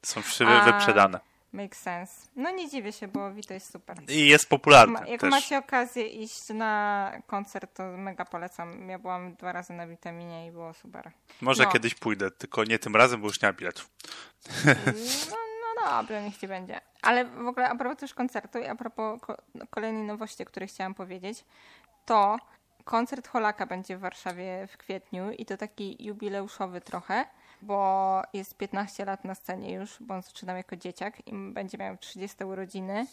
Są 0.05 0.21
wyprzedane. 0.65 1.19
Makes 1.53 1.79
sense. 1.81 2.27
No 2.35 2.51
nie 2.51 2.69
dziwię 2.69 2.91
się, 2.91 3.07
bo 3.07 3.33
Vito 3.33 3.53
jest 3.53 3.71
super. 3.71 3.97
I 4.09 4.27
jest 4.27 4.49
popularny 4.49 4.93
Ma, 4.93 5.07
jak 5.07 5.21
też. 5.21 5.31
macie 5.31 5.57
okazję 5.57 6.07
iść 6.07 6.49
na 6.49 7.11
koncert, 7.27 7.73
to 7.77 7.83
mega 7.97 8.25
polecam. 8.25 8.89
Ja 8.89 8.99
byłam 8.99 9.35
dwa 9.35 9.51
razy 9.51 9.73
na 9.73 9.87
witaminie 9.87 10.47
i 10.47 10.51
było 10.51 10.73
super. 10.73 11.11
Może 11.41 11.63
no. 11.63 11.71
kiedyś 11.71 11.95
pójdę, 11.95 12.31
tylko 12.31 12.63
nie 12.63 12.79
tym 12.79 12.95
razem, 12.95 13.21
bo 13.21 13.27
już 13.27 13.41
nie 13.41 13.49
ma 13.49 13.53
biletów. 13.53 13.89
No, 15.31 15.37
no 15.85 16.01
dobra, 16.01 16.21
niech 16.21 16.37
ci 16.37 16.47
będzie. 16.47 16.81
Ale 17.01 17.25
w 17.25 17.47
ogóle 17.47 17.69
a 17.69 17.75
propos 17.75 17.97
też 17.97 18.13
koncertu 18.13 18.59
i 18.59 18.65
a 18.65 18.75
propos 18.75 19.21
ko- 19.21 19.37
no, 19.55 19.65
kolejnej 19.69 20.03
nowości, 20.03 20.43
o 20.43 20.45
której 20.45 20.69
chciałam 20.69 20.93
powiedzieć, 20.93 21.45
to 22.05 22.37
koncert 22.83 23.27
Holaka 23.27 23.65
będzie 23.65 23.97
w 23.97 23.99
Warszawie 23.99 24.67
w 24.71 24.77
kwietniu 24.77 25.31
i 25.31 25.45
to 25.45 25.57
taki 25.57 26.05
jubileuszowy 26.05 26.81
trochę, 26.81 27.25
bo 27.63 28.21
jest 28.33 28.57
15 28.57 29.05
lat 29.05 29.25
na 29.25 29.35
scenie 29.35 29.73
już, 29.73 29.97
bo 29.99 30.13
on 30.13 30.21
zaczynał 30.21 30.57
jako 30.57 30.75
dzieciak 30.75 31.27
i 31.27 31.31
będzie 31.33 31.77
miał 31.77 31.97
30 31.97 32.43
urodziny 32.43 33.07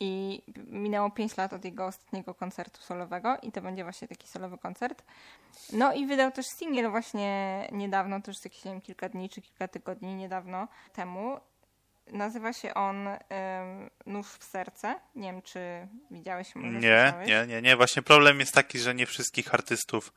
i 0.00 0.42
minęło 0.66 1.10
5 1.10 1.36
lat 1.36 1.52
od 1.52 1.64
jego 1.64 1.86
ostatniego 1.86 2.34
koncertu 2.34 2.82
solowego 2.82 3.36
i 3.42 3.52
to 3.52 3.60
będzie 3.60 3.84
właśnie 3.84 4.08
taki 4.08 4.28
solowy 4.28 4.58
koncert. 4.58 5.02
No 5.72 5.92
i 5.92 6.06
wydał 6.06 6.32
też 6.32 6.46
singiel 6.46 6.90
właśnie 6.90 7.68
niedawno, 7.72 8.20
też 8.20 8.44
jakieś 8.44 8.64
nie 8.64 8.70
wiem, 8.70 8.80
kilka 8.80 9.08
dni 9.08 9.28
czy 9.28 9.42
kilka 9.42 9.68
tygodni 9.68 10.14
niedawno 10.14 10.68
temu. 10.92 11.40
Nazywa 12.06 12.52
się 12.52 12.74
on 12.74 13.08
Nóż 14.06 14.26
w 14.26 14.44
serce. 14.44 14.94
Nie 15.14 15.32
wiem, 15.32 15.42
czy 15.42 15.88
widziałeś 16.10 16.54
może 16.54 16.78
Nie, 16.78 17.14
nie, 17.26 17.46
nie, 17.46 17.62
nie. 17.62 17.76
Właśnie 17.76 18.02
problem 18.02 18.40
jest 18.40 18.54
taki, 18.54 18.78
że 18.78 18.94
nie 18.94 19.06
wszystkich 19.06 19.54
artystów, 19.54 20.12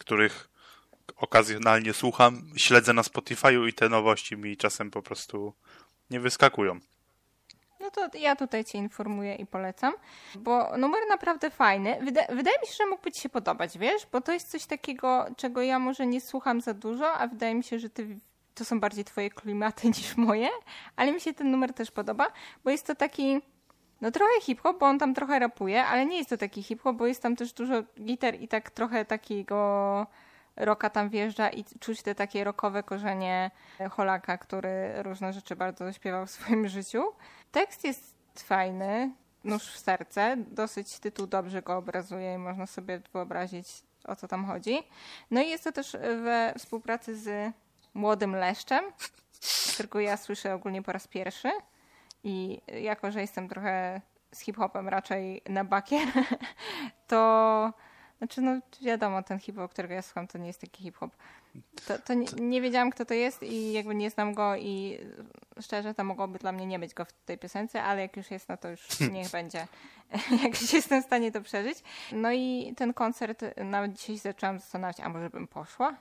których 0.00 0.51
okazjonalnie 1.16 1.92
słucham, 1.92 2.42
śledzę 2.56 2.92
na 2.92 3.02
Spotify'u 3.02 3.68
i 3.68 3.72
te 3.72 3.88
nowości 3.88 4.36
mi 4.36 4.56
czasem 4.56 4.90
po 4.90 5.02
prostu 5.02 5.52
nie 6.10 6.20
wyskakują. 6.20 6.80
No 7.80 7.90
to 7.90 8.18
ja 8.18 8.36
tutaj 8.36 8.64
Cię 8.64 8.78
informuję 8.78 9.34
i 9.34 9.46
polecam, 9.46 9.94
bo 10.34 10.76
numer 10.76 11.00
naprawdę 11.08 11.50
fajny. 11.50 11.98
Wyda 12.00 12.20
wydaje 12.28 12.56
mi 12.60 12.66
się, 12.66 12.74
że 12.78 12.86
mógłby 12.86 13.12
Ci 13.12 13.20
się 13.20 13.28
podobać, 13.28 13.78
wiesz? 13.78 14.06
Bo 14.12 14.20
to 14.20 14.32
jest 14.32 14.50
coś 14.50 14.66
takiego, 14.66 15.26
czego 15.36 15.62
ja 15.62 15.78
może 15.78 16.06
nie 16.06 16.20
słucham 16.20 16.60
za 16.60 16.74
dużo, 16.74 17.12
a 17.12 17.26
wydaje 17.26 17.54
mi 17.54 17.64
się, 17.64 17.78
że 17.78 17.90
Ty 17.90 18.18
to 18.54 18.64
są 18.64 18.80
bardziej 18.80 19.04
Twoje 19.04 19.30
klimaty 19.30 19.88
niż 19.98 20.16
moje, 20.16 20.48
ale 20.96 21.12
mi 21.12 21.20
się 21.20 21.34
ten 21.34 21.50
numer 21.50 21.74
też 21.74 21.90
podoba, 21.90 22.26
bo 22.64 22.70
jest 22.70 22.86
to 22.86 22.94
taki. 22.94 23.40
No 24.00 24.10
trochę 24.10 24.40
hip-hop, 24.40 24.78
bo 24.78 24.86
on 24.86 24.98
tam 24.98 25.14
trochę 25.14 25.38
rapuje, 25.38 25.84
ale 25.84 26.06
nie 26.06 26.16
jest 26.18 26.30
to 26.30 26.36
taki 26.36 26.62
hip-hop, 26.62 26.96
bo 26.96 27.06
jest 27.06 27.22
tam 27.22 27.36
też 27.36 27.52
dużo 27.52 27.82
gitar 28.00 28.34
i 28.40 28.48
tak 28.48 28.70
trochę 28.70 29.04
takiego 29.04 30.06
rocka 30.56 30.90
tam 30.90 31.08
wjeżdża 31.08 31.50
i 31.50 31.64
czuć 31.80 32.02
te 32.02 32.14
takie 32.14 32.44
rockowe 32.44 32.82
korzenie 32.82 33.50
Holaka, 33.90 34.38
który 34.38 35.02
różne 35.02 35.32
rzeczy 35.32 35.56
bardzo 35.56 35.92
śpiewał 35.92 36.26
w 36.26 36.30
swoim 36.30 36.68
życiu. 36.68 37.04
Tekst 37.52 37.84
jest 37.84 38.14
fajny, 38.34 39.10
nóż 39.44 39.62
w 39.62 39.78
serce, 39.78 40.36
dosyć 40.36 40.98
tytuł 40.98 41.26
dobrze 41.26 41.62
go 41.62 41.76
obrazuje 41.76 42.34
i 42.34 42.38
można 42.38 42.66
sobie 42.66 43.00
wyobrazić 43.12 43.66
o 44.04 44.16
co 44.16 44.28
tam 44.28 44.46
chodzi. 44.46 44.78
No 45.30 45.40
i 45.40 45.48
jest 45.48 45.64
to 45.64 45.72
też 45.72 45.92
we 46.22 46.54
współpracy 46.58 47.16
z 47.16 47.52
Młodym 47.94 48.36
Leszczem, 48.36 48.84
którego 49.74 50.00
ja 50.00 50.16
słyszę 50.16 50.54
ogólnie 50.54 50.82
po 50.82 50.92
raz 50.92 51.08
pierwszy 51.08 51.50
i 52.24 52.60
jako, 52.82 53.10
że 53.10 53.20
jestem 53.20 53.48
trochę 53.48 54.00
z 54.32 54.40
hip-hopem 54.40 54.88
raczej 54.88 55.42
na 55.48 55.64
bakier, 55.64 56.08
to 57.08 57.72
znaczy 58.22 58.40
no 58.40 58.60
wiadomo, 58.82 59.22
ten 59.22 59.38
hip-hop, 59.38 59.72
którego 59.72 59.94
ja 59.94 60.02
słucham, 60.02 60.26
to 60.26 60.38
nie 60.38 60.46
jest 60.46 60.60
taki 60.60 60.82
hip-hop. 60.82 61.10
To, 61.86 61.98
to 61.98 62.14
nie, 62.14 62.26
nie 62.40 62.62
wiedziałam, 62.62 62.90
kto 62.90 63.04
to 63.04 63.14
jest 63.14 63.42
i 63.42 63.72
jakby 63.72 63.94
nie 63.94 64.10
znam 64.10 64.34
go 64.34 64.56
i 64.56 64.98
szczerze, 65.60 65.94
to 65.94 66.04
mogłoby 66.04 66.38
dla 66.38 66.52
mnie 66.52 66.66
nie 66.66 66.78
być 66.78 66.94
go 66.94 67.04
w 67.04 67.12
tej 67.12 67.38
piosence, 67.38 67.82
ale 67.82 68.00
jak 68.00 68.16
już 68.16 68.30
jest, 68.30 68.48
no 68.48 68.56
to 68.56 68.68
już 68.68 69.00
niech 69.12 69.30
będzie. 69.30 69.66
jak 70.42 70.60
już 70.60 70.72
jestem 70.72 71.02
w 71.02 71.06
stanie 71.06 71.32
to 71.32 71.40
przeżyć. 71.40 71.78
No 72.12 72.32
i 72.32 72.74
ten 72.76 72.94
koncert 72.94 73.44
nawet 73.56 73.92
dzisiaj 73.92 74.16
się 74.16 74.22
zaczęłam 74.22 74.58
zastanawiać, 74.58 75.00
a 75.00 75.08
może 75.08 75.30
bym 75.30 75.46
poszła? 75.48 75.96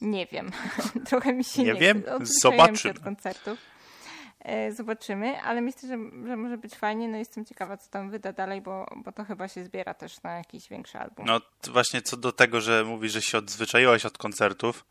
Nie 0.00 0.26
wiem. 0.26 0.50
Trochę 1.08 1.32
mi 1.32 1.44
się 1.44 1.62
Nie 1.62 1.72
nie, 1.72 1.80
wiem. 1.80 2.02
się 2.02 2.26
Zobaczymy. 2.26 2.94
od 2.94 3.00
koncertów. 3.00 3.58
E, 4.46 4.72
Zobaczymy, 4.72 5.40
ale 5.42 5.60
myślę, 5.60 5.88
że, 5.88 6.26
że 6.26 6.36
może 6.36 6.58
być 6.58 6.74
fajnie. 6.74 7.08
No 7.08 7.16
jestem 7.16 7.44
ciekawa, 7.44 7.76
co 7.76 7.90
tam 7.90 8.10
wyda 8.10 8.32
dalej, 8.32 8.60
bo, 8.60 8.86
bo 8.96 9.12
to 9.12 9.24
chyba 9.24 9.48
się 9.48 9.64
zbiera 9.64 9.94
też 9.94 10.22
na 10.22 10.32
jakiś 10.32 10.68
większy 10.68 10.98
album. 10.98 11.26
No 11.26 11.40
właśnie 11.70 12.02
co 12.02 12.16
do 12.16 12.32
tego, 12.32 12.60
że 12.60 12.84
mówisz, 12.84 13.12
że 13.12 13.22
się 13.22 13.38
odzwyczaiłaś 13.38 14.06
od 14.06 14.18
koncertów, 14.18 14.86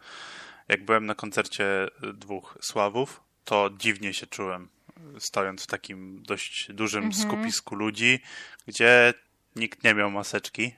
jak 0.68 0.86
byłem 0.86 1.06
na 1.06 1.16
koncercie 1.16 1.88
y, 2.04 2.14
dwóch 2.14 2.58
Sławów, 2.62 3.22
to 3.46 3.70
dziwnie 3.78 4.14
się 4.14 4.28
czułem, 4.28 4.70
y, 5.18 5.20
stojąc 5.20 5.64
w 5.64 5.68
takim 5.68 6.24
dość 6.24 6.74
dużym 6.74 7.14
skupisku 7.14 7.76
ludzi, 7.76 8.20
gdzie 8.68 9.14
nikt 9.56 9.84
nie 9.84 9.94
miał 9.94 10.12
maseczki. 10.12 10.76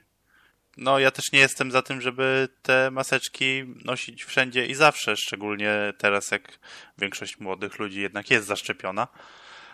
No 0.78 1.00
ja 1.00 1.12
też 1.12 1.32
nie 1.32 1.40
jestem 1.40 1.72
za 1.72 1.82
tym, 1.82 2.02
żeby 2.02 2.50
te 2.62 2.92
maseczki 2.92 3.64
nosić 3.86 4.24
wszędzie 4.24 4.66
i 4.66 4.76
zawsze, 4.76 5.18
szczególnie 5.18 5.94
teraz 5.98 6.32
jak 6.32 6.60
większość 6.98 7.40
młodych 7.40 7.80
ludzi 7.80 8.02
jednak 8.02 8.32
jest 8.32 8.48
zaszczepiona. 8.48 9.08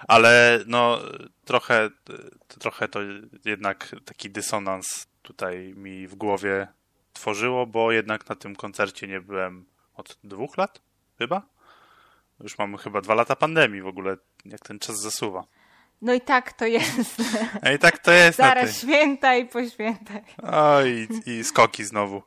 Ale 0.07 0.59
no 0.67 0.99
trochę, 1.45 1.89
trochę 2.59 2.87
to 2.87 2.99
jednak 3.45 3.95
taki 4.05 4.29
dysonans 4.29 5.07
tutaj 5.21 5.73
mi 5.75 6.07
w 6.07 6.15
głowie 6.15 6.67
tworzyło, 7.13 7.67
bo 7.67 7.91
jednak 7.91 8.29
na 8.29 8.35
tym 8.35 8.55
koncercie 8.55 9.07
nie 9.07 9.21
byłem 9.21 9.65
od 9.95 10.17
dwóch 10.23 10.57
lat, 10.57 10.81
chyba? 11.17 11.41
Już 12.39 12.57
mamy 12.57 12.77
chyba 12.77 13.01
dwa 13.01 13.13
lata 13.13 13.35
pandemii 13.35 13.81
w 13.81 13.87
ogóle, 13.87 14.17
jak 14.45 14.61
ten 14.61 14.79
czas 14.79 15.01
zasuwa. 15.01 15.43
No 16.03 16.13
i 16.13 16.21
tak 16.21 16.53
to 16.53 16.65
jest. 16.65 17.21
A 17.61 17.71
i 17.71 17.79
tak 17.79 17.97
to 17.97 18.11
jest 18.11 18.39
na 18.39 18.45
Zaraz 18.45 18.65
tej... 18.65 18.73
święta 18.73 19.35
i 19.35 19.45
po 19.45 19.69
świętach. 19.69 20.23
Oj, 20.43 21.07
i 21.25 21.43
skoki 21.43 21.83
znowu. 21.83 22.23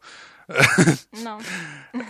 No. 1.25 1.39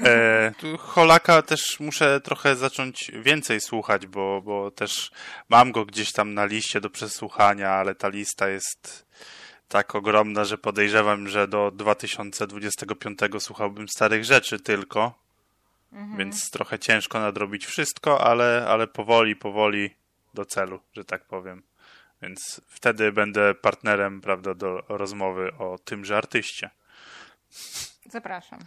E, 0.05 0.53
tu 0.59 0.79
Holaka 0.79 1.43
też 1.43 1.81
muszę 1.81 2.21
trochę 2.21 2.57
zacząć 2.57 3.11
więcej 3.15 3.61
słuchać, 3.61 4.07
bo, 4.07 4.43
bo 4.43 4.71
też 4.71 5.11
mam 5.49 5.73
go 5.73 5.85
gdzieś 5.85 6.13
tam 6.13 6.35
na 6.35 6.45
liście 6.45 6.81
do 6.81 6.91
przesłuchania, 6.91 7.71
ale 7.71 7.95
ta 7.95 8.09
lista 8.09 8.49
jest 8.49 9.07
tak 9.69 9.95
ogromna, 9.95 10.45
że 10.45 10.59
podejrzewam, 10.59 11.29
że 11.29 11.49
do 11.49 11.71
2025 11.71 13.19
słuchałbym 13.39 13.89
starych 13.89 14.25
rzeczy 14.25 14.61
tylko. 14.61 15.15
mhm. 15.93 16.19
więc 16.19 16.51
trochę 16.51 16.79
ciężko 16.79 17.21
nadrobić 17.21 17.67
wszystko, 17.67 18.27
ale, 18.27 18.67
ale 18.69 18.87
powoli, 18.87 19.37
powoli 19.37 20.06
do 20.37 20.45
celu, 20.45 20.81
że 20.93 21.05
tak 21.05 21.25
powiem. 21.25 21.63
Więc 22.23 22.61
wtedy 22.69 23.13
będę 23.13 23.55
partnerem, 23.55 24.21
prawda, 24.21 24.55
do 24.55 24.85
rozmowy 24.89 25.53
o 25.59 25.79
tymże 25.79 26.17
artyście. 26.17 26.71
Zapraszam. 28.11 28.61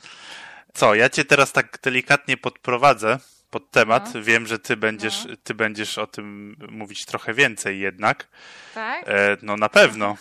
Co, 0.73 0.95
ja 0.95 1.09
cię 1.09 1.25
teraz 1.25 1.51
tak 1.51 1.79
delikatnie 1.83 2.37
podprowadzę 2.37 3.19
pod 3.49 3.71
temat. 3.71 4.13
No. 4.13 4.23
Wiem, 4.23 4.47
że 4.47 4.59
ty 4.59 4.77
będziesz, 4.77 5.25
no. 5.25 5.35
ty 5.43 5.53
będziesz 5.53 5.97
o 5.97 6.07
tym 6.07 6.55
mówić 6.69 7.05
trochę 7.05 7.33
więcej 7.33 7.79
jednak. 7.79 8.27
Tak? 8.73 9.03
E, 9.07 9.37
no 9.41 9.57
na 9.57 9.69
pewno. 9.69 10.17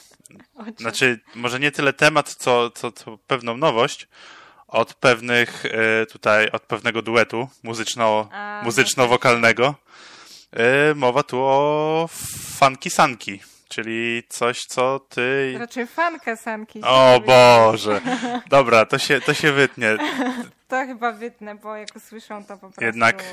Znaczy, 0.76 1.20
może 1.34 1.60
nie 1.60 1.70
tyle 1.70 1.92
temat, 1.92 2.34
co, 2.34 2.70
co, 2.70 2.92
co 2.92 3.18
pewną 3.18 3.56
nowość 3.56 4.08
od 4.68 4.94
pewnych 4.94 5.64
e, 5.66 6.06
tutaj, 6.06 6.50
od 6.50 6.62
pewnego 6.62 7.02
duetu 7.02 7.48
muzyczno, 7.62 8.28
muzyczno-wokalnego. 8.62 9.66
E, 9.68 9.74
mowa 10.94 11.22
tu 11.22 11.38
o 11.40 12.08
Funky 12.58 12.90
Sanki 12.90 13.40
czyli 13.68 14.22
coś, 14.28 14.64
co 14.64 15.00
ty... 15.08 15.54
Raczej 15.58 15.86
fanka 15.86 16.36
sanki. 16.36 16.80
O 16.82 17.20
Boże! 17.26 18.00
Dobra, 18.50 18.86
to 18.86 18.98
się, 18.98 19.20
to 19.20 19.34
się 19.34 19.52
wytnie. 19.52 19.96
To 20.68 20.86
chyba 20.86 21.12
wytnę, 21.12 21.54
bo 21.54 21.76
jak 21.76 21.96
usłyszą 21.96 22.44
to 22.44 22.54
po 22.54 22.58
prostu... 22.60 22.84
Jednak 22.84 23.24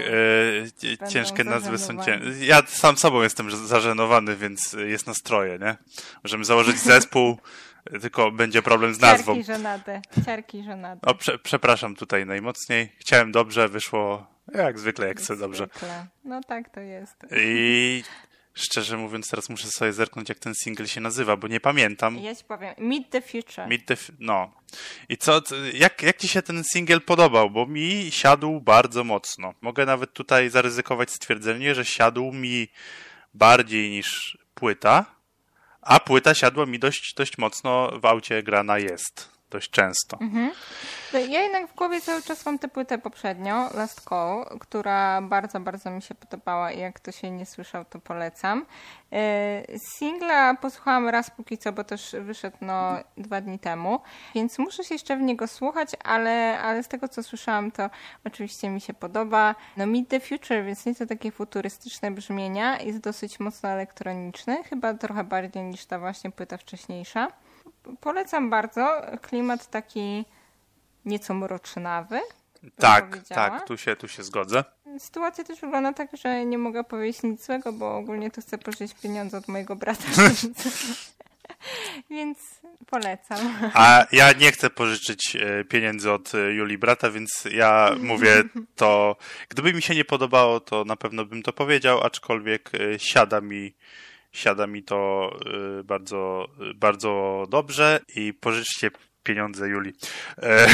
e, 1.02 1.08
ciężkie 1.10 1.44
nazwy 1.44 1.78
są 1.78 2.04
ciężkie. 2.04 2.46
Ja 2.46 2.62
sam 2.68 2.98
sobą 2.98 3.22
jestem 3.22 3.68
zażenowany, 3.68 4.36
więc 4.36 4.74
jest 4.74 5.08
nastroje, 5.08 5.60
nie? 5.60 5.76
Możemy 6.24 6.46
założyć 6.46 6.78
zespół, 6.78 7.38
tylko 8.02 8.32
będzie 8.32 8.62
problem 8.62 8.94
z 8.94 9.00
nazwą. 9.00 9.34
Ciarki 9.36 9.48
żenady. 9.48 10.02
Ciarki 10.26 10.64
żenady. 10.64 11.02
O, 11.06 11.16
prze, 11.16 11.40
przepraszam 11.40 11.96
tutaj 11.96 12.26
najmocniej. 12.26 12.92
Chciałem 13.00 13.32
dobrze, 13.32 13.70
wyszło 13.70 14.35
jak 14.54 14.80
zwykle, 14.80 15.08
jak 15.08 15.20
chcę 15.20 15.36
dobrze. 15.36 15.68
No 16.24 16.42
tak 16.48 16.70
to 16.70 16.80
jest. 16.80 17.16
I 17.38 18.04
Szczerze 18.56 18.98
mówiąc, 18.98 19.30
teraz 19.30 19.50
muszę 19.50 19.68
sobie 19.68 19.94
zerknąć, 19.94 20.30
jak 20.30 20.40
ten 20.40 20.54
single 20.56 20.88
się 20.88 21.02
nazywa, 21.02 21.38
bo 21.38 21.48
nie 21.48 21.60
pamiętam. 21.60 22.18
Ja 22.18 22.36
ci 22.36 22.44
powiem. 22.44 22.76
Meet 22.78 23.10
the 23.10 23.22
Future. 23.22 23.68
Meet 23.68 23.86
the, 23.86 23.96
no. 24.20 24.52
I 25.10 25.18
co, 25.18 25.42
jak, 25.74 26.02
jak 26.02 26.18
ci 26.18 26.28
się 26.28 26.42
ten 26.42 26.64
single 26.64 27.00
podobał? 27.00 27.50
Bo 27.50 27.66
mi 27.66 28.12
siadł 28.12 28.62
bardzo 28.62 29.04
mocno. 29.04 29.54
Mogę 29.62 29.86
nawet 29.86 30.14
tutaj 30.14 30.50
zaryzykować 30.50 31.12
stwierdzenie, 31.12 31.76
że 31.76 31.86
siadł 31.86 32.32
mi 32.32 32.68
bardziej 33.34 33.90
niż 33.90 34.38
płyta, 34.54 35.06
a 35.82 36.00
płyta 36.00 36.34
siadła 36.34 36.66
mi 36.66 36.80
dość, 36.80 37.14
dość 37.14 37.38
mocno 37.38 38.00
w 38.00 38.06
aucie 38.06 38.44
grana 38.44 38.78
jest 38.80 39.35
dość 39.50 39.70
często. 39.70 40.18
Mhm. 40.22 40.52
No, 41.14 41.20
ja 41.20 41.42
jednak 41.42 41.68
w 41.68 41.76
głowie 41.76 42.02
cały 42.02 42.22
czas 42.22 42.46
mam 42.46 42.60
tę 42.60 42.68
płytę 42.68 42.98
poprzednią, 42.98 43.70
Last 43.74 44.02
Call, 44.10 44.46
która 44.60 45.22
bardzo, 45.22 45.60
bardzo 45.60 45.92
mi 45.92 46.02
się 46.02 46.16
podobała 46.16 46.72
i 46.72 46.80
jak 46.80 46.96
ktoś 46.96 47.24
jej 47.24 47.32
nie 47.32 47.46
słyszał, 47.46 47.86
to 47.86 48.00
polecam. 48.00 48.66
E, 49.14 49.64
singla 49.78 50.56
posłuchałam 50.56 51.10
raz 51.10 51.32
póki 51.32 51.58
co, 51.58 51.72
bo 51.72 51.84
też 51.84 52.16
wyszedł 52.22 52.58
no, 52.62 52.96
dwa 53.18 53.42
dni 53.42 53.60
temu, 53.60 54.00
więc 54.36 54.60
muszę 54.60 54.84
się 54.84 54.96
jeszcze 54.96 55.18
w 55.18 55.22
niego 55.22 55.48
słuchać, 55.48 55.90
ale, 56.04 56.60
ale 56.60 56.84
z 56.84 56.88
tego 56.88 57.08
co 57.08 57.24
słyszałam, 57.24 57.72
to 57.72 57.90
oczywiście 58.26 58.70
mi 58.70 58.82
się 58.82 58.94
podoba. 58.94 59.56
No 59.78 59.86
Meet 59.86 60.10
the 60.10 60.20
Future, 60.20 60.64
więc 60.66 60.86
nieco 60.86 61.06
takie 61.06 61.32
futurystyczne 61.32 62.12
brzmienia, 62.12 62.82
jest 62.82 63.00
dosyć 63.00 63.40
mocno 63.40 63.70
elektroniczny, 63.70 64.64
chyba 64.64 64.94
trochę 64.94 65.24
bardziej 65.24 65.64
niż 65.64 65.86
ta 65.86 66.00
właśnie 66.00 66.32
płyta 66.32 66.58
wcześniejsza 66.58 67.28
polecam 68.00 68.50
bardzo. 68.50 69.02
Klimat 69.22 69.70
taki 69.70 70.26
nieco 71.06 71.34
mrocznawy. 71.34 72.20
Tak, 72.76 73.28
tak, 73.28 73.68
tu 73.68 73.78
się, 73.78 73.96
tu 73.96 74.08
się 74.08 74.24
zgodzę. 74.24 74.64
Sytuacja 75.00 75.44
też 75.44 75.62
wygląda 75.62 75.94
tak, 75.94 76.10
że 76.18 76.46
nie 76.46 76.58
mogę 76.58 76.84
powiedzieć 76.84 77.24
nic 77.24 77.46
złego, 77.46 77.74
bo 77.74 77.98
ogólnie 77.98 78.32
to 78.32 78.42
chcę 78.42 78.58
pożyczyć 78.58 78.94
pieniądze 78.94 79.38
od 79.38 79.48
mojego 79.48 79.76
brata. 79.76 80.04
więc 82.10 82.38
polecam. 82.88 83.72
A 83.74 84.06
ja 84.12 84.32
nie 84.32 84.52
chcę 84.52 84.70
pożyczyć 84.70 85.36
e, 85.36 85.64
pieniędzy 85.66 86.12
od 86.12 86.36
e, 86.36 86.54
Julii 86.54 86.78
brata, 86.78 87.12
więc 87.12 87.48
ja 87.52 87.96
mówię 88.00 88.44
to. 88.76 89.16
Gdyby 89.50 89.74
mi 89.74 89.82
się 89.82 89.96
nie 89.96 90.06
podobało, 90.06 90.60
to 90.60 90.86
na 90.86 90.96
pewno 90.96 91.26
bym 91.26 91.44
to 91.44 91.54
powiedział, 91.54 92.04
aczkolwiek 92.04 92.72
e, 92.76 93.00
siada 93.00 93.42
mi 93.42 93.74
siada 94.36 94.68
mi 94.68 94.84
to 94.84 95.32
y, 95.80 95.84
bardzo, 95.84 96.48
bardzo 96.76 97.44
dobrze 97.50 98.00
i 98.16 98.34
pożyczcie 98.34 98.92
pieniądze 99.24 99.68
Juli. 99.70 99.94
E, 100.38 100.68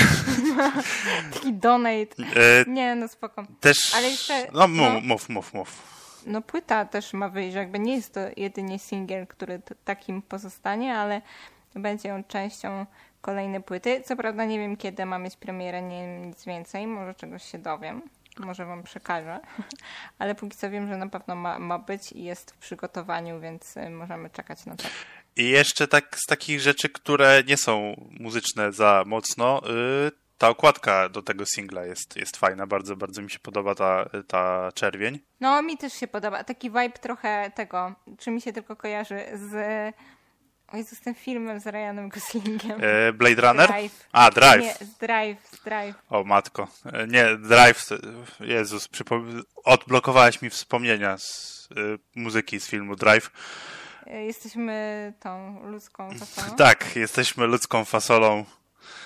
Taki 1.34 1.54
donate. 1.54 2.24
E, 2.36 2.66
nie, 2.68 2.96
no 2.96 3.08
spoko. 3.08 3.46
Też, 3.60 3.96
Ale 3.96 4.10
jeszcze, 4.10 4.48
no, 4.54 4.68
mów, 4.68 4.78
no, 4.78 5.02
mów, 5.02 5.30
mów, 5.30 5.54
mów. 5.54 6.02
No 6.26 6.42
płyta 6.42 6.86
też 6.86 7.14
ma 7.14 7.30
wyjść, 7.30 7.56
jakby 7.56 7.80
nie 7.80 7.96
jest 7.96 8.14
to 8.14 8.20
jedynie 8.38 8.80
singiel, 8.80 9.28
który 9.28 9.62
takim 9.86 10.22
pozostanie, 10.22 10.96
ale 10.96 11.22
będzie 11.76 12.16
on 12.16 12.24
częścią 12.24 12.86
kolejnej 13.22 13.64
płyty. 13.64 14.02
Co 14.06 14.16
prawda 14.16 14.46
nie 14.46 14.60
wiem 14.60 14.78
kiedy 14.78 15.06
ma 15.06 15.20
mieć 15.20 15.38
premierę, 15.38 15.82
nie 15.82 16.02
wiem 16.02 16.26
nic 16.26 16.46
więcej, 16.46 16.88
może 16.88 17.16
czegoś 17.16 17.52
się 17.52 17.58
dowiem 17.58 18.02
może 18.40 18.66
wam 18.66 18.84
przekażę, 18.84 19.40
ale 20.20 20.36
póki 20.36 20.58
co 20.58 20.70
wiem, 20.70 20.88
że 20.88 20.98
na 20.98 21.08
pewno 21.08 21.36
ma, 21.36 21.60
ma 21.60 21.80
być 21.80 22.12
i 22.12 22.24
jest 22.24 22.52
w 22.52 22.58
przygotowaniu, 22.58 23.40
więc 23.40 23.78
y, 23.78 23.90
możemy 23.90 24.30
czekać 24.30 24.66
na 24.66 24.76
to. 24.76 24.84
I 25.36 25.50
jeszcze 25.50 25.88
tak 25.88 26.18
z 26.18 26.26
takich 26.26 26.62
rzeczy, 26.62 26.90
które 26.90 27.44
nie 27.48 27.58
są 27.58 27.96
muzyczne 28.20 28.72
za 28.72 29.04
mocno, 29.06 29.62
yy, 29.66 30.12
ta 30.38 30.50
okładka 30.50 31.10
do 31.10 31.22
tego 31.22 31.46
singla 31.46 31.86
jest, 31.86 32.18
jest 32.18 32.38
fajna, 32.38 32.68
bardzo, 32.68 32.96
bardzo 32.96 33.22
mi 33.22 33.32
się 33.32 33.40
podoba 33.40 33.76
ta, 33.76 34.10
ta 34.28 34.72
czerwień. 34.76 35.20
No, 35.40 35.62
mi 35.62 35.78
też 35.78 35.94
się 35.94 36.08
podoba. 36.08 36.44
Taki 36.44 36.70
vibe 36.70 36.90
trochę 36.90 37.52
tego, 37.56 37.96
czy 38.20 38.32
mi 38.32 38.42
się 38.42 38.54
tylko 38.54 38.76
kojarzy 38.76 39.26
z 39.34 39.54
o 40.74 40.78
Jezus, 40.78 41.00
ten 41.00 41.16
film 41.16 41.60
z 41.60 41.68
Ryanem 41.68 42.10
Goslingiem. 42.10 42.82
E, 42.84 43.14
Blade 43.14 43.42
Runner? 43.42 43.68
Drive. 43.68 44.08
A, 44.12 44.32
Drive. 44.32 44.62
Nie, 44.64 44.76
Drive, 45.00 45.62
Drive. 45.66 45.96
O 46.10 46.24
matko. 46.24 46.68
E, 46.94 47.08
nie, 47.08 47.38
Drive, 47.38 47.90
Jezus, 48.40 48.88
przypom- 48.90 49.42
odblokowałeś 49.64 50.42
mi 50.42 50.50
wspomnienia 50.50 51.18
z 51.18 51.68
y, 51.78 52.00
muzyki 52.16 52.60
z 52.60 52.68
filmu 52.68 52.96
Drive. 52.96 53.32
Jesteśmy 54.08 55.14
tą 55.20 55.64
ludzką 55.66 56.12
fasolą? 56.20 56.56
Tak, 56.68 56.96
jesteśmy 56.96 57.46
ludzką 57.48 57.86
fasolą. 57.86 58.46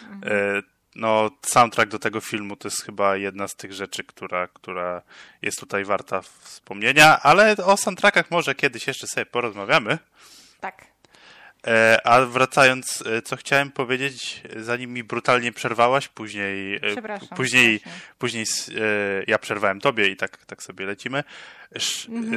Mhm. 0.01 0.63
no, 0.95 1.29
soundtrack 1.45 1.91
do 1.91 1.99
tego 1.99 2.21
filmu 2.21 2.55
to 2.55 2.67
jest 2.67 2.83
chyba 2.83 3.17
jedna 3.17 3.47
z 3.47 3.55
tych 3.55 3.73
rzeczy, 3.73 4.03
która, 4.03 4.47
która 4.47 5.01
jest 5.41 5.59
tutaj 5.59 5.85
warta 5.85 6.21
wspomnienia, 6.21 7.19
ale 7.21 7.55
o 7.57 7.77
soundtrackach 7.77 8.31
może 8.31 8.55
kiedyś 8.55 8.87
jeszcze 8.87 9.07
sobie 9.07 9.25
porozmawiamy. 9.25 9.97
Tak. 10.59 10.94
E, 11.67 12.07
a 12.07 12.25
wracając, 12.25 13.03
e, 13.05 13.21
co 13.21 13.35
chciałem 13.35 13.71
powiedzieć, 13.71 14.41
zanim 14.55 14.93
mi 14.93 15.03
brutalnie 15.03 15.51
przerwałaś, 15.51 16.07
później, 16.07 16.75
e, 16.75 16.79
Przepraszam, 16.91 17.37
później, 17.37 17.79
później 18.17 18.45
ja 19.27 19.39
przerwałem 19.39 19.81
tobie 19.81 20.07
i 20.07 20.15
tak, 20.15 20.45
tak 20.45 20.63
sobie 20.63 20.85
lecimy. 20.85 21.23
Mhm. 22.09 22.35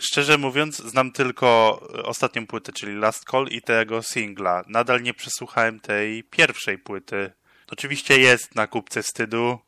Szczerze 0.00 0.38
mówiąc, 0.38 0.76
znam 0.76 1.12
tylko 1.12 1.80
ostatnią 2.04 2.46
płytę, 2.46 2.72
czyli 2.72 2.94
Last 2.96 3.24
Call 3.30 3.46
i 3.46 3.62
tego 3.62 4.02
singla. 4.02 4.64
Nadal 4.68 5.02
nie 5.02 5.14
przesłuchałem 5.14 5.80
tej 5.80 6.24
pierwszej 6.24 6.78
płyty. 6.78 7.32
Oczywiście 7.70 8.18
jest 8.18 8.54
na 8.54 8.66
kubce 8.66 9.02
wstydu, 9.02 9.58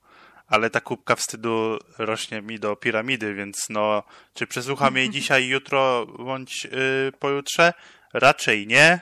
ale 0.49 0.70
ta 0.70 0.80
kubka 0.80 1.16
wstydu 1.16 1.78
rośnie 1.99 2.43
mi 2.43 2.59
do 2.59 2.76
piramidy, 2.76 3.35
więc 3.35 3.66
no, 3.70 4.03
czy 4.35 4.47
przesłucham 4.47 4.97
jej 4.97 5.11
dzisiaj, 5.16 5.49
jutro 5.49 6.07
bądź 6.07 6.64
yy, 6.64 7.12
pojutrze? 7.18 7.72
Raczej 8.12 8.66
nie, 8.66 9.00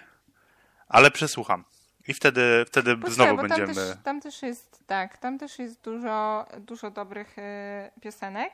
ale 0.88 1.10
przesłucham. 1.10 1.64
I 2.08 2.14
wtedy, 2.14 2.64
wtedy 2.66 2.94
Poczekaj, 2.96 3.14
znowu 3.14 3.36
tam 3.36 3.48
będziemy. 3.48 3.74
Też, 3.74 3.96
tam 4.04 4.20
też 4.20 4.42
jest, 4.42 4.84
tak, 4.86 5.18
tam 5.18 5.38
też 5.38 5.58
jest 5.58 5.80
dużo, 5.80 6.46
dużo 6.58 6.90
dobrych 6.90 7.38
y, 7.38 8.00
piosenek. 8.00 8.52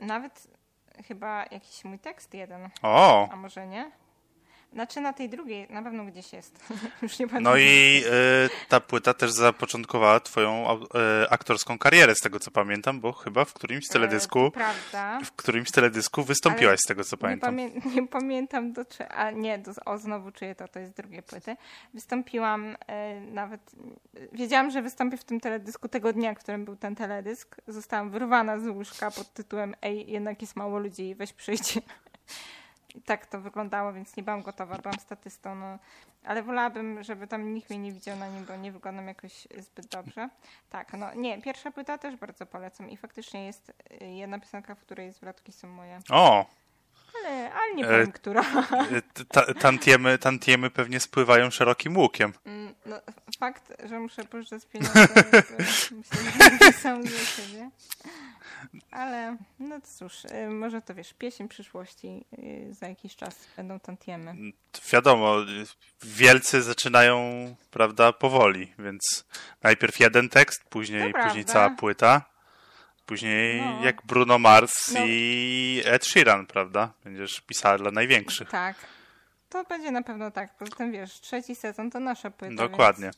Nawet 0.00 0.46
chyba 1.08 1.44
jakiś 1.50 1.84
mój 1.84 1.98
tekst 1.98 2.34
jeden. 2.34 2.68
O! 2.82 3.28
A 3.32 3.36
może 3.36 3.66
nie? 3.66 3.90
Znaczy 4.72 5.00
na 5.00 5.12
tej 5.12 5.28
drugiej 5.28 5.66
na 5.70 5.82
pewno 5.82 6.04
gdzieś 6.04 6.32
jest. 6.32 6.64
Już 7.02 7.18
nie 7.18 7.26
No 7.40 7.56
i 7.56 8.02
y, 8.06 8.68
ta 8.68 8.80
płyta 8.80 9.14
też 9.14 9.30
zapoczątkowała 9.30 10.20
twoją 10.20 10.80
y, 10.82 10.86
aktorską 11.30 11.78
karierę, 11.78 12.14
z 12.14 12.20
tego 12.20 12.40
co 12.40 12.50
pamiętam, 12.50 13.00
bo 13.00 13.12
chyba 13.12 13.44
w 13.44 13.52
którymś 13.52 13.86
e, 13.86 13.92
teledysku 13.92 14.50
prawda. 14.50 15.20
w 15.24 15.32
którymś 15.32 15.70
teledysku 15.70 16.22
wystąpiłaś 16.22 16.70
Ale 16.70 16.78
z 16.78 16.88
tego 16.88 17.04
co 17.04 17.16
pamiętam. 17.16 17.56
Nie, 17.56 17.70
pamię 17.70 17.80
nie 17.94 18.08
pamiętam 18.08 18.72
do 18.72 18.84
czy... 18.84 19.08
A 19.08 19.30
nie, 19.30 19.58
do, 19.58 19.72
o 19.84 19.98
znowu 19.98 20.32
czuję 20.32 20.54
to, 20.54 20.68
to 20.68 20.78
jest 20.78 20.92
drugie 20.92 21.22
płyty. 21.22 21.56
Wystąpiłam 21.94 22.70
y, 22.70 22.76
nawet... 23.20 23.60
Wiedziałam, 24.32 24.70
że 24.70 24.82
wystąpię 24.82 25.16
w 25.16 25.24
tym 25.24 25.40
teledysku 25.40 25.88
tego 25.88 26.12
dnia, 26.12 26.34
w 26.34 26.38
którym 26.38 26.64
był 26.64 26.76
ten 26.76 26.94
teledysk. 26.94 27.56
Zostałam 27.68 28.10
wyrwana 28.10 28.58
z 28.58 28.66
łóżka 28.66 29.10
pod 29.10 29.34
tytułem 29.34 29.74
Ej, 29.82 30.10
jednak 30.10 30.40
jest 30.42 30.56
mało 30.56 30.78
ludzi, 30.78 31.14
weź 31.14 31.32
przyjdź. 31.32 31.78
Tak 33.04 33.26
to 33.26 33.40
wyglądało, 33.40 33.92
więc 33.92 34.16
nie 34.16 34.22
byłam 34.22 34.42
gotowa, 34.42 34.78
byłam 34.78 34.98
statystą, 34.98 35.54
no. 35.54 35.78
Ale 36.24 36.42
wolałabym, 36.42 37.02
żeby 37.02 37.26
tam 37.26 37.54
nikt 37.54 37.70
mnie 37.70 37.78
nie 37.78 37.92
widział 37.92 38.16
na 38.16 38.28
nim, 38.28 38.44
bo 38.44 38.56
nie 38.56 38.72
wyglądam 38.72 39.08
jakoś 39.08 39.48
zbyt 39.58 39.86
dobrze. 39.86 40.28
Tak, 40.70 40.92
no 40.92 41.14
nie, 41.14 41.42
pierwsza 41.42 41.70
płyta 41.70 41.98
też 41.98 42.16
bardzo 42.16 42.46
polecam 42.46 42.90
i 42.90 42.96
faktycznie 42.96 43.46
jest 43.46 43.72
y, 44.02 44.04
jedna 44.04 44.40
piosenka, 44.40 44.74
w 44.74 44.80
której 44.80 45.12
zwrotki 45.12 45.52
są 45.52 45.68
moje. 45.68 45.98
O, 46.10 46.46
Ale, 47.18 47.52
ale 47.54 47.74
nie 47.74 47.84
powiem, 47.84 48.12
która. 48.12 48.40
y, 49.20 49.24
ta, 49.28 49.54
tantiemy, 49.54 50.18
tantiemy 50.18 50.70
pewnie 50.70 51.00
spływają 51.00 51.50
szerokim 51.50 51.96
łukiem. 51.96 52.32
Mm, 52.44 52.74
No, 52.86 53.00
fakt, 53.38 53.72
że 53.88 54.00
muszę 54.00 54.24
pożyczyć 54.24 54.66
pieniądze, 54.66 55.06
myślę, 56.60 57.00
dla 57.02 57.18
siebie. 57.18 57.70
Ale 58.90 59.36
no 59.58 59.80
cóż, 59.80 60.24
y, 60.24 60.48
może 60.50 60.82
to 60.82 60.94
wiesz, 60.94 61.14
pieśń 61.14 61.48
przyszłości 61.48 62.24
y, 62.38 62.74
za 62.74 62.88
jakiś 62.88 63.16
czas 63.16 63.36
będą 63.56 63.80
tantiemy. 63.80 64.34
Wiadomo, 64.92 65.42
y, 65.42 65.46
wielcy 66.02 66.62
zaczynają, 66.62 67.16
prawda, 67.70 68.12
powoli, 68.12 68.72
więc 68.78 69.24
najpierw 69.62 70.00
jeden 70.00 70.28
tekst, 70.28 70.64
później, 70.70 71.12
To 71.12 71.18
później 71.22 71.44
prawda. 71.44 71.52
cała 71.52 71.70
płyta, 71.70 72.29
później 73.10 73.60
No. 73.62 73.84
jak 73.84 74.06
Bruno 74.06 74.38
Mars 74.38 74.92
No. 74.94 75.00
i 75.06 75.82
Ed 75.84 76.04
Sheeran, 76.06 76.46
prawda? 76.46 76.92
Będziesz 77.04 77.40
pisała 77.40 77.78
dla 77.78 77.90
największych. 77.90 78.50
Tak. 78.50 78.76
To 79.48 79.64
będzie 79.64 79.90
na 79.90 80.02
pewno 80.02 80.30
tak. 80.30 80.56
Poza 80.56 80.76
tym 80.76 80.92
wiesz, 80.92 81.20
trzeci 81.20 81.54
sezon 81.56 81.90
to 81.90 82.00
nasza 82.00 82.30
płyta. 82.30 82.54
Dokładnie. 82.54 83.10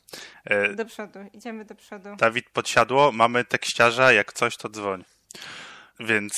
E, 0.45 0.73
do 0.73 0.85
przodu, 0.85 1.19
idziemy 1.33 1.65
do 1.65 1.75
przodu. 1.75 2.15
Dawid 2.15 2.49
Podsiadło, 2.49 3.11
mamy 3.11 3.45
tekściarza, 3.45 4.11
jak 4.13 4.33
coś 4.33 4.57
to 4.57 4.69
dzwoń. 4.69 5.03
Więc 5.99 6.33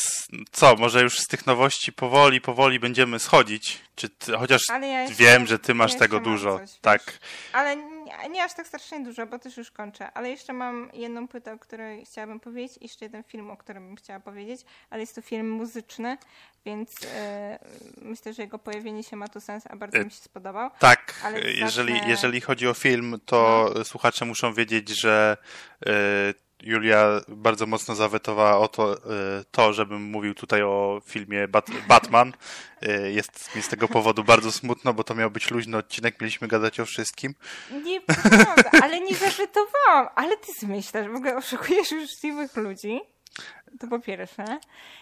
co, 0.52 0.76
może 0.76 1.02
już 1.02 1.20
z 1.20 1.28
tych 1.28 1.46
nowości 1.46 1.94
powoli, 1.94 2.42
powoli 2.42 2.80
będziemy 2.80 3.20
schodzić? 3.20 3.82
Czy 3.96 4.10
ty, 4.10 4.32
chociaż 4.38 4.62
ja 4.70 5.02
jeszcze- 5.02 5.16
wiem, 5.16 5.46
że 5.48 5.60
ty 5.60 5.74
masz 5.74 5.94
ja 5.94 6.00
tego 6.00 6.20
dużo. 6.20 6.60
coś, 6.60 6.70
wiesz. 6.70 6.80
tak. 6.82 7.20
Ale 7.54 7.76
nie, 7.76 8.30
nie 8.30 8.44
aż 8.44 8.54
tak 8.54 8.68
strasznie 8.68 9.00
dużo, 9.04 9.28
bo 9.28 9.40
też 9.40 9.58
już 9.58 9.72
kończę. 9.72 10.12
Ale 10.12 10.30
jeszcze 10.30 10.54
mam 10.54 10.90
jedną 10.94 11.28
płytę, 11.28 11.54
o 11.54 11.60
której 11.60 12.06
chciałabym 12.06 12.40
powiedzieć, 12.40 12.78
i 12.78 12.84
jeszcze 12.84 13.06
jeden 13.06 13.24
film, 13.24 13.52
o 13.52 13.58
którym 13.58 13.88
bym 13.88 13.96
chciała 13.96 14.20
powiedzieć, 14.20 14.62
ale 14.90 15.02
jest 15.02 15.16
to 15.16 15.22
film 15.22 15.50
muzyczny, 15.50 16.18
więc 16.66 16.90
e, 17.16 17.60
myślę, 18.02 18.34
że 18.34 18.42
jego 18.42 18.60
pojawienie 18.60 19.04
się 19.04 19.16
ma 19.16 19.28
tu 19.28 19.42
sens, 19.42 19.64
a 19.70 19.76
bardzo 19.76 19.98
E, 19.98 20.06
mi 20.06 20.12
się 20.12 20.18
spodobał. 20.18 20.70
Tak, 20.80 21.14
Ale 21.24 21.40
jeżeli, 21.52 21.94
zacznę- 21.94 22.02
No. 22.06 22.08
jeżeli 22.10 22.42
chodzi 22.42 22.68
o 22.68 22.74
film, 22.74 23.20
to 23.26 23.70
słuchacze 23.84 24.26
muszą 24.26 24.54
wiedzieć, 24.54 24.90
że 24.90 25.38
y, 25.88 25.90
Julia 26.64 27.22
bardzo 27.28 27.66
mocno 27.66 27.96
zawetowała 27.96 28.58
o 28.60 28.68
to, 28.68 28.98
y, 28.98 29.00
to, 29.52 29.74
żebym 29.74 30.02
mówił 30.02 30.34
tutaj 30.34 30.62
o 30.62 31.02
filmie 31.06 31.48
Bat 31.48 31.68
Batman. 31.88 32.34
Y, 32.84 33.12
jest 33.12 33.56
mi 33.56 33.62
z 33.62 33.68
tego 33.68 33.88
powodu 33.88 34.24
bardzo 34.24 34.52
smutno, 34.52 34.94
bo 34.94 35.04
to 35.04 35.16
miał 35.16 35.32
być 35.32 35.52
luźny 35.52 35.78
odcinek, 35.78 36.22
mieliśmy 36.22 36.48
gadać 36.48 36.80
o 36.80 36.86
wszystkim. 36.86 37.36
Nie, 37.84 38.02
prawda, 38.02 38.72
ale 38.84 39.00
nie 39.00 39.16
zażetowałam. 39.16 40.08
Ale 40.16 40.38
ty 40.38 40.52
zmyślasz, 40.60 41.08
w 41.08 41.16
ogóle 41.16 41.38
oszukujesz 41.38 41.92
uczciwych 41.92 42.56
ludzi. 42.56 43.00
To 43.80 43.88
po 43.88 44.00
pierwsze. 44.00 44.46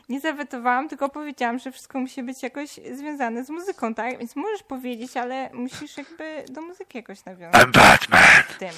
Nie 0.09 0.19
zawetowałam, 0.19 0.89
tylko 0.89 1.09
powiedziałam, 1.09 1.59
że 1.59 1.71
wszystko 1.71 1.99
musi 1.99 2.23
być 2.23 2.43
jakoś 2.43 2.69
związane 2.69 3.45
z 3.45 3.49
muzyką, 3.49 3.93
tak? 3.93 4.17
Więc 4.19 4.35
możesz 4.35 4.63
powiedzieć, 4.63 5.17
ale 5.17 5.49
musisz 5.53 5.97
jakby 5.97 6.45
do 6.49 6.61
muzyki 6.61 6.97
jakoś 6.97 7.25
nawiązać. 7.25 7.61
I'm 7.61 7.71
Batman! 7.71 8.43
W 8.49 8.57
tym. 8.57 8.71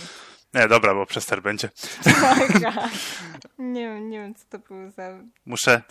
Nie, 0.56 0.68
dobra, 0.68 0.94
bo 0.94 1.06
przester 1.06 1.42
będzie. 1.42 1.70
Taka. 2.04 2.36
nie 3.58 3.82
wiem, 3.88 4.10
nie 4.10 4.20
wiem, 4.20 4.36
co 4.36 4.46
to 4.50 4.60
był 4.60 4.92
za 4.92 5.10
Muszę, 5.46 5.82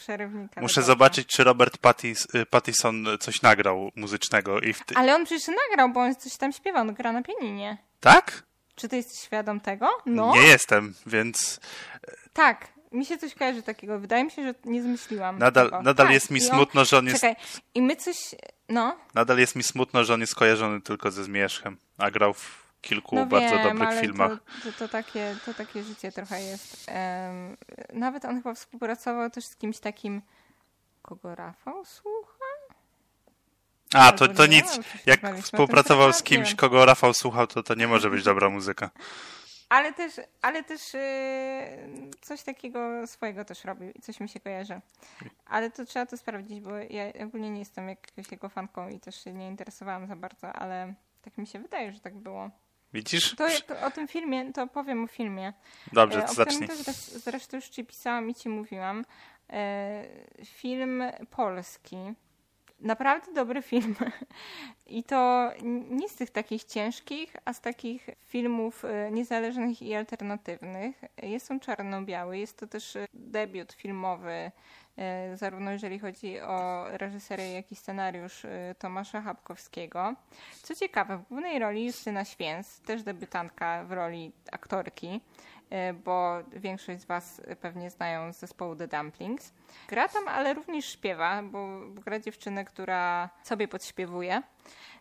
muszę 0.61 0.81
dobra. 0.81 0.83
zobaczyć, 0.83 1.29
czy 1.29 1.45
Robert 1.45 1.79
Pattis, 1.79 2.27
y, 2.35 2.47
Pattison 2.47 3.07
coś 3.21 3.43
nagrał 3.43 3.93
muzycznego. 3.97 4.61
I 4.61 4.73
w 4.73 4.85
ty... 4.85 4.95
Ale 4.97 5.15
on 5.15 5.25
przecież 5.25 5.49
nagrał, 5.69 5.89
bo 5.93 6.01
on 6.01 6.15
coś 6.15 6.37
tam 6.37 6.53
śpiewa, 6.53 6.81
on 6.81 6.95
gra 6.95 7.13
na 7.13 7.23
pianinie. 7.23 7.79
Tak? 8.01 8.43
Czy 8.75 8.89
ty 8.89 8.97
jesteś 8.97 9.19
świadom 9.21 9.61
tego? 9.61 9.89
No. 10.07 10.35
Nie 10.35 10.43
jestem, 10.43 10.95
więc 11.07 11.61
Tak. 12.33 12.75
Mi 12.93 13.07
się 13.07 13.19
coś 13.19 13.35
kojarzy 13.35 13.63
takiego. 13.63 13.99
Wydaje 14.01 14.25
mi 14.25 14.31
się, 14.31 14.43
że 14.43 14.55
nie 14.65 14.83
zmyśliłam 14.83 15.39
nadal, 15.39 15.67
tego. 15.67 15.83
nadal 15.83 16.07
tak. 16.07 16.15
jest 16.15 16.31
mi 16.31 16.41
I 16.41 16.43
on- 16.43 16.57
smutno, 16.57 16.85
że 16.85 16.99
on 16.99 17.07
jest 17.07 17.21
Czekaj, 17.21 17.37
i 17.75 17.83
my 17.83 17.97
coś... 17.97 18.17
No, 18.69 18.97
Nadal 19.15 19.39
jest 19.39 19.57
mi 19.57 19.63
smutno, 19.63 20.05
że 20.05 20.15
on 20.15 20.21
jest 20.21 20.35
kojarzony 20.35 20.81
tylko 20.81 21.11
ze 21.11 21.25
Zmierzchem, 21.25 21.77
a 21.99 22.11
grał 22.11 22.35
w 22.35 22.64
kilku 22.85 23.17
no 23.17 23.27
bardzo 23.27 23.59
wiem, 23.59 23.79
dobrych 23.79 24.01
filmach. 24.01 24.31
To, 24.31 24.73
to, 24.73 24.79
to, 24.79 24.89
takie, 24.89 25.37
to 25.47 25.55
takie 25.55 25.83
życie 25.83 26.13
trochę 26.13 26.43
jest. 26.43 26.87
Em, 26.89 27.57
nawet 27.93 28.25
on 28.25 28.37
chyba 28.37 28.55
współpracował 28.55 29.31
też 29.31 29.45
z 29.45 29.57
kimś 29.57 29.79
takim, 29.79 30.23
kogo 31.03 31.35
Rafał 31.35 31.85
słucha? 31.85 32.45
A, 33.95 34.13
to, 34.13 34.29
to 34.29 34.47
nic. 34.47 34.81
Jak 35.07 35.39
współpracował 35.39 36.13
z 36.13 36.23
kimś, 36.23 36.55
kogo 36.55 36.85
Rafał 36.85 37.15
słuchał, 37.15 37.47
to 37.47 37.63
to 37.63 37.75
nie 37.75 37.89
może 37.89 38.11
być 38.11 38.25
dobra 38.25 38.51
muzyka. 38.51 38.91
Ale 39.69 39.93
też, 39.93 40.13
ale 40.43 40.65
też 40.65 40.95
yy, 40.95 41.01
coś 42.21 42.43
takiego 42.43 43.07
swojego 43.07 43.45
też 43.45 43.65
robił 43.65 43.91
i 43.91 44.01
coś 44.01 44.21
mi 44.21 44.29
się 44.29 44.41
kojarzy. 44.41 44.81
Ale 45.47 45.71
to 45.71 45.85
trzeba 45.85 46.07
to 46.07 46.17
sprawdzić, 46.17 46.61
bo 46.61 46.71
ja 46.77 47.13
ogólnie 47.25 47.51
nie 47.51 47.59
jestem 47.59 47.89
jakąś 47.89 48.33
jego 48.33 48.49
fanką 48.49 48.89
i 48.89 49.01
też 49.01 49.25
się 49.25 49.33
nie 49.33 49.49
interesowałam 49.49 50.07
za 50.07 50.17
bardzo, 50.17 50.53
ale 50.53 50.95
tak 51.23 51.39
mi 51.39 51.47
się 51.47 51.59
wydaje, 51.59 51.93
że 51.93 52.01
tak 52.01 52.15
było. 52.15 52.51
Widzisz? 52.95 53.35
To 53.37 53.49
jak 53.49 53.85
o 53.87 53.91
tym 53.91 54.09
filmie, 54.09 54.53
to 54.53 54.67
powiem 54.67 55.05
o 55.05 55.07
filmie. 55.07 55.53
Dobrze, 55.93 56.19
E, 56.19 56.23
to 56.23 56.31
o 56.31 56.35
zacznij. 56.35 56.69
też 56.69 56.79
zresz- 56.79 57.19
zresztą 57.19 57.57
już 57.57 57.69
ci 57.69 57.85
pisałam 57.85 58.31
i 58.31 58.35
ci 58.35 58.49
mówiłam. 58.49 59.05
E, 59.51 60.05
film 60.45 61.03
polski. 61.31 61.97
Naprawdę 62.81 63.33
dobry 63.33 63.63
film. 63.63 63.95
I 64.87 65.05
to 65.05 65.51
nie 65.91 66.09
z 66.09 66.15
tych 66.15 66.31
takich 66.31 66.65
ciężkich, 66.65 67.37
a 67.45 67.53
z 67.53 67.61
takich 67.61 68.11
filmów 68.27 68.85
e, 68.85 69.11
niezależnych 69.11 69.83
i 69.83 69.95
alternatywnych. 69.95 71.05
Jest 71.23 71.51
on 71.51 71.61
czarno-biały. 71.61 72.39
Jest 72.39 72.59
to 72.59 72.67
też 72.67 72.99
debiut 73.15 73.73
filmowy, 73.73 74.51
e, 74.99 75.37
zarówno 75.37 75.71
jeżeli 75.71 75.99
chodzi 75.99 76.41
o 76.41 76.85
reżyserię, 76.89 77.53
jak 77.53 77.73
i 77.73 77.77
scenariusz 77.77 78.45
e, 78.45 78.75
Tomasza 78.79 79.21
Chapkowskiego. 79.21 80.15
Co 80.63 80.75
ciekawe, 80.75 81.19
w 81.19 81.29
głównej 81.29 81.59
roli 81.59 81.87
Justyna 81.87 82.25
Święc, 82.25 82.81
też 82.81 83.03
debiutantka 83.03 83.85
w 83.85 83.93
roli 83.93 84.33
aktorki, 84.53 85.21
bo 86.05 86.39
większość 86.53 87.01
z 87.01 87.05
Was 87.05 87.43
pewnie 87.61 87.91
znają 87.91 88.33
z 88.33 88.39
zespołu 88.39 88.77
The 88.77 88.89
Dumplings. 88.89 89.53
Gra 89.89 90.09
tam, 90.09 90.29
ale 90.29 90.55
również 90.55 90.93
śpiewa, 90.93 91.43
bo 91.43 91.81
gra 91.89 92.21
dziewczynę, 92.21 92.65
która 92.65 93.31
sobie 93.43 93.69
podśpiewuje. 93.69 94.43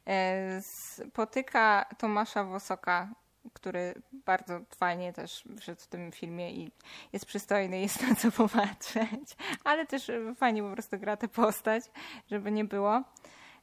E, 0.07 0.61
Spotyka 0.61 1.85
Tomasza 1.97 2.43
Wosoka, 2.43 3.09
który 3.53 3.93
bardzo 4.11 4.59
fajnie 4.75 5.13
też 5.13 5.43
wszedł 5.59 5.81
w 5.81 5.87
tym 5.87 6.11
filmie 6.11 6.51
i 6.51 6.71
jest 7.13 7.25
przystojny, 7.25 7.79
jest 7.81 8.07
na 8.07 8.15
co 8.15 8.31
popatrzeć, 8.31 9.35
ale 9.63 9.85
też 9.85 10.11
fajnie 10.35 10.63
po 10.63 10.71
prostu 10.71 10.99
gra 10.99 11.17
tę 11.17 11.27
postać, 11.27 11.83
żeby 12.31 12.51
nie 12.51 12.65
było. 12.65 13.03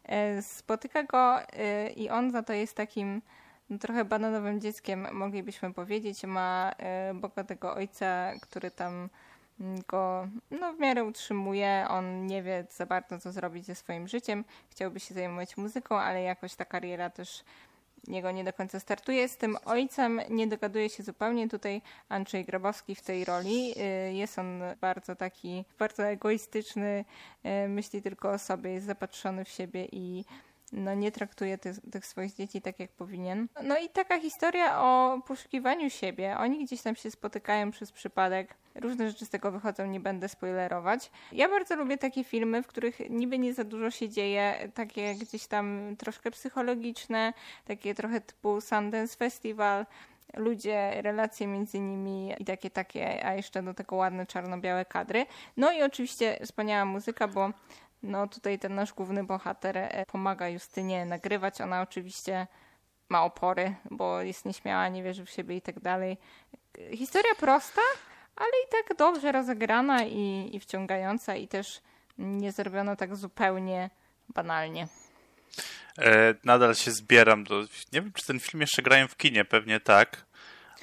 E, 0.05 0.43
Spotyka 0.43 1.03
go 1.03 1.41
e, 1.43 1.91
i 1.91 2.11
on 2.11 2.31
za 2.31 2.43
to 2.43 2.53
jest 2.53 2.77
takim 2.77 3.23
no, 3.71 3.79
trochę 3.79 4.05
bananowym 4.05 4.61
dzieckiem, 4.61 5.07
moglibyśmy 5.13 5.75
powiedzieć. 5.75 6.25
Ma 6.25 6.73
bogatego 7.15 7.75
ojca, 7.75 8.33
który 8.43 8.71
tam 8.71 9.09
go 9.89 10.29
no, 10.51 10.73
w 10.73 10.79
miarę 10.79 11.05
utrzymuje. 11.05 11.87
On 11.89 12.27
nie 12.27 12.43
wie 12.43 12.67
za 12.71 12.87
bardzo, 12.87 13.19
co 13.19 13.33
zrobić 13.33 13.67
ze 13.67 13.75
swoim 13.75 14.09
życiem. 14.09 14.45
Chciałby 14.71 15.01
się 15.01 15.15
zajmować 15.15 15.57
muzyką, 15.57 15.99
ale 15.99 16.23
jakoś 16.23 16.55
ta 16.55 16.65
kariera 16.65 17.11
też 17.11 17.45
niego 18.09 18.31
nie 18.31 18.45
do 18.45 18.53
końca 18.53 18.81
startuje. 18.81 19.29
Z 19.29 19.37
tym 19.37 19.57
ojcem 19.65 20.21
nie 20.31 20.47
dogaduje 20.47 20.89
się 20.89 21.03
zupełnie. 21.03 21.49
Tutaj 21.49 21.83
Andrzej 22.09 22.45
Grabowski 22.45 22.95
w 22.95 23.03
tej 23.03 23.25
roli. 23.25 23.75
Y, 24.09 24.13
Jest 24.13 24.39
on 24.39 24.63
bardzo 24.81 25.17
taki, 25.17 25.65
bardzo 25.79 26.03
egoistyczny, 26.03 27.05
y, 27.65 27.69
myśli 27.69 28.03
tylko 28.03 28.31
o 28.31 28.39
sobie, 28.39 28.71
jest 28.71 28.87
zapatrzony 28.87 29.45
w 29.45 29.49
siebie 29.49 29.89
i 29.93 30.25
no, 30.73 30.95
nie 30.95 31.13
traktuje 31.13 31.59
tych, 31.59 31.77
tych 31.93 32.07
swoich 32.07 32.35
dzieci 32.35 32.63
tak, 32.63 32.81
jak 32.81 32.91
powinien. 32.91 33.49
No 33.63 33.79
i 33.79 33.89
taka 33.89 34.21
historia 34.21 34.83
o 34.83 35.21
poszukiwaniu 35.27 35.91
siebie. 35.91 36.37
Oni 36.39 36.65
gdzieś 36.65 36.83
tam 36.83 36.97
się 36.97 37.11
spotykają 37.11 37.71
przez 37.71 37.93
przypadek. 37.93 38.55
Różne 38.75 39.11
rzeczy 39.11 39.27
z 39.27 39.31
tego 39.31 39.51
wychodzą, 39.51 39.87
nie 39.87 40.01
będę 40.01 40.29
spoilerować. 40.29 41.11
Ja 41.33 41.49
bardzo 41.49 41.77
lubię 41.77 41.99
takie 41.99 42.25
filmy, 42.25 42.63
w 42.63 42.67
których 42.67 43.11
niby 43.11 43.39
nie 43.39 43.55
za 43.55 43.65
dużo 43.65 43.91
się 43.91 44.09
dzieje, 44.09 44.71
takie 44.75 45.15
gdzieś 45.15 45.47
tam 45.47 45.97
troszkę 45.99 46.31
psychologiczne, 46.31 47.33
takie 47.65 47.95
trochę 47.95 48.21
typu 48.21 48.61
Sundance 48.61 49.17
Festival, 49.17 49.87
ludzie, 50.37 51.03
relacje 51.03 51.47
między 51.47 51.81
nimi 51.81 52.35
i 52.39 52.45
takie, 52.45 52.71
takie, 52.71 53.27
a 53.27 53.35
jeszcze 53.35 53.63
do 53.63 53.75
tego 53.75 53.97
ładne 53.97 54.27
czarno-białe 54.27 54.85
kadry. 54.85 55.27
No 55.57 55.73
i 55.73 55.83
oczywiście 55.83 56.39
wspaniała 56.45 56.85
muzyka, 56.85 57.29
bo 57.29 57.51
no 58.03 58.29
tutaj 58.29 58.59
ten 58.59 58.75
nasz 58.75 58.93
główny 58.93 59.25
bohater 59.25 59.79
e, 59.79 60.07
pomaga 60.07 60.49
Justynie 60.49 61.05
nagrywać. 61.05 61.61
Ona 61.61 61.83
oczywiście 61.83 62.47
ma 63.09 63.25
opory, 63.25 63.75
bo 63.91 64.23
jest 64.23 64.45
nieśmiała, 64.45 64.89
nie 64.89 65.03
wierzy 65.03 65.25
w 65.25 65.31
siebie 65.31 65.57
i 65.57 65.63
tak 65.63 65.81
dalej. 65.81 66.19
Historia 66.95 67.35
prosta, 67.35 67.83
ale 68.37 68.49
i 68.49 68.71
tak 68.71 68.97
dobrze 68.97 69.33
rozegrana 69.33 70.05
i, 70.05 70.51
i 70.53 70.61
wciągająca 70.61 71.37
i 71.37 71.49
też 71.49 71.81
nie 72.19 72.53
zrobiono 72.53 72.97
tak 72.97 73.17
zupełnie 73.17 73.91
banalnie. 74.29 74.89
E, 75.99 76.35
nadal 76.45 76.75
się 76.75 76.91
zbieram 76.91 77.45
do... 77.45 77.61
Nie 77.93 78.03
wiem, 78.03 78.13
czy 78.13 78.27
ten 78.27 78.41
film 78.41 78.61
jeszcze 78.61 78.83
grają 78.83 79.09
w 79.09 79.17
kinie, 79.17 79.45
pewnie 79.45 79.81
tak. 79.81 80.27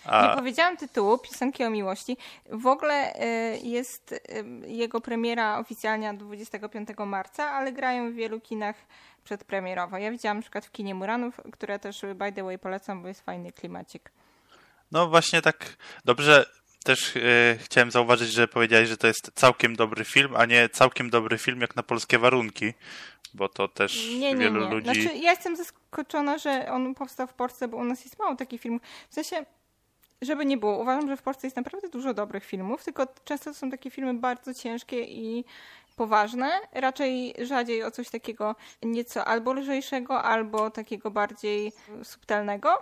A... 0.06 0.28
Nie 0.28 0.36
powiedziałam 0.36 0.78
tytułu, 0.78 1.18
Piosenki 1.18 1.64
o 1.64 1.70
miłości. 1.70 2.18
W 2.50 2.68
ogóle 2.68 3.14
y, 3.16 3.60
jest 3.64 4.12
y, 4.12 4.20
jego 4.68 5.02
premiera 5.02 5.60
oficjalnie 5.60 6.14
25 6.14 6.90
marca, 7.06 7.52
ale 7.52 7.72
grają 7.72 8.12
w 8.12 8.14
wielu 8.14 8.42
kinach 8.42 8.76
przedpremierowo. 9.24 9.98
Ja 9.98 10.12
widziałam 10.12 10.38
na 10.38 10.42
przykład 10.42 10.66
w 10.66 10.72
kinie 10.72 10.96
Muranów, 10.96 11.42
które 11.54 11.80
też 11.80 12.02
by 12.16 12.32
the 12.32 12.44
way 12.44 12.60
polecam, 12.60 13.02
bo 13.02 13.08
jest 13.08 13.22
fajny 13.22 13.52
klimacik. 13.52 14.12
No 14.92 15.08
właśnie 15.08 15.42
tak 15.42 15.78
dobrze 16.06 16.46
też 16.84 17.16
yy, 17.16 17.22
chciałem 17.58 17.92
zauważyć, 17.92 18.32
że 18.32 18.48
powiedziałeś, 18.48 18.90
że 18.90 18.98
to 18.98 19.08
jest 19.08 19.32
całkiem 19.36 19.76
dobry 19.76 20.06
film, 20.06 20.36
a 20.36 20.46
nie 20.46 20.70
całkiem 20.70 21.10
dobry 21.10 21.38
film 21.38 21.62
jak 21.62 21.76
na 21.76 21.84
polskie 21.84 22.20
warunki, 22.20 22.74
bo 23.34 23.50
to 23.50 23.68
też 23.68 24.08
nie, 24.08 24.20
nie, 24.20 24.36
wielu 24.36 24.62
nie. 24.62 24.70
ludzi... 24.70 25.02
Znaczy, 25.02 25.18
ja 25.18 25.32
jestem 25.32 25.56
zaskoczona, 25.56 26.38
że 26.38 26.72
on 26.72 26.96
powstał 26.96 27.28
w 27.28 27.34
Polsce, 27.34 27.68
bo 27.68 27.78
u 27.78 27.84
nas 27.84 28.04
jest 28.04 28.20
mało 28.20 28.36
takich 28.36 28.62
filmów. 28.62 28.82
W 29.10 29.14
sensie, 29.14 29.46
żeby 30.22 30.46
nie 30.46 30.58
było, 30.58 30.78
uważam, 30.78 31.08
że 31.08 31.18
w 31.18 31.22
Polsce 31.22 31.48
jest 31.48 31.58
naprawdę 31.58 31.90
dużo 31.90 32.14
dobrych 32.14 32.46
filmów, 32.46 32.84
tylko 32.84 33.08
często 33.24 33.46
to 33.50 33.54
są 33.54 33.72
takie 33.72 33.92
filmy 33.92 34.14
bardzo 34.14 34.54
ciężkie 34.54 35.04
i 35.04 35.46
poważne, 35.96 36.50
raczej 36.74 37.34
rzadziej 37.42 37.84
o 37.84 37.92
coś 37.92 38.10
takiego 38.10 38.56
nieco 38.84 39.26
albo 39.26 39.54
lżejszego, 39.54 40.24
albo 40.24 40.72
takiego 40.72 41.12
bardziej 41.12 41.74
subtelnego. 42.04 42.80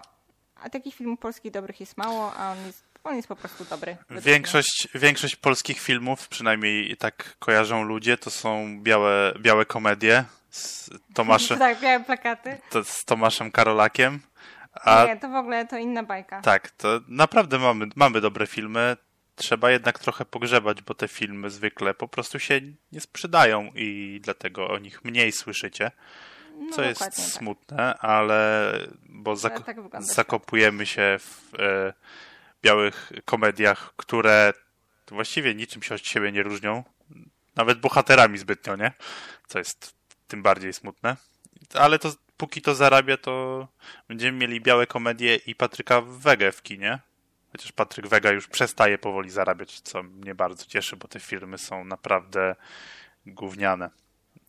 A 0.55 0.69
takich 0.69 0.95
filmów 0.95 1.19
polskich 1.19 1.51
dobrych 1.51 1.79
jest 1.79 1.97
mało, 1.97 2.33
a 2.33 2.51
on 2.51 2.65
jest, 2.65 2.83
on 3.03 3.15
jest 3.15 3.27
po 3.27 3.35
prostu 3.35 3.65
dobry. 3.65 3.97
Większość, 4.09 4.87
większość 4.95 5.35
polskich 5.35 5.79
filmów, 5.79 6.27
przynajmniej 6.27 6.97
tak 6.97 7.35
kojarzą 7.39 7.83
ludzie, 7.83 8.17
to 8.17 8.29
są 8.29 8.79
białe, 8.81 9.33
białe 9.39 9.65
komedie 9.65 10.25
z 10.49 10.89
Tomaszem. 11.13 11.59
tak, 11.67 11.79
białe 11.79 12.03
plakaty. 12.03 12.57
To 12.69 12.83
z 12.83 13.05
Tomaszem 13.05 13.51
Karolakiem. 13.51 14.19
A... 14.83 15.05
Nie, 15.05 15.17
to 15.17 15.29
w 15.29 15.35
ogóle 15.35 15.67
to 15.67 15.77
inna 15.77 16.03
bajka. 16.03 16.41
Tak, 16.41 16.71
to 16.71 16.99
naprawdę 17.07 17.59
mamy, 17.59 17.87
mamy 17.95 18.21
dobre 18.21 18.47
filmy. 18.47 18.97
Trzeba 19.35 19.71
jednak 19.71 19.99
trochę 19.99 20.25
pogrzebać, 20.25 20.81
bo 20.81 20.93
te 20.93 21.07
filmy 21.07 21.49
zwykle 21.49 21.93
po 21.93 22.07
prostu 22.07 22.39
się 22.39 22.61
nie 22.91 23.01
sprzedają 23.01 23.71
i 23.75 24.19
dlatego 24.23 24.67
o 24.67 24.77
nich 24.77 25.03
mniej 25.03 25.31
słyszycie. 25.31 25.91
No, 26.57 26.75
co 26.75 26.81
jest 26.81 26.99
tak. 26.99 27.13
smutne, 27.13 27.97
ale 27.97 28.71
bo 29.09 29.35
zak 29.35 29.65
tak 29.65 29.77
zakopujemy 29.99 30.85
się 30.85 31.17
w 31.19 31.59
e, 31.59 31.93
białych 32.63 33.11
komediach, 33.25 33.93
które 33.95 34.53
właściwie 35.11 35.55
niczym 35.55 35.83
się 35.83 35.95
od 35.95 36.07
siebie 36.07 36.31
nie 36.31 36.43
różnią. 36.43 36.83
Nawet 37.55 37.79
bohaterami 37.79 38.37
zbytnio, 38.37 38.75
nie? 38.75 38.91
Co 39.47 39.59
jest 39.59 39.95
tym 40.27 40.43
bardziej 40.43 40.73
smutne. 40.73 41.15
Ale 41.73 41.99
to 41.99 42.11
póki 42.37 42.61
to 42.61 42.75
zarabia, 42.75 43.17
to 43.17 43.67
będziemy 44.07 44.37
mieli 44.37 44.61
białe 44.61 44.87
komedie 44.87 45.35
i 45.35 45.55
Patryka 45.55 46.01
Wege 46.01 46.51
w 46.51 46.61
kinie. 46.61 46.99
Chociaż 47.51 47.71
Patryk 47.71 48.07
Wega 48.07 48.31
już 48.31 48.47
przestaje 48.47 48.97
powoli 48.97 49.29
zarabiać, 49.29 49.79
co 49.79 50.03
mnie 50.03 50.35
bardzo 50.35 50.65
cieszy, 50.65 50.95
bo 50.97 51.07
te 51.07 51.19
filmy 51.19 51.57
są 51.57 51.85
naprawdę 51.85 52.55
gówniane. 53.25 53.89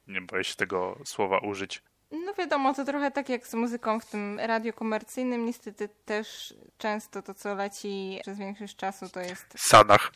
Nie 0.07 0.21
boję 0.21 0.45
się 0.45 0.55
tego 0.55 0.99
słowa 1.05 1.39
użyć. 1.39 1.83
No 2.11 2.35
wiadomo, 2.35 2.75
to 2.75 2.85
trochę 2.85 3.11
tak 3.11 3.29
jak 3.29 3.47
z 3.47 3.55
muzyką 3.55 4.01
w 4.01 4.07
tym 4.07 4.41
radio 4.41 4.73
komercyjnym. 4.73 5.47
Niestety 5.47 5.89
też 6.05 6.55
często 6.79 7.23
to, 7.23 7.35
co 7.35 7.55
leci 7.55 8.19
przez 8.23 8.39
większość 8.39 8.77
czasu, 8.77 9.09
to 9.09 9.21
jest... 9.21 9.47
Sanach. 9.57 10.11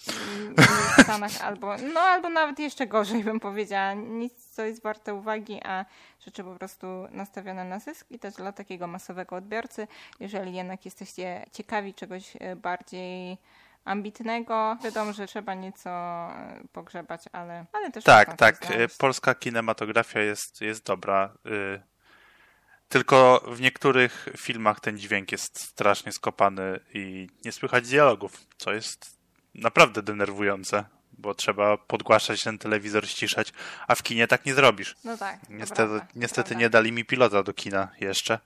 W 0.98 1.02
Sanach 1.06 1.42
albo, 1.42 1.76
no 1.94 2.00
albo 2.00 2.28
nawet 2.28 2.58
jeszcze 2.58 2.86
gorzej 2.86 3.24
bym 3.24 3.40
powiedziała. 3.40 3.94
Nic, 3.94 4.46
co 4.46 4.62
jest 4.62 4.82
warte 4.82 5.14
uwagi, 5.14 5.60
a 5.64 5.84
rzeczy 6.24 6.44
po 6.44 6.54
prostu 6.54 6.86
nastawione 7.10 7.64
na 7.64 7.78
zysk 7.78 8.06
i 8.10 8.18
też 8.18 8.34
dla 8.34 8.52
takiego 8.52 8.86
masowego 8.86 9.36
odbiorcy. 9.36 9.88
Jeżeli 10.20 10.54
jednak 10.54 10.84
jesteście 10.84 11.46
ciekawi 11.52 11.94
czegoś 11.94 12.36
e, 12.40 12.56
bardziej 12.56 13.38
ambitnego. 13.90 14.76
Wiadomo, 14.84 15.12
że 15.12 15.26
trzeba 15.26 15.54
nieco 15.54 15.90
e, 15.90 16.62
pogrzebać, 16.72 17.24
ale, 17.32 17.66
ale 17.72 17.90
też. 17.90 18.04
Tak, 18.04 18.36
tak. 18.36 18.66
Polska 18.98 19.34
kinematografia 19.34 20.20
jest, 20.20 20.60
jest 20.60 20.86
dobra. 20.86 21.34
Y, 21.46 21.90
tylko 22.88 23.44
w 23.46 23.60
niektórych 23.60 24.28
filmach 24.38 24.80
ten 24.80 24.98
dźwięk 24.98 25.32
jest 25.32 25.60
strasznie 25.60 26.12
skopany 26.12 26.80
i 26.94 27.28
nie 27.44 27.52
słychać 27.52 27.88
dialogów, 27.88 28.32
co 28.56 28.72
jest 28.72 29.18
naprawdę 29.54 30.02
denerwujące, 30.02 30.84
bo 31.12 31.34
trzeba 31.34 31.76
podgłaszać 31.76 32.42
ten 32.42 32.58
telewizor, 32.58 33.08
ściszać, 33.08 33.52
a 33.88 33.94
w 33.94 34.02
kinie 34.02 34.26
tak 34.26 34.46
nie 34.46 34.54
zrobisz. 34.54 34.96
No 35.04 35.16
tak. 35.16 35.38
Niestety, 35.48 35.76
prawda, 35.76 36.06
niestety 36.14 36.56
nie 36.56 36.70
dali 36.70 36.92
mi 36.92 37.04
pilota 37.04 37.42
do 37.42 37.52
kina 37.52 37.88
jeszcze. 38.00 38.38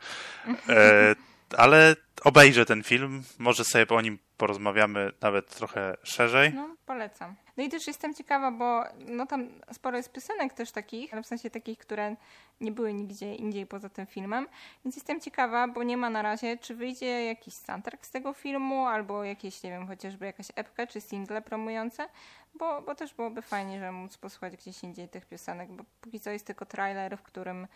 E, 0.69 1.15
ale 1.57 1.97
obejrzę 2.25 2.67
ten 2.67 2.83
film, 2.83 3.23
może 3.39 3.65
sobie 3.65 3.89
o 3.89 4.01
nim 4.01 4.19
porozmawiamy 4.37 5.13
nawet 5.21 5.57
trochę 5.57 5.97
szerzej. 6.03 6.55
No, 6.55 6.77
polecam. 6.87 7.35
No 7.57 7.65
i 7.65 7.69
też 7.69 7.87
jestem 7.87 8.15
ciekawa, 8.15 8.51
bo 8.51 8.85
no 9.07 9.27
tam 9.27 9.49
sporo 9.73 9.97
jest 9.97 10.13
piosenek 10.13 10.53
też 10.53 10.73
takich, 10.73 11.13
w 11.23 11.27
sensie 11.27 11.51
takich, 11.51 11.79
które 11.79 12.17
nie 12.61 12.73
były 12.73 12.95
nigdzie 12.95 13.35
indziej 13.35 13.67
poza 13.67 13.89
tym 13.89 14.07
filmem, 14.07 14.47
więc 14.85 14.97
jestem 14.97 15.21
ciekawa, 15.21 15.69
bo 15.69 15.83
nie 15.83 15.97
ma 15.97 16.11
na 16.11 16.23
razie, 16.23 16.57
czy 16.57 16.75
wyjdzie 16.75 17.25
jakiś 17.25 17.55
soundtrack 17.55 18.07
z 18.07 18.11
tego 18.11 18.33
filmu, 18.33 18.87
albo 18.87 19.25
jakieś, 19.25 19.63
nie 19.63 19.71
wiem, 19.71 19.87
chociażby 19.87 20.27
jakaś 20.27 20.47
epka, 20.57 20.87
czy 20.87 21.01
single 21.01 21.43
promujące, 21.43 22.09
bo, 22.55 22.83
bo 22.83 22.95
też 22.95 23.15
byłoby 23.15 23.43
fajnie, 23.43 23.81
że 23.81 23.93
móc 23.93 24.19
posłuchać 24.19 24.57
gdzieś 24.57 24.83
indziej 24.83 25.09
tych 25.09 25.27
piosenek, 25.27 25.73
bo 25.73 25.85
póki 26.01 26.21
co 26.21 26.31
jest 26.31 26.47
tylko 26.47 26.67
trailer, 26.67 27.19
w 27.19 27.23
którym 27.23 27.67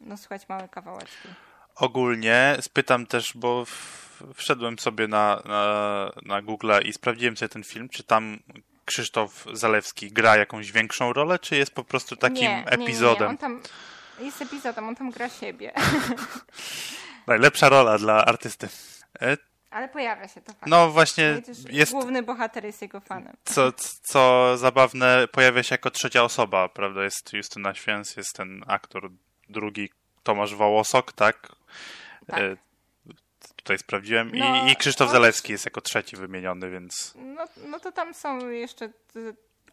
no 0.00 0.16
słychać 0.16 0.48
małe 0.48 0.68
kawałeczki 0.68 1.28
ogólnie 1.78 2.56
spytam 2.60 3.06
też, 3.06 3.32
bo 3.34 3.64
wszedłem 4.34 4.78
sobie 4.78 5.08
na, 5.08 5.42
na, 5.44 6.12
na 6.22 6.42
Google 6.42 6.72
i 6.84 6.92
sprawdziłem 6.92 7.36
sobie 7.36 7.48
ten 7.48 7.64
film, 7.64 7.88
czy 7.88 8.02
tam 8.02 8.38
Krzysztof 8.84 9.46
Zalewski 9.52 10.12
gra 10.12 10.36
jakąś 10.36 10.72
większą 10.72 11.12
rolę, 11.12 11.38
czy 11.38 11.56
jest 11.56 11.70
po 11.70 11.84
prostu 11.84 12.16
takim 12.16 12.42
nie, 12.42 12.64
epizodem? 12.66 13.18
Nie, 13.18 13.24
nie. 13.24 13.30
On 13.30 13.38
tam 13.38 13.60
jest 14.20 14.42
epizodem, 14.42 14.88
on 14.88 14.96
tam 14.96 15.10
gra 15.10 15.28
siebie. 15.28 15.72
Najlepsza 17.26 17.68
rola 17.68 17.98
dla 17.98 18.24
artysty. 18.24 18.68
E... 19.22 19.36
Ale 19.70 19.88
pojawia 19.88 20.28
się 20.28 20.40
to 20.40 20.52
fakt. 20.52 20.66
No 20.66 20.90
właśnie 20.90 21.42
jest... 21.70 21.92
Główny 21.92 22.22
bohater 22.22 22.64
jest 22.64 22.82
jego 22.82 23.00
fanem. 23.00 23.36
Co, 23.44 23.72
co 24.02 24.52
zabawne, 24.56 25.28
pojawia 25.32 25.62
się 25.62 25.74
jako 25.74 25.90
trzecia 25.90 26.22
osoba, 26.22 26.68
prawda? 26.68 27.04
Jest 27.04 27.32
Justyna 27.32 27.74
Święc, 27.74 28.16
jest 28.16 28.32
ten 28.36 28.64
aktor 28.66 29.10
drugi, 29.48 29.90
Tomasz 30.22 30.54
Wołosok, 30.54 31.12
tak? 31.12 31.57
Tak. 32.26 32.40
E, 32.40 32.56
tutaj 33.56 33.78
sprawdziłem. 33.78 34.30
No, 34.34 34.66
I, 34.66 34.72
I 34.72 34.76
Krzysztof 34.76 35.08
on... 35.08 35.12
Zalewski 35.12 35.52
jest 35.52 35.64
jako 35.64 35.80
trzeci 35.80 36.16
wymieniony, 36.16 36.70
więc. 36.70 37.14
No, 37.16 37.44
no 37.66 37.80
to 37.80 37.92
tam 37.92 38.14
są 38.14 38.48
jeszcze 38.48 38.90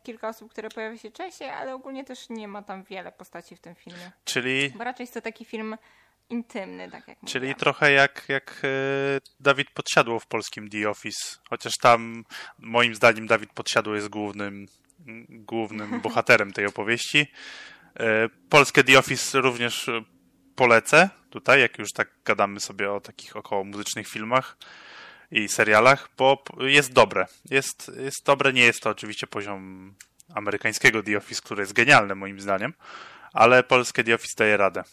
kilka 0.04 0.30
osób, 0.30 0.52
które 0.52 0.70
pojawia 0.70 0.98
się 0.98 1.12
częściej, 1.12 1.50
ale 1.50 1.74
ogólnie 1.74 2.04
też 2.04 2.30
nie 2.30 2.48
ma 2.48 2.62
tam 2.62 2.84
wiele 2.84 3.12
postaci 3.12 3.56
w 3.56 3.60
tym 3.60 3.76
filmie. 3.76 4.12
Czyli. 4.26 4.70
Bo 4.76 4.84
raczej 4.84 5.04
jest 5.04 5.14
to 5.14 5.22
taki 5.22 5.46
film 5.46 5.78
intymny, 6.30 6.92
tak 6.92 7.08
jak 7.08 7.18
Czyli 7.26 7.40
mówiłam. 7.40 7.60
trochę 7.60 7.92
jak, 7.92 8.26
jak 8.28 8.62
e, 8.64 8.68
Dawid 9.40 9.72
Podsiadło 9.72 10.20
w 10.20 10.28
polskim 10.28 10.70
The 10.70 10.90
Office. 10.90 11.38
Chociaż 11.50 11.74
tam 11.82 12.26
moim 12.60 12.96
zdaniem 12.96 13.28
Dawid 13.28 13.54
Podsiadło 13.54 13.96
jest 13.96 14.10
głównym, 14.10 14.66
głównym 15.30 16.00
bohaterem 16.06 16.54
tej 16.54 16.66
opowieści. 16.66 17.32
E, 18.00 18.30
polskie 18.50 18.84
The 18.84 19.00
Office 19.00 19.42
również 19.42 19.90
polecę 20.56 21.10
tutaj, 21.36 21.62
jak 21.62 21.80
już 21.80 21.94
tak 21.94 22.08
gadamy 22.26 22.60
sobie 22.60 22.92
o 22.92 23.02
takich 23.02 23.36
około 23.36 23.64
muzycznych 23.64 24.08
filmach 24.08 24.58
i 25.32 25.48
serialach, 25.50 26.10
bo 26.18 26.44
jest 26.60 26.94
dobre. 26.94 27.26
Jest, 27.50 27.92
jest 27.98 28.26
dobre, 28.26 28.54
nie 28.54 28.62
jest 28.62 28.82
to 28.82 28.90
oczywiście 28.90 29.28
poziom 29.28 29.94
amerykańskiego 30.36 31.04
The 31.04 31.18
Office, 31.18 31.42
który 31.42 31.62
jest 31.62 31.74
genialny 31.74 32.16
moim 32.16 32.40
zdaniem, 32.40 32.74
ale 33.34 33.64
polskie 33.64 34.04
The 34.04 34.16
Office 34.16 34.34
daje 34.38 34.58
radę. 34.58 34.84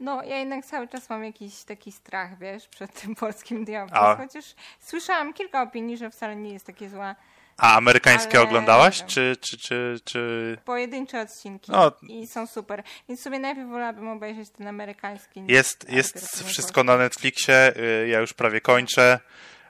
No, 0.00 0.22
ja 0.22 0.38
jednak 0.38 0.64
cały 0.64 0.88
czas 0.88 1.10
mam 1.10 1.24
jakiś 1.24 1.64
taki 1.64 1.92
strach, 1.92 2.38
wiesz, 2.38 2.68
przed 2.68 3.00
tym 3.00 3.14
polskim 3.14 3.66
The 3.66 3.82
Office, 3.82 4.00
A... 4.00 4.16
chociaż 4.16 4.54
słyszałam 4.80 5.32
kilka 5.32 5.62
opinii, 5.62 5.96
że 5.96 6.10
wcale 6.10 6.36
nie 6.36 6.52
jest 6.52 6.66
takie 6.66 6.88
złe. 6.88 7.14
A 7.56 7.76
amerykańskie 7.76 8.38
Ale... 8.38 8.48
oglądałaś? 8.48 9.04
Czy, 9.06 9.36
czy, 9.40 9.58
czy, 9.58 10.00
czy... 10.04 10.58
Pojedyncze 10.64 11.20
odcinki 11.20 11.72
no. 11.72 11.92
i 12.08 12.26
są 12.26 12.46
super. 12.46 12.82
Więc 13.08 13.22
sobie 13.22 13.38
najpierw 13.38 13.68
wolałabym 13.68 14.08
obejrzeć 14.08 14.50
ten 14.50 14.66
amerykański. 14.66 15.42
Jest, 15.48 15.92
jest 15.92 16.44
wszystko 16.44 16.84
na 16.84 16.96
Netflixie, 16.96 17.76
y, 17.76 18.08
ja 18.08 18.20
już 18.20 18.32
prawie 18.32 18.60
kończę. 18.60 19.20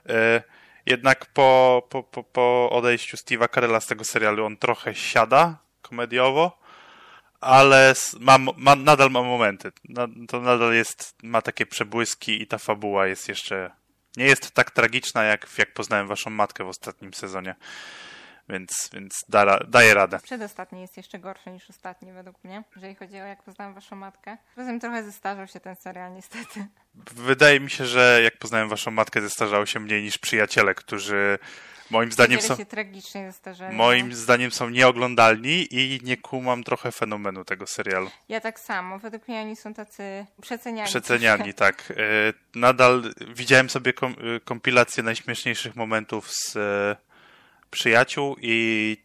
Y, 0.09 0.43
jednak 0.85 1.25
po, 1.25 1.81
po, 1.89 2.03
po, 2.03 2.23
po 2.23 2.69
odejściu 2.71 3.17
Steve'a 3.17 3.53
Carella 3.53 3.79
z 3.79 3.87
tego 3.87 4.03
serialu 4.03 4.45
on 4.45 4.57
trochę 4.57 4.95
siada 4.95 5.57
komediowo, 5.81 6.59
ale 7.41 7.93
ma, 8.19 8.37
ma, 8.57 8.75
nadal 8.75 9.11
ma 9.11 9.21
momenty. 9.21 9.71
To 10.27 10.39
nadal 10.39 10.73
jest, 10.73 11.15
ma 11.23 11.41
takie 11.41 11.65
przebłyski 11.65 12.41
i 12.41 12.47
ta 12.47 12.57
fabuła 12.57 13.07
jest 13.07 13.29
jeszcze 13.29 13.71
nie 14.17 14.25
jest 14.25 14.51
tak 14.51 14.71
tragiczna, 14.71 15.23
jak, 15.23 15.47
jak 15.57 15.73
poznałem 15.73 16.07
waszą 16.07 16.29
matkę 16.29 16.63
w 16.63 16.67
ostatnim 16.67 17.13
sezonie. 17.13 17.55
więc, 18.49 18.89
więc 18.93 19.13
da, 19.29 19.59
daje 19.59 19.93
radę. 19.93 20.19
Przedostatni 20.23 20.81
jest 20.81 20.97
jeszcze 20.97 21.19
gorszy 21.19 21.51
niż 21.51 21.69
ostatni 21.69 22.11
według 22.11 22.43
mnie, 22.43 22.63
jeżeli 22.75 22.95
chodzi 22.95 23.13
o 23.21 23.25
jak 23.25 23.43
poznałem 23.43 23.73
waszą 23.73 23.95
matkę. 23.95 24.37
Poza 24.55 24.79
trochę 24.79 25.03
zestarzał 25.03 25.47
się 25.47 25.59
ten 25.59 25.75
serial 25.75 26.13
niestety. 26.13 26.67
Wydaje 27.15 27.59
mi 27.59 27.69
się, 27.69 27.85
że 27.85 28.19
jak 28.23 28.37
poznałem 28.37 28.69
waszą 28.69 28.91
matkę 28.91 29.21
zestarzało 29.21 29.65
się 29.65 29.79
mniej 29.79 30.03
niż 30.03 30.17
przyjaciele, 30.17 30.75
którzy 30.75 31.39
moim 31.89 32.11
zdaniem 32.11 32.41
są. 32.41 32.55
Moim 33.71 34.09
no. 34.09 34.15
zdaniem 34.15 34.51
są 34.51 34.69
nieoglądalni 34.69 35.67
i 35.71 35.99
nie 36.03 36.17
kumam 36.17 36.63
trochę 36.63 36.91
fenomenu 36.91 37.45
tego 37.45 37.67
serialu. 37.67 38.11
Ja 38.29 38.41
tak 38.41 38.59
samo. 38.59 38.99
Według 38.99 39.27
mnie 39.27 39.41
oni 39.41 39.55
są 39.55 39.73
tacy 39.73 40.25
przeceniani. 40.41 40.89
Przeceniani, 40.89 41.53
tak. 41.53 41.93
E, 41.97 42.33
nadal 42.59 43.13
widziałem 43.35 43.69
sobie 43.69 43.93
e, 44.01 44.39
kompilację 44.39 45.03
najśmieszniejszych 45.03 45.75
momentów 45.75 46.31
z 46.31 46.55
e, 46.55 46.95
przyjaciół 47.71 48.35
i 48.41 48.97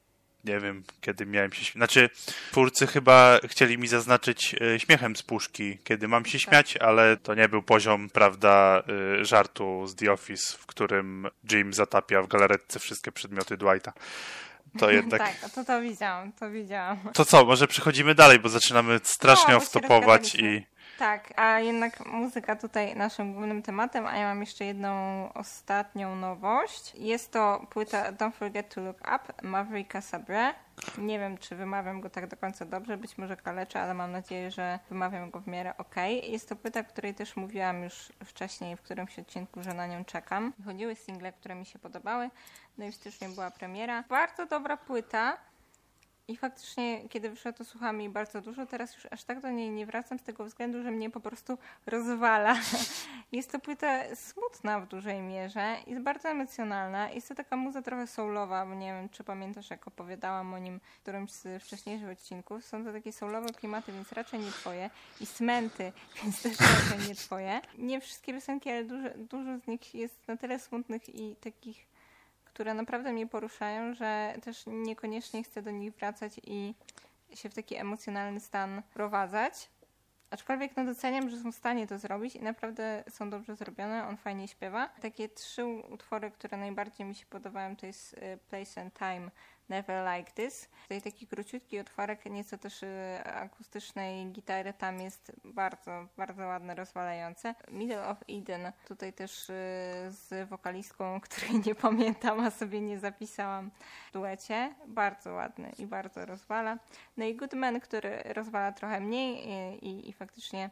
nie 0.45 0.61
wiem, 0.61 0.83
kiedy 1.01 1.27
miałem 1.27 1.53
się 1.53 1.65
śmiać. 1.65 1.75
Znaczy, 1.75 2.11
twórcy 2.51 2.87
chyba 2.87 3.39
chcieli 3.45 3.79
mi 3.79 3.89
zaznaczyć 3.89 4.55
e, 4.75 4.81
śmiechem 4.81 5.17
z 5.17 5.23
puszki, 5.23 5.79
kiedy 5.85 6.09
mam 6.09 6.25
się 6.25 6.39
tak. 6.39 6.49
śmiać, 6.49 6.77
ale 6.77 7.17
to 7.17 7.35
nie 7.35 7.49
był 7.49 7.63
poziom, 7.63 8.11
prawda, 8.11 8.83
e, 9.21 9.25
żartu 9.25 9.87
z 9.87 9.95
The 9.95 10.13
Office, 10.13 10.57
w 10.59 10.67
którym 10.67 11.27
Jim 11.53 11.75
zatapia 11.75 12.23
w 12.23 12.29
galaretce 12.29 12.79
wszystkie 12.79 13.13
przedmioty 13.13 13.57
Dwighta. 13.57 13.93
To 14.79 14.91
jednak... 14.99 15.23
tak, 15.23 15.51
to 15.51 15.65
to 15.65 15.81
widziałam, 15.81 16.33
to 16.33 16.51
widziałam. 16.51 16.99
To 17.15 17.25
co, 17.25 17.45
może 17.45 17.67
przechodzimy 17.67 18.15
dalej, 18.15 18.39
bo 18.39 18.49
zaczynamy 18.49 19.01
strasznie 19.03 19.55
no, 19.55 19.61
off-topować 19.61 20.43
i... 20.43 20.67
Tak, 20.99 21.33
a 21.37 21.61
jednak 21.61 22.07
muzyka 22.07 22.57
tutaj 22.57 22.97
naszym 22.97 23.35
głównym 23.35 23.63
tematem, 23.63 24.07
a 24.07 24.17
ja 24.17 24.27
mam 24.27 24.41
jeszcze 24.41 24.65
jedną 24.65 24.93
ostatnią 25.33 26.17
nowość. 26.17 26.95
Jest 26.95 27.33
to 27.33 27.67
płyta 27.71 28.13
Don't 28.13 28.33
Forget 28.33 28.75
to 28.75 28.81
Look 28.81 29.01
Up 29.01 29.33
Mavericka 29.43 30.01
Sabre. 30.01 30.55
Nie 30.99 31.19
wiem, 31.19 31.39
czy 31.39 31.57
wymawiam 31.57 32.01
go 32.01 32.11
tak 32.11 32.27
do 32.27 32.37
końca 32.37 32.65
dobrze, 32.65 32.97
być 32.97 33.19
może 33.19 33.37
kaleczę, 33.37 33.81
ale 33.81 33.95
mam 33.95 34.13
nadzieję, 34.13 34.51
że 34.51 34.79
wymawiam 34.89 35.31
go 35.31 35.41
w 35.41 35.47
miarę 35.47 35.77
ok. 35.77 35.95
Jest 36.23 36.49
to 36.49 36.57
płyta, 36.57 36.83
której 36.83 37.15
też 37.15 37.37
mówiłam 37.37 37.83
już 37.83 38.13
wcześniej 38.25 38.77
w 38.77 38.83
którymś 38.83 39.19
odcinku, 39.19 39.63
że 39.63 39.75
na 39.75 39.87
nią 39.87 40.05
czekam. 40.05 40.53
Chodziły 40.65 40.95
single, 40.95 41.33
które 41.33 41.55
mi 41.55 41.67
się 41.67 41.79
podobały, 41.79 42.31
no 42.79 42.85
i 42.85 42.93
w 42.93 42.95
styczniu 42.95 43.29
była 43.29 43.51
premiera. 43.51 44.05
Bardzo 44.09 44.47
dobra 44.47 44.77
płyta. 44.77 45.37
I 46.29 46.37
faktycznie, 46.37 47.09
kiedy 47.09 47.31
wyszła, 47.31 47.53
to 47.53 47.65
słuchałam 47.65 48.01
jej 48.01 48.11
bardzo 48.11 48.41
dużo. 48.41 48.67
Teraz 48.67 48.95
już 48.95 49.07
aż 49.11 49.25
tak 49.25 49.41
do 49.41 49.51
niej 49.51 49.71
nie 49.71 49.87
wracam 49.87 50.19
z 50.19 50.23
tego 50.23 50.45
względu, 50.45 50.83
że 50.83 50.91
mnie 50.91 51.11
po 51.11 51.21
prostu 51.21 51.59
rozwala. 51.87 52.57
Jest 53.33 53.53
to 53.53 53.59
płyta 53.59 54.17
smutna 54.17 54.81
w 54.81 54.89
dużej 54.89 55.23
mierze, 55.23 55.77
jest 55.87 56.03
bardzo 56.03 56.29
emocjonalna. 56.29 57.11
Jest 57.11 57.29
to 57.29 57.35
taka 57.35 57.57
muza 57.57 57.83
trochę 57.83 58.07
soulowa, 58.07 58.65
nie 58.65 58.93
wiem, 58.93 59.09
czy 59.09 59.25
pamiętasz, 59.25 59.71
jak 59.71 59.89
opowiadałam 59.89 60.55
o 60.55 60.59
nim 60.59 60.81
w 60.99 61.03
którymś 61.03 61.33
z 61.33 61.63
wcześniejszych 61.63 62.09
odcinków. 62.09 62.65
Są 62.65 62.85
to 62.85 62.93
takie 62.93 63.13
soulowe 63.13 63.49
klimaty, 63.49 63.93
więc 63.93 64.13
raczej 64.13 64.41
nie 64.41 64.51
twoje. 64.51 64.91
I 65.21 65.27
smenty, 65.27 65.93
więc 66.23 66.43
też 66.43 66.57
raczej 66.61 67.09
nie 67.09 67.15
twoje. 67.15 67.61
Nie 67.79 68.01
wszystkie 68.01 68.33
piosenki, 68.33 68.71
ale 68.71 68.85
dużo, 68.85 69.09
dużo 69.17 69.59
z 69.59 69.67
nich 69.67 69.95
jest 69.95 70.29
na 70.29 70.37
tyle 70.37 70.59
smutnych 70.59 71.15
i 71.15 71.37
takich 71.37 71.88
które 72.59 72.75
naprawdę 72.75 73.13
mnie 73.13 73.27
poruszają, 73.27 73.95
że 73.95 74.35
też 74.43 74.65
niekoniecznie 74.67 75.43
chcę 75.43 75.63
do 75.63 75.71
nich 75.71 75.95
wracać 75.95 76.41
i 76.45 76.75
się 77.35 77.51
w 77.51 77.55
taki 77.55 77.77
emocjonalny 77.77 78.41
stan 78.41 78.83
prowadzać. 78.95 79.71
Aczkolwiek 80.31 80.77
no 80.77 80.85
doceniam, 80.85 81.31
że 81.31 81.37
są 81.41 81.53
w 81.53 81.55
stanie 81.55 81.87
to 81.87 81.99
zrobić 81.99 82.37
i 82.37 82.43
naprawdę 82.43 83.05
są 83.11 83.31
dobrze 83.31 83.57
zrobione, 83.57 84.07
on 84.07 84.17
fajnie 84.17 84.49
śpiewa. 84.49 84.89
Takie 84.89 85.29
trzy 85.29 85.65
utwory, 85.67 86.31
które 86.31 86.57
najbardziej 86.57 87.07
mi 87.07 87.15
się 87.15 87.27
podobają 87.27 87.77
to 87.77 87.87
jest 87.87 88.13
y, 88.15 88.39
Place 88.51 88.81
and 88.81 88.95
Time, 88.95 89.31
Never 89.69 90.17
Like 90.17 90.33
This. 90.33 90.69
Tutaj 90.83 91.03
taki 91.03 91.27
króciutki 91.27 91.79
otworek, 91.79 92.25
nieco 92.25 92.59
też 92.59 92.83
y, 92.83 93.21
akustycznej 93.25 94.27
gitary 94.27 94.73
tam 94.73 95.01
jest 95.01 95.33
bardzo, 95.45 96.07
bardzo 96.17 96.47
ładne, 96.47 96.75
rozwalające. 96.75 97.55
Middle 97.71 98.09
of 98.09 98.19
Eden, 98.29 98.73
tutaj 98.89 99.13
też 99.13 99.51
y, 99.51 99.53
z 100.09 100.49
wokalistką, 100.49 101.21
której 101.21 101.63
nie 101.67 101.75
pamiętam, 101.75 102.41
a 102.41 102.51
sobie 102.51 102.81
nie 102.81 102.99
zapisałam 102.99 103.71
w 104.09 104.13
duecie. 104.13 104.75
Bardzo 104.87 105.33
ładny 105.33 105.73
i 105.79 105.87
bardzo 105.87 106.27
rozwala. 106.27 106.79
No 107.17 107.25
i 107.25 107.35
Goodman, 107.35 107.81
który 107.81 108.23
rozwala 108.23 108.73
trochę 108.73 109.01
mniej 109.01 109.49
i, 109.49 109.87
i, 109.87 110.09
i 110.09 110.13
faktycznie 110.13 110.71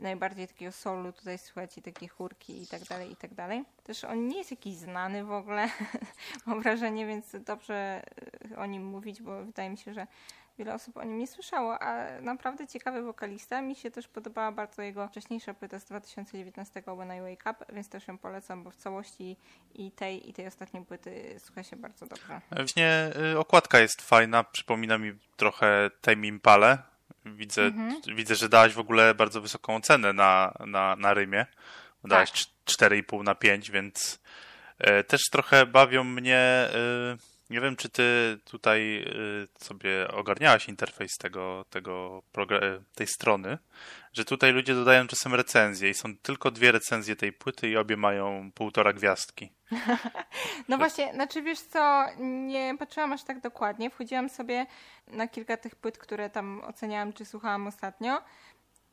najbardziej 0.00 0.48
takiego 0.48 0.72
solu, 0.72 1.12
tutaj 1.12 1.38
słychać 1.38 1.78
i 1.78 1.82
takie 1.82 2.08
chórki 2.08 2.62
i 2.62 2.66
tak 2.66 2.84
dalej, 2.84 3.12
i 3.12 3.16
tak 3.16 3.34
dalej. 3.34 3.64
Też 3.84 4.04
on 4.04 4.28
nie 4.28 4.38
jest 4.38 4.50
jakiś 4.50 4.76
znany 4.76 5.24
w 5.24 5.32
ogóle, 5.32 5.68
mam 6.46 6.62
wrażenie, 6.62 7.06
więc 7.06 7.36
dobrze 7.46 8.02
e, 8.52 8.58
o 8.58 8.66
nim 8.66 8.84
mówić, 8.84 9.22
bo 9.22 9.44
wydaje 9.44 9.70
mi 9.70 9.78
się, 9.78 9.94
że 9.94 10.06
wiele 10.58 10.74
osób 10.74 10.96
o 10.96 11.04
nim 11.04 11.18
nie 11.18 11.26
słyszało, 11.26 11.82
a 11.82 12.20
naprawdę 12.20 12.66
ciekawy 12.66 13.02
wokalista. 13.02 13.62
Mi 13.62 13.74
się 13.74 13.90
też 13.90 14.08
podobała 14.08 14.52
bardzo 14.52 14.82
jego 14.82 15.08
wcześniejsza 15.08 15.54
płyta 15.54 15.78
z 15.78 15.84
2019 15.84 16.82
When 16.82 17.16
I 17.16 17.20
Wake 17.20 17.50
Up, 17.50 17.74
więc 17.74 17.88
też 17.88 18.08
ją 18.08 18.18
polecam, 18.18 18.64
bo 18.64 18.70
w 18.70 18.76
całości 18.76 19.36
i 19.74 19.90
tej, 19.90 20.30
i 20.30 20.32
tej 20.32 20.46
ostatniej 20.46 20.84
płyty 20.84 21.36
słucha 21.38 21.62
się 21.62 21.76
bardzo 21.76 22.06
dobrze. 22.06 22.40
Właśnie 22.50 23.10
y, 23.32 23.38
okładka 23.38 23.78
jest 23.78 24.02
fajna, 24.02 24.44
przypomina 24.44 24.98
mi 24.98 25.12
trochę 25.36 25.90
Tame 26.00 26.26
Impale, 26.26 26.78
Widzę, 27.24 27.62
mhm. 27.62 28.16
widzę, 28.16 28.34
że 28.34 28.48
dałaś 28.48 28.72
w 28.72 28.78
ogóle 28.78 29.14
bardzo 29.14 29.40
wysoką 29.40 29.76
ocenę 29.76 30.12
na, 30.12 30.54
na, 30.66 30.96
na 30.96 31.14
Rymie. 31.14 31.46
Dałaś 32.04 32.30
tak. 32.30 32.90
4,5 32.90 33.24
na 33.24 33.34
5, 33.34 33.70
więc 33.70 34.20
e, 34.78 35.04
też 35.04 35.20
trochę 35.32 35.66
bawią 35.66 36.04
mnie. 36.04 36.36
E, 36.36 37.16
nie 37.50 37.60
wiem, 37.60 37.76
czy 37.76 37.88
ty 37.88 38.38
tutaj 38.44 39.02
e, 39.02 39.64
sobie 39.64 40.08
ogarniałaś 40.08 40.68
interfejs 40.68 41.18
tego, 41.18 41.64
tego 41.70 42.22
tej 42.94 43.06
strony, 43.06 43.58
że 44.18 44.24
tutaj 44.24 44.52
ludzie 44.52 44.74
dodają 44.74 45.06
czasem 45.06 45.34
recenzje 45.34 45.90
i 45.90 45.94
są 45.94 46.16
tylko 46.16 46.50
dwie 46.50 46.72
recenzje 46.72 47.16
tej 47.16 47.32
płyty 47.32 47.68
i 47.68 47.76
obie 47.76 47.96
mają 47.96 48.52
półtora 48.54 48.92
gwiazdki. 48.92 49.52
No 50.68 50.78
właśnie, 50.78 51.12
znaczy 51.14 51.42
wiesz 51.42 51.60
co, 51.60 52.06
nie 52.18 52.74
patrzyłam 52.78 53.12
aż 53.12 53.22
tak 53.22 53.40
dokładnie. 53.40 53.90
Wchodziłam 53.90 54.28
sobie 54.28 54.66
na 55.06 55.28
kilka 55.28 55.56
tych 55.56 55.76
płyt, 55.76 55.98
które 55.98 56.30
tam 56.30 56.62
oceniałam 56.64 57.12
czy 57.12 57.24
słuchałam 57.24 57.66
ostatnio. 57.66 58.22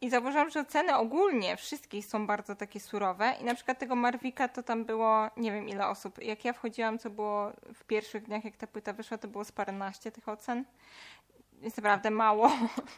I 0.02 0.10
zauważyłam, 0.10 0.50
że 0.50 0.60
oceny 0.60 0.96
ogólnie 0.96 1.58
wszystkich 1.58 2.06
są 2.06 2.28
bardzo 2.28 2.56
takie 2.56 2.80
surowe. 2.80 3.34
I 3.42 3.44
na 3.44 3.56
przykład 3.56 3.80
tego 3.80 3.96
Marwika 3.96 4.48
to 4.48 4.64
tam 4.64 4.86
było 4.86 5.30
nie 5.38 5.52
wiem 5.52 5.70
ile 5.70 5.88
osób. 5.88 6.24
Jak 6.24 6.46
ja 6.46 6.54
wchodziłam, 6.54 7.00
co 7.00 7.10
było 7.10 7.52
w 7.74 7.84
pierwszych 7.84 8.24
dniach, 8.24 8.46
jak 8.46 8.58
ta 8.58 8.68
płyta 8.68 8.94
wyszła, 8.94 9.18
to 9.18 9.28
było 9.28 9.46
z 9.46 9.52
paręnaście 9.52 10.12
tych 10.12 10.30
ocen 10.30 10.66
jest 11.66 11.78
naprawdę 11.78 12.12
mało. 12.12 12.52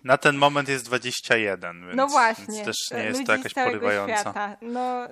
Na 0.04 0.18
ten 0.18 0.38
moment 0.38 0.70
jest 0.70 0.86
21, 0.86 1.82
więc, 1.82 1.96
no 1.96 2.08
właśnie, 2.08 2.64
więc 2.64 2.66
też 2.66 2.98
nie 2.98 3.04
jest 3.04 3.26
to 3.26 3.32
jakaś 3.32 3.54
porywająca. 3.54 4.22
Świata. 4.22 4.58
No 4.62 5.08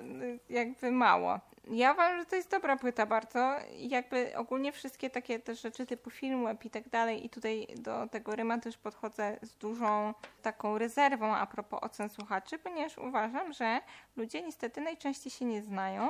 jakby 0.49 0.91
mało. 0.91 1.39
Ja 1.67 1.93
uważam, 1.93 2.19
że 2.19 2.25
to 2.25 2.35
jest 2.35 2.51
dobra 2.51 2.77
płyta 2.77 3.05
bardzo. 3.05 3.55
Jakby 3.77 4.37
ogólnie 4.37 4.71
wszystkie 4.71 5.09
takie 5.09 5.39
te 5.39 5.55
rzeczy 5.55 5.85
typu 5.85 6.09
film 6.09 6.47
i 6.63 6.69
tak 6.69 6.89
dalej 6.89 7.25
i 7.25 7.29
tutaj 7.29 7.67
do 7.75 8.07
tego 8.07 8.35
Ryma 8.35 8.57
też 8.57 8.77
podchodzę 8.77 9.37
z 9.41 9.55
dużą 9.55 10.13
taką 10.41 10.77
rezerwą 10.77 11.35
a 11.35 11.45
propos 11.45 11.79
ocen 11.83 12.09
słuchaczy, 12.09 12.59
ponieważ 12.59 12.97
uważam, 12.97 13.53
że 13.53 13.79
ludzie 14.17 14.41
niestety 14.41 14.81
najczęściej 14.81 15.31
się 15.31 15.45
nie 15.45 15.61
znają 15.61 16.09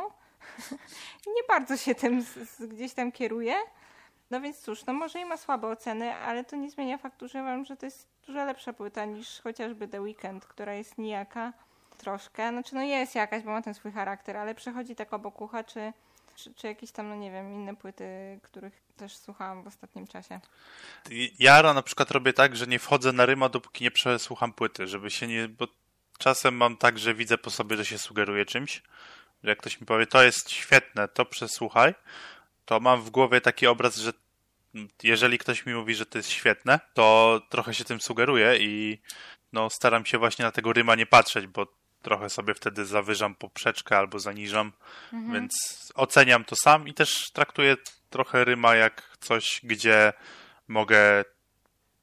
i 1.27 1.29
nie 1.35 1.43
bardzo 1.47 1.77
się 1.77 1.95
tym 1.95 2.21
z, 2.21 2.27
z 2.27 2.65
gdzieś 2.65 2.93
tam 2.93 3.11
kieruje. 3.11 3.55
No 4.31 4.41
więc 4.41 4.59
cóż, 4.59 4.85
no 4.85 4.93
może 4.93 5.19
i 5.19 5.25
ma 5.25 5.37
słabe 5.37 5.67
oceny, 5.67 6.13
ale 6.13 6.43
to 6.43 6.55
nie 6.55 6.71
zmienia 6.71 6.97
faktu, 6.97 7.27
że 7.27 7.41
uważam, 7.41 7.65
że 7.65 7.77
to 7.77 7.85
jest 7.85 8.07
dużo 8.27 8.45
lepsza 8.45 8.73
płyta 8.73 9.05
niż 9.05 9.41
chociażby 9.41 9.87
The 9.87 10.01
Weekend, 10.01 10.45
która 10.45 10.73
jest 10.73 10.97
nijaka 10.97 11.53
troszkę. 11.97 12.49
Znaczy 12.49 12.75
no 12.75 12.81
jest 12.81 13.15
jakaś, 13.15 13.43
bo 13.43 13.51
ma 13.51 13.61
ten 13.61 13.73
swój 13.73 13.91
charakter, 13.91 14.37
ale 14.37 14.55
przechodzi 14.55 14.95
tak 14.95 15.13
obok 15.13 15.41
ucha, 15.41 15.63
czy, 15.63 15.93
czy, 16.35 16.53
czy 16.53 16.67
jakieś 16.67 16.91
tam, 16.91 17.09
no 17.09 17.15
nie 17.15 17.31
wiem, 17.31 17.53
inne 17.53 17.75
płyty, 17.75 18.39
których 18.43 18.81
też 18.97 19.17
słuchałam 19.17 19.63
w 19.63 19.67
ostatnim 19.67 20.07
czasie. 20.07 20.39
Ja 21.39 21.73
na 21.73 21.81
przykład 21.81 22.11
robię 22.11 22.33
tak, 22.33 22.55
że 22.55 22.67
nie 22.67 22.79
wchodzę 22.79 23.13
na 23.13 23.25
Ryma, 23.25 23.49
dopóki 23.49 23.83
nie 23.83 23.91
przesłucham 23.91 24.53
płyty, 24.53 24.87
żeby 24.87 25.11
się 25.11 25.27
nie... 25.27 25.47
bo 25.47 25.67
czasem 26.17 26.55
mam 26.55 26.77
tak, 26.77 26.99
że 26.99 27.13
widzę 27.13 27.37
po 27.37 27.49
sobie, 27.49 27.77
że 27.77 27.85
się 27.85 27.97
sugeruje 27.97 28.45
czymś, 28.45 28.83
że 29.43 29.49
jak 29.49 29.59
ktoś 29.59 29.81
mi 29.81 29.87
powie, 29.87 30.07
to 30.07 30.23
jest 30.23 30.51
świetne, 30.51 31.07
to 31.07 31.25
przesłuchaj, 31.25 31.95
to 32.65 32.79
mam 32.79 33.01
w 33.01 33.09
głowie 33.09 33.41
taki 33.41 33.67
obraz, 33.67 33.95
że 33.95 34.13
jeżeli 35.03 35.37
ktoś 35.37 35.65
mi 35.65 35.73
mówi, 35.73 35.95
że 35.95 36.05
to 36.05 36.17
jest 36.17 36.29
świetne, 36.29 36.79
to 36.93 37.41
trochę 37.49 37.73
się 37.73 37.83
tym 37.83 38.01
sugeruję 38.01 38.57
i 38.57 39.01
no, 39.53 39.69
staram 39.69 40.05
się 40.05 40.17
właśnie 40.17 40.45
na 40.45 40.51
tego 40.51 40.73
ryma 40.73 40.95
nie 40.95 41.05
patrzeć, 41.05 41.47
bo 41.47 41.67
trochę 42.01 42.29
sobie 42.29 42.53
wtedy 42.53 42.85
zawyżam 42.85 43.35
poprzeczkę 43.35 43.97
albo 43.97 44.19
zaniżam, 44.19 44.71
mhm. 45.13 45.33
więc 45.33 45.53
oceniam 45.95 46.45
to 46.45 46.55
sam 46.55 46.87
i 46.87 46.93
też 46.93 47.31
traktuję 47.33 47.77
trochę 48.09 48.43
ryma 48.43 48.75
jak 48.75 49.17
coś, 49.19 49.59
gdzie 49.63 50.13
mogę 50.67 51.25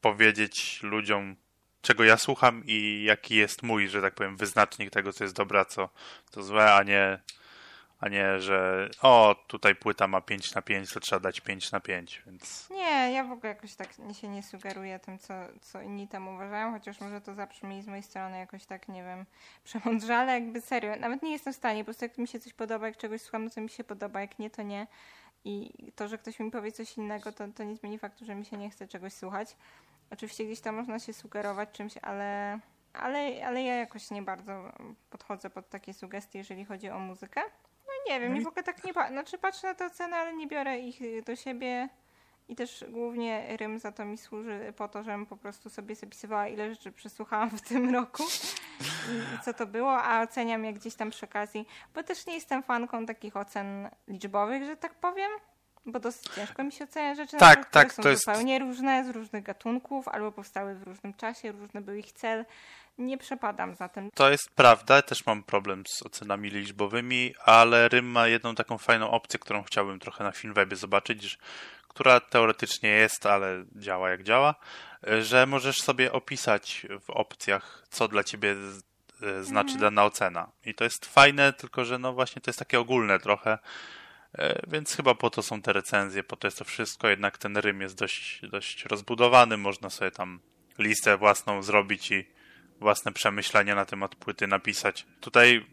powiedzieć 0.00 0.82
ludziom, 0.82 1.36
czego 1.82 2.04
ja 2.04 2.16
słucham 2.16 2.62
i 2.66 3.02
jaki 3.06 3.36
jest 3.36 3.62
mój, 3.62 3.88
że 3.88 4.02
tak 4.02 4.14
powiem, 4.14 4.36
wyznacznik 4.36 4.90
tego, 4.90 5.12
co 5.12 5.24
jest 5.24 5.36
dobre, 5.36 5.60
a 5.60 5.64
co, 5.64 5.88
co 6.30 6.42
złe, 6.42 6.74
a 6.74 6.82
nie 6.82 7.18
a 8.02 8.08
nie, 8.08 8.40
że 8.40 8.88
o, 9.02 9.36
tutaj 9.46 9.74
płyta 9.74 10.08
ma 10.08 10.20
5 10.20 10.54
na 10.54 10.62
5, 10.62 10.92
to 10.92 11.00
trzeba 11.00 11.20
dać 11.20 11.40
5 11.40 11.72
na 11.72 11.80
5, 11.80 12.22
więc... 12.26 12.70
Nie, 12.70 13.12
ja 13.12 13.24
w 13.24 13.32
ogóle 13.32 13.48
jakoś 13.48 13.74
tak 13.74 13.88
się 14.12 14.28
nie 14.28 14.42
sugeruję 14.42 14.98
tym, 14.98 15.18
co, 15.18 15.34
co 15.60 15.82
inni 15.82 16.08
tam 16.08 16.28
uważają, 16.28 16.72
chociaż 16.72 17.00
może 17.00 17.20
to 17.20 17.34
zabrzmi 17.34 17.82
z 17.82 17.86
mojej 17.86 18.02
strony 18.02 18.38
jakoś 18.38 18.66
tak, 18.66 18.88
nie 18.88 19.02
wiem, 19.02 19.26
przemądrzale, 19.64 20.32
jakby 20.32 20.60
serio. 20.60 20.96
Nawet 20.96 21.22
nie 21.22 21.32
jestem 21.32 21.52
w 21.52 21.56
stanie, 21.56 21.80
po 21.80 21.84
prostu 21.84 22.04
jak 22.04 22.18
mi 22.18 22.28
się 22.28 22.40
coś 22.40 22.52
podoba, 22.52 22.86
jak 22.86 22.96
czegoś 22.96 23.20
słucham, 23.20 23.48
no 23.56 23.62
mi 23.62 23.70
się 23.70 23.84
podoba, 23.84 24.20
jak 24.20 24.38
nie, 24.38 24.50
to 24.50 24.62
nie. 24.62 24.86
I 25.44 25.72
to, 25.96 26.08
że 26.08 26.18
ktoś 26.18 26.40
mi 26.40 26.50
powie 26.50 26.72
coś 26.72 26.96
innego, 26.96 27.32
to, 27.32 27.48
to 27.48 27.64
nie 27.64 27.76
zmieni 27.76 27.98
faktu, 27.98 28.24
że 28.24 28.34
mi 28.34 28.44
się 28.44 28.56
nie 28.56 28.70
chce 28.70 28.88
czegoś 28.88 29.12
słuchać. 29.12 29.56
Oczywiście 30.10 30.44
gdzieś 30.44 30.60
tam 30.60 30.74
można 30.74 30.98
się 30.98 31.12
sugerować 31.12 31.68
czymś, 31.72 31.94
ale, 32.02 32.58
ale, 32.92 33.46
ale 33.46 33.62
ja 33.62 33.74
jakoś 33.74 34.10
nie 34.10 34.22
bardzo 34.22 34.72
podchodzę 35.10 35.50
pod 35.50 35.68
takie 35.68 35.94
sugestie, 35.94 36.38
jeżeli 36.38 36.64
chodzi 36.64 36.90
o 36.90 36.98
muzykę. 36.98 37.40
Nie 38.08 38.20
wiem, 38.20 38.32
no 38.32 38.40
i... 38.40 38.44
w 38.44 38.46
ogóle 38.46 38.62
tak 38.62 38.84
nie 38.84 38.94
patrzę. 38.94 39.12
Znaczy 39.12 39.38
patrzę 39.38 39.66
na 39.66 39.74
te 39.74 39.86
oceny, 39.86 40.16
ale 40.16 40.34
nie 40.34 40.46
biorę 40.46 40.78
ich 40.78 41.24
do 41.24 41.36
siebie. 41.36 41.88
I 42.48 42.56
też 42.56 42.84
głównie 42.88 43.56
rym 43.56 43.78
za 43.78 43.92
to 43.92 44.04
mi 44.04 44.18
służy 44.18 44.72
po 44.76 44.88
to, 44.88 45.02
żebym 45.02 45.26
po 45.26 45.36
prostu 45.36 45.70
sobie 45.70 45.94
zapisywała, 45.94 46.48
ile 46.48 46.70
rzeczy 46.70 46.92
przesłuchałam 46.92 47.50
w 47.50 47.60
tym 47.60 47.94
roku 47.94 48.22
i 49.10 49.42
co 49.44 49.54
to 49.54 49.66
było, 49.66 50.02
a 50.02 50.22
oceniam 50.22 50.64
je 50.64 50.72
gdzieś 50.72 50.94
tam 50.94 51.10
przy 51.10 51.26
okazji, 51.26 51.66
bo 51.94 52.02
też 52.02 52.26
nie 52.26 52.34
jestem 52.34 52.62
fanką 52.62 53.06
takich 53.06 53.36
ocen 53.36 53.90
liczbowych, 54.08 54.64
że 54.64 54.76
tak 54.76 54.94
powiem. 54.94 55.30
Bo 55.86 56.00
dosyć 56.00 56.28
ciężko 56.28 56.64
mi 56.64 56.72
się 56.72 56.84
ocenia 56.84 57.14
rzeczy, 57.14 57.36
tak, 57.36 57.66
które 57.66 57.84
tak, 57.84 57.92
są 57.92 58.02
to 58.02 58.08
jest... 58.08 58.24
zupełnie 58.24 58.58
różne, 58.58 59.04
z 59.04 59.08
różnych 59.08 59.42
gatunków, 59.42 60.08
albo 60.08 60.32
powstały 60.32 60.74
w 60.74 60.82
różnym 60.82 61.14
czasie, 61.14 61.52
różny 61.52 61.80
był 61.80 61.94
ich 61.94 62.12
cel. 62.12 62.44
Nie 62.98 63.18
przepadam 63.18 63.74
za 63.74 63.88
tym. 63.88 64.10
To 64.14 64.30
jest 64.30 64.50
prawda, 64.54 65.02
też 65.02 65.26
mam 65.26 65.42
problem 65.42 65.82
z 65.86 66.02
ocenami 66.02 66.50
liczbowymi, 66.50 67.34
ale 67.44 67.88
Rym 67.88 68.06
ma 68.06 68.28
jedną 68.28 68.54
taką 68.54 68.78
fajną 68.78 69.10
opcję, 69.10 69.38
którą 69.38 69.62
chciałbym 69.62 69.98
trochę 69.98 70.24
na 70.24 70.32
Filmwebie 70.32 70.76
zobaczyć, 70.76 71.38
która 71.88 72.20
teoretycznie 72.20 72.90
jest, 72.90 73.26
ale 73.26 73.64
działa 73.76 74.10
jak 74.10 74.22
działa, 74.22 74.54
że 75.20 75.46
możesz 75.46 75.76
sobie 75.76 76.12
opisać 76.12 76.86
w 77.00 77.10
opcjach, 77.10 77.84
co 77.90 78.08
dla 78.08 78.24
ciebie 78.24 78.56
znaczy 79.40 79.72
mhm. 79.72 79.80
dana 79.80 80.04
ocena. 80.04 80.48
I 80.64 80.74
to 80.74 80.84
jest 80.84 81.06
fajne, 81.06 81.52
tylko 81.52 81.84
że 81.84 81.98
no 81.98 82.12
właśnie 82.12 82.42
to 82.42 82.48
jest 82.48 82.58
takie 82.58 82.80
ogólne 82.80 83.18
trochę, 83.18 83.58
E, 84.38 84.62
więc 84.68 84.96
chyba 84.96 85.14
po 85.14 85.30
to 85.30 85.42
są 85.42 85.62
te 85.62 85.72
recenzje, 85.72 86.22
po 86.22 86.36
to 86.36 86.46
jest 86.46 86.58
to 86.58 86.64
wszystko. 86.64 87.08
Jednak 87.08 87.38
ten 87.38 87.56
Rym 87.56 87.80
jest 87.80 87.98
dość, 87.98 88.40
dość 88.50 88.84
rozbudowany. 88.84 89.56
Można 89.56 89.90
sobie 89.90 90.10
tam 90.10 90.40
listę 90.78 91.16
własną 91.16 91.62
zrobić 91.62 92.10
i 92.10 92.26
własne 92.82 93.12
przemyślenia 93.12 93.74
na 93.74 93.84
temat 93.84 94.14
płyty 94.14 94.46
napisać. 94.46 95.06
Tutaj 95.20 95.64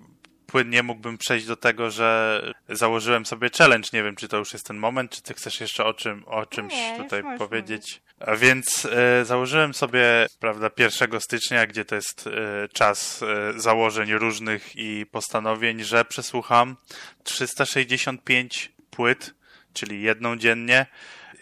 płynnie 0.51 0.83
mógłbym 0.83 1.17
przejść 1.17 1.45
do 1.45 1.55
tego, 1.55 1.91
że 1.91 2.41
założyłem 2.69 3.25
sobie 3.25 3.49
challenge. 3.57 3.89
Nie 3.93 4.03
wiem, 4.03 4.15
czy 4.15 4.27
to 4.27 4.37
już 4.37 4.53
jest 4.53 4.67
ten 4.67 4.77
moment, 4.77 5.11
czy 5.11 5.21
ty 5.21 5.33
chcesz 5.33 5.61
jeszcze 5.61 5.85
o, 5.85 5.93
czym, 5.93 6.23
o 6.27 6.45
czymś 6.45 6.73
Nie, 6.73 6.97
tutaj 6.97 7.23
powiedzieć. 7.37 8.01
A 8.19 8.35
więc 8.35 8.85
e, 8.85 9.25
założyłem 9.25 9.73
sobie, 9.73 10.27
prawda, 10.39 10.69
1 10.77 11.21
stycznia, 11.21 11.67
gdzie 11.67 11.85
to 11.85 11.95
jest 11.95 12.27
e, 12.27 12.67
czas 12.67 13.23
e, 13.23 13.59
założeń 13.59 14.13
różnych 14.13 14.75
i 14.75 15.05
postanowień, 15.05 15.83
że 15.83 16.05
przesłucham 16.05 16.75
365 17.23 18.71
płyt, 18.89 19.33
czyli 19.73 20.01
jedną 20.01 20.35
dziennie. 20.35 20.85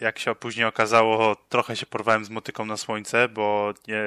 Jak 0.01 0.19
się 0.19 0.35
później 0.35 0.65
okazało, 0.65 1.35
trochę 1.35 1.75
się 1.75 1.85
porwałem 1.85 2.25
z 2.25 2.29
motyką 2.29 2.65
na 2.65 2.77
słońce, 2.77 3.29
bo 3.29 3.73
nie, 3.87 4.01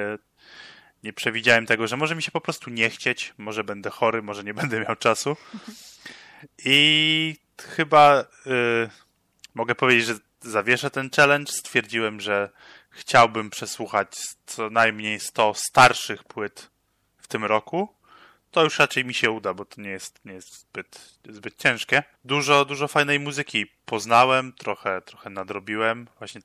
nie 1.03 1.13
przewidziałem 1.13 1.65
tego, 1.65 1.87
że 1.87 1.97
może 1.97 2.15
mi 2.15 2.23
się 2.23 2.31
po 2.31 2.41
prostu 2.41 2.69
nie 2.69 2.89
chcieć, 2.89 3.33
może 3.37 3.63
będę 3.63 3.89
chory, 3.89 4.21
może 4.21 4.43
nie 4.43 4.53
będę 4.53 4.79
miał 4.79 4.95
czasu. 4.95 5.37
I 6.65 7.35
chyba 7.75 8.21
y, 8.21 8.89
mogę 9.53 9.75
powiedzieć, 9.75 10.05
że 10.05 10.15
zawieszę 10.41 10.91
ten 10.91 11.09
challenge. 11.09 11.51
Stwierdziłem, 11.51 12.21
że 12.21 12.49
chciałbym 12.89 13.49
przesłuchać 13.49 14.17
co 14.45 14.69
najmniej 14.69 15.19
100 15.19 15.53
starszych 15.53 16.23
płyt 16.23 16.69
w 17.17 17.27
tym 17.27 17.45
roku. 17.45 17.95
To 18.51 18.63
już 18.63 18.79
raczej 18.79 19.05
mi 19.05 19.13
się 19.13 19.31
uda, 19.31 19.53
bo 19.53 19.65
to 19.65 19.81
nie 19.81 19.89
jest, 19.89 20.19
nie 20.25 20.33
jest 20.33 20.59
zbyt, 20.59 21.19
zbyt 21.29 21.57
ciężkie. 21.57 22.03
Dużo, 22.25 22.65
dużo 22.65 22.87
fajnej 22.87 23.19
muzyki 23.19 23.65
poznałem, 23.85 24.53
trochę, 24.53 25.01
trochę 25.01 25.29
nadrobiłem. 25.29 26.07
Właśnie 26.17 26.41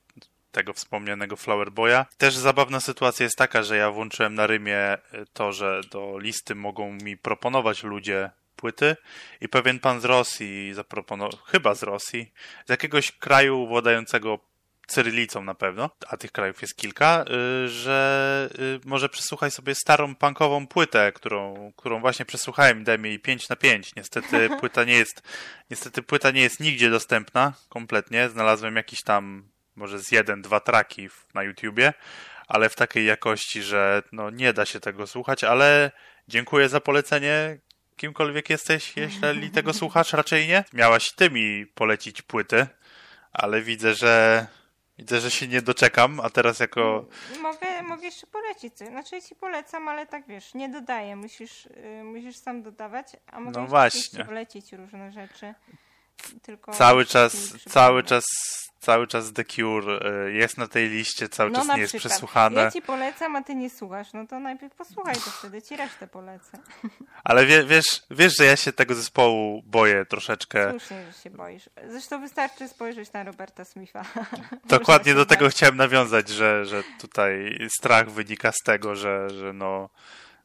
tego 0.57 0.73
wspomnianego 0.73 1.35
Flower 1.35 1.71
Boya. 1.71 2.05
Też 2.17 2.35
zabawna 2.35 2.79
sytuacja 2.79 3.23
jest 3.23 3.37
taka, 3.37 3.63
że 3.63 3.77
ja 3.77 3.91
włączyłem 3.91 4.35
na 4.35 4.47
Rymie 4.47 4.97
to, 5.33 5.51
że 5.51 5.81
do 5.91 6.17
listy 6.19 6.55
mogą 6.55 6.91
mi 6.93 7.17
proponować 7.17 7.83
ludzie 7.83 8.29
płyty 8.55 8.95
i 9.41 9.49
pewien 9.49 9.79
pan 9.79 10.01
z 10.01 10.05
Rosji 10.05 10.73
zaproponował, 10.73 11.39
chyba 11.45 11.75
z 11.75 11.83
Rosji, 11.83 12.31
z 12.65 12.69
jakiegoś 12.69 13.11
kraju 13.11 13.67
władającego 13.67 14.39
cyrylicą 14.87 15.43
na 15.43 15.55
pewno, 15.55 15.89
a 16.07 16.17
tych 16.17 16.31
krajów 16.31 16.61
jest 16.61 16.75
kilka, 16.75 17.25
y, 17.65 17.69
że 17.69 18.49
y, 18.59 18.79
może 18.85 19.09
przesłuchaj 19.09 19.51
sobie 19.51 19.75
starą 19.75 20.15
punkową 20.15 20.67
płytę, 20.67 21.11
którą, 21.11 21.71
którą 21.75 21.99
właśnie 21.99 22.25
przesłuchałem, 22.25 22.83
daj 22.83 22.99
mi 22.99 23.19
5 23.19 23.49
na 23.49 23.55
5. 23.55 23.95
Niestety 23.95 24.49
płyta 24.59 24.83
nie 24.83 24.93
jest, 24.93 25.21
niestety 25.69 26.03
płyta 26.03 26.31
nie 26.31 26.41
jest 26.41 26.59
nigdzie 26.59 26.89
dostępna 26.89 27.53
kompletnie. 27.69 28.29
Znalazłem 28.29 28.75
jakiś 28.75 29.03
tam 29.03 29.49
może 29.77 29.99
z 29.99 30.11
jeden, 30.11 30.41
dwa 30.41 30.59
traki 30.59 31.09
na 31.33 31.43
YouTubie, 31.43 31.93
ale 32.47 32.69
w 32.69 32.75
takiej 32.75 33.05
jakości, 33.05 33.63
że 33.63 34.03
no 34.11 34.29
nie 34.29 34.53
da 34.53 34.65
się 34.65 34.79
tego 34.79 35.07
słuchać, 35.07 35.43
ale 35.43 35.91
dziękuję 36.27 36.69
za 36.69 36.81
polecenie 36.81 37.57
kimkolwiek 37.95 38.49
jesteś, 38.49 38.97
jeśli 38.97 39.51
tego 39.57 39.73
słuchasz, 39.73 40.13
raczej 40.13 40.47
nie. 40.47 40.63
Miałaś 40.73 41.11
ty 41.15 41.29
mi 41.29 41.65
polecić 41.65 42.21
płyty, 42.21 42.67
ale 43.33 43.61
widzę, 43.61 43.93
że 43.93 44.45
widzę, 44.97 45.19
że 45.19 45.31
się 45.31 45.47
nie 45.47 45.61
doczekam, 45.61 46.19
a 46.19 46.29
teraz 46.29 46.59
jako... 46.59 47.05
Mogę, 47.41 47.83
mogę 47.83 48.05
jeszcze 48.05 48.27
polecić. 48.27 48.77
Znaczy 48.77 49.21
ci 49.21 49.35
polecam, 49.35 49.87
ale 49.87 50.05
tak 50.05 50.27
wiesz, 50.27 50.53
nie 50.53 50.69
dodaję. 50.69 51.15
Musisz, 51.15 51.65
yy, 51.65 52.03
musisz 52.03 52.35
sam 52.35 52.63
dodawać, 52.63 53.07
a 53.27 53.39
mogę 53.39 53.61
no 53.61 53.67
właśnie. 53.67 54.25
polecić 54.25 54.73
różne 54.73 55.11
rzeczy. 55.11 55.53
Tylko 56.41 56.73
cały 56.73 57.05
czas, 57.05 57.33
cały 57.69 58.03
czas 58.03 58.23
cały 58.79 59.07
czas 59.07 59.33
The 59.33 59.45
Cure 59.45 59.99
y, 60.27 60.31
jest 60.31 60.57
na 60.57 60.67
tej 60.67 60.89
liście, 60.89 61.29
cały 61.29 61.51
no, 61.51 61.59
czas 61.59 61.67
nie 61.67 61.81
jest 61.81 61.93
przykład. 61.93 62.11
przesłuchane. 62.11 62.61
Ja 62.61 62.71
ci 62.71 62.81
polecam, 62.81 63.35
a 63.35 63.43
ty 63.43 63.55
nie 63.55 63.69
słuchasz, 63.69 64.13
no 64.13 64.27
to 64.27 64.39
najpierw 64.39 64.75
posłuchaj, 64.75 65.15
to 65.15 65.31
wtedy 65.31 65.61
ci 65.61 65.75
resztę 65.75 66.07
polecę. 66.07 66.57
Ale 67.23 67.45
wie, 67.45 67.63
wiesz, 67.63 68.03
wiesz, 68.11 68.37
że 68.37 68.45
ja 68.45 68.55
się 68.55 68.73
tego 68.73 68.95
zespołu 68.95 69.63
boję 69.65 70.05
troszeczkę. 70.05 70.69
Słusznie, 70.69 71.05
że 71.05 71.21
się 71.23 71.29
boisz. 71.29 71.69
Zresztą 71.87 72.21
wystarczy 72.21 72.67
spojrzeć 72.67 73.13
na 73.13 73.23
Roberta 73.23 73.65
Smitha. 73.65 74.05
Dokładnie 74.65 75.13
do 75.13 75.25
tego 75.25 75.49
chciałem 75.49 75.77
nawiązać, 75.77 76.29
że, 76.29 76.65
że 76.65 76.83
tutaj 76.99 77.57
strach 77.79 78.11
wynika 78.11 78.51
z 78.51 78.63
tego, 78.63 78.95
że, 78.95 79.29
że 79.29 79.53
no 79.53 79.89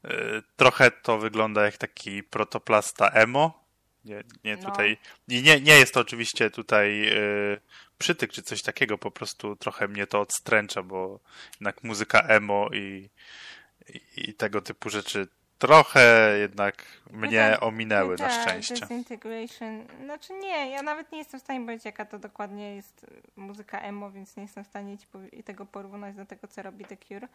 y, 0.04 0.08
trochę 0.56 0.90
to 0.90 1.18
wygląda 1.18 1.64
jak 1.64 1.76
taki 1.76 2.22
protoplasta 2.22 3.08
emo, 3.08 3.62
nie, 4.04 4.22
nie 4.44 4.56
no. 4.56 4.70
tutaj. 4.70 4.98
No. 5.28 5.34
Nie, 5.42 5.60
nie 5.60 5.78
jest 5.78 5.94
to 5.94 6.00
oczywiście 6.00 6.50
tutaj 6.50 6.98
yy, 6.98 7.60
przytyk 8.03 8.32
czy 8.32 8.42
coś 8.42 8.62
takiego, 8.62 8.98
po 8.98 9.11
prostu 9.11 9.57
trochę 9.57 9.88
mnie 9.88 10.07
to 10.07 10.20
odstręcza, 10.20 10.82
bo 10.82 11.20
jednak 11.53 11.84
muzyka 11.84 12.20
emo 12.20 12.68
i, 12.72 13.11
i, 13.88 14.00
i 14.16 14.34
tego 14.34 14.62
typu 14.62 14.90
rzeczy 14.90 15.28
trochę 15.59 16.38
jednak 16.38 16.84
mnie 17.11 17.50
tak, 17.53 17.62
ominęły 17.62 18.16
na 18.16 18.28
tak, 18.28 18.42
szczęście. 18.42 18.74
Disintegration. 18.74 19.86
Znaczy 20.05 20.32
nie, 20.32 20.70
ja 20.70 20.82
nawet 20.82 21.12
nie 21.12 21.18
jestem 21.18 21.40
w 21.40 21.42
stanie 21.42 21.61
powiedzieć, 21.61 21.84
jaka 21.84 22.05
to 22.05 22.18
dokładnie 22.18 22.76
jest 22.76 23.07
muzyka 23.36 23.80
emo, 23.80 24.11
więc 24.11 24.36
nie 24.36 24.42
jestem 24.42 24.64
w 24.64 24.66
stanie 24.66 24.98
ci 24.98 25.07
tego 25.44 25.66
porównać 25.66 26.16
do 26.16 26.26
tego, 26.26 26.48
co 26.48 26.62
robi 26.62 26.84
The 26.84 26.96
Cure. 26.96 27.28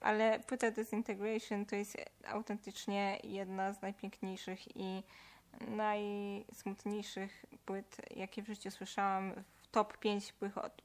Ale 0.00 0.40
płyta 0.40 0.70
Disintegration 0.70 1.66
to 1.66 1.76
jest 1.76 1.96
autentycznie 2.26 3.18
jedna 3.24 3.72
z 3.72 3.82
najpiękniejszych 3.82 4.76
i 4.76 5.02
najsmutniejszych 5.60 7.44
płyt, 7.66 7.96
jakie 8.16 8.42
w 8.42 8.46
życiu 8.46 8.70
słyszałam. 8.70 9.32
Top 9.76 9.98
5 9.98 10.34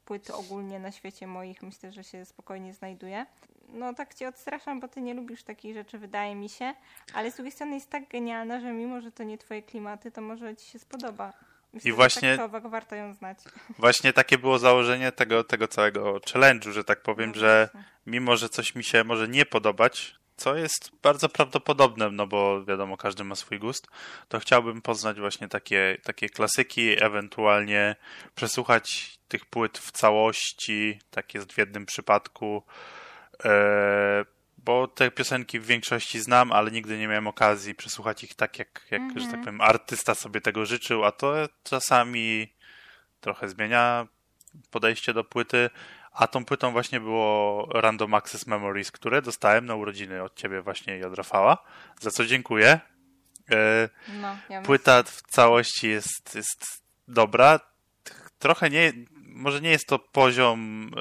płyt 0.05 0.29
ogólnie 0.29 0.79
na 0.79 0.91
świecie 0.91 1.27
moich 1.27 1.63
myślę, 1.63 1.91
że 1.91 2.03
się 2.03 2.25
spokojnie 2.25 2.73
znajduje. 2.73 3.25
No 3.69 3.93
tak 3.93 4.13
cię 4.13 4.27
odstraszam, 4.27 4.79
bo 4.79 4.87
ty 4.87 5.01
nie 5.01 5.13
lubisz 5.13 5.43
takich 5.43 5.73
rzeczy, 5.73 5.97
wydaje 5.97 6.35
mi 6.35 6.49
się, 6.49 6.73
ale 7.13 7.31
z 7.31 7.35
drugiej 7.35 7.51
strony 7.51 7.75
jest 7.75 7.89
tak 7.89 8.09
genialna, 8.09 8.59
że 8.59 8.73
mimo, 8.73 9.01
że 9.01 9.11
to 9.11 9.23
nie 9.23 9.37
twoje 9.37 9.61
klimaty, 9.61 10.11
to 10.11 10.21
może 10.21 10.55
ci 10.55 10.71
się 10.71 10.79
spodoba. 10.79 11.33
Myślę, 11.73 11.89
I 11.89 11.93
właśnie 11.93 12.37
tak 12.37 12.67
warto 12.67 12.95
ją 12.95 13.13
znać. 13.13 13.37
Właśnie 13.79 14.13
takie 14.13 14.37
było 14.37 14.59
założenie 14.59 15.11
tego, 15.11 15.43
tego 15.43 15.67
całego 15.67 16.13
challenge'u, 16.13 16.71
że 16.71 16.83
tak 16.83 17.01
powiem, 17.01 17.29
no 17.29 17.39
że 17.39 17.69
mimo, 18.05 18.37
że 18.37 18.49
coś 18.49 18.75
mi 18.75 18.83
się 18.83 19.03
może 19.03 19.27
nie 19.27 19.45
podobać, 19.45 20.15
co 20.37 20.55
jest 20.55 20.91
bardzo 21.03 21.29
prawdopodobne, 21.29 22.09
no 22.09 22.27
bo 22.27 22.65
wiadomo, 22.65 22.97
każdy 22.97 23.23
ma 23.23 23.35
swój 23.35 23.59
gust, 23.59 23.87
to 24.27 24.39
chciałbym 24.39 24.81
poznać 24.81 25.19
właśnie 25.19 25.47
takie, 25.47 25.97
takie 26.03 26.29
klasyki, 26.29 27.03
ewentualnie 27.03 27.95
przesłuchać 28.35 29.17
tych 29.27 29.45
płyt 29.45 29.77
w 29.77 29.91
całości, 29.91 30.99
tak 31.11 31.33
jest 31.33 31.53
w 31.53 31.57
jednym 31.57 31.85
przypadku. 31.85 32.63
E, 33.45 34.25
bo 34.57 34.87
te 34.87 35.11
piosenki 35.11 35.59
w 35.59 35.65
większości 35.65 36.19
znam, 36.19 36.51
ale 36.51 36.71
nigdy 36.71 36.97
nie 36.97 37.07
miałem 37.07 37.27
okazji 37.27 37.75
przesłuchać 37.75 38.23
ich 38.23 38.33
tak, 38.33 38.59
jak, 38.59 38.87
jak 38.91 39.01
że 39.01 39.15
tak 39.15 39.23
mhm. 39.23 39.43
powiem, 39.43 39.61
artysta 39.61 40.15
sobie 40.15 40.41
tego 40.41 40.65
życzył, 40.65 41.05
a 41.05 41.11
to 41.11 41.33
czasami 41.63 42.53
trochę 43.21 43.49
zmienia 43.49 44.07
podejście 44.71 45.13
do 45.13 45.23
płyty. 45.23 45.69
A 46.11 46.27
tą 46.27 46.45
płytą 46.45 46.71
właśnie 46.71 46.99
było 46.99 47.67
Random 47.73 48.13
Access 48.13 48.47
Memories, 48.47 48.91
które 48.91 49.21
dostałem 49.21 49.65
na 49.65 49.75
urodziny 49.75 50.23
od 50.23 50.35
ciebie 50.35 50.61
właśnie 50.61 50.97
i 50.97 51.03
od 51.03 51.15
Rafała, 51.15 51.63
za 51.99 52.11
co 52.11 52.25
dziękuję. 52.25 52.79
E, 53.51 53.89
no, 54.21 54.37
ja 54.49 54.61
Płyta 54.61 55.03
w 55.03 55.21
całości 55.21 55.89
jest, 55.89 56.35
jest 56.35 56.83
dobra. 57.07 57.59
Trochę 58.39 58.69
nie, 58.69 58.93
może 59.13 59.61
nie 59.61 59.69
jest 59.69 59.87
to 59.87 59.99
poziom 59.99 60.91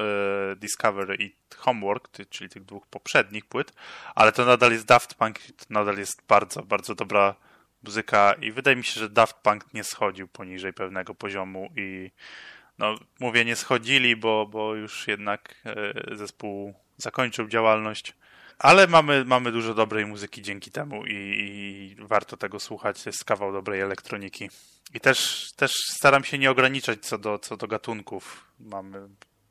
e, 0.52 0.56
Discovery 0.56 1.16
i 1.16 1.34
Homework, 1.56 2.08
czyli 2.30 2.50
tych 2.50 2.64
dwóch 2.64 2.86
poprzednich 2.86 3.46
płyt, 3.46 3.72
ale 4.14 4.32
to 4.32 4.44
nadal 4.44 4.72
jest 4.72 4.86
Daft 4.86 5.14
Punk, 5.14 5.38
to 5.38 5.64
nadal 5.70 5.98
jest 5.98 6.22
bardzo, 6.28 6.62
bardzo 6.62 6.94
dobra 6.94 7.34
muzyka 7.82 8.32
i 8.32 8.52
wydaje 8.52 8.76
mi 8.76 8.84
się, 8.84 9.00
że 9.00 9.08
Daft 9.08 9.36
Punk 9.36 9.74
nie 9.74 9.84
schodził 9.84 10.28
poniżej 10.28 10.72
pewnego 10.72 11.14
poziomu 11.14 11.70
i 11.76 12.10
no, 12.80 12.98
mówię 13.20 13.44
nie 13.44 13.56
schodzili, 13.56 14.16
bo, 14.16 14.46
bo 14.46 14.74
już 14.74 15.08
jednak 15.08 15.54
e, 15.64 16.16
zespół 16.16 16.74
zakończył 16.96 17.48
działalność. 17.48 18.14
Ale 18.58 18.86
mamy, 18.86 19.24
mamy 19.24 19.52
dużo 19.52 19.74
dobrej 19.74 20.06
muzyki 20.06 20.42
dzięki 20.42 20.70
temu 20.70 21.06
i, 21.06 21.14
i 21.14 21.96
warto 21.98 22.36
tego 22.36 22.60
słuchać. 22.60 23.06
Jest 23.06 23.24
kawał 23.24 23.52
dobrej 23.52 23.80
elektroniki. 23.80 24.50
I 24.94 25.00
też, 25.00 25.50
też 25.56 25.72
staram 25.96 26.24
się 26.24 26.38
nie 26.38 26.50
ograniczać 26.50 27.06
co 27.06 27.18
do, 27.18 27.38
co 27.38 27.56
do 27.56 27.66
gatunków. 27.66 28.44
Mamy 28.60 29.08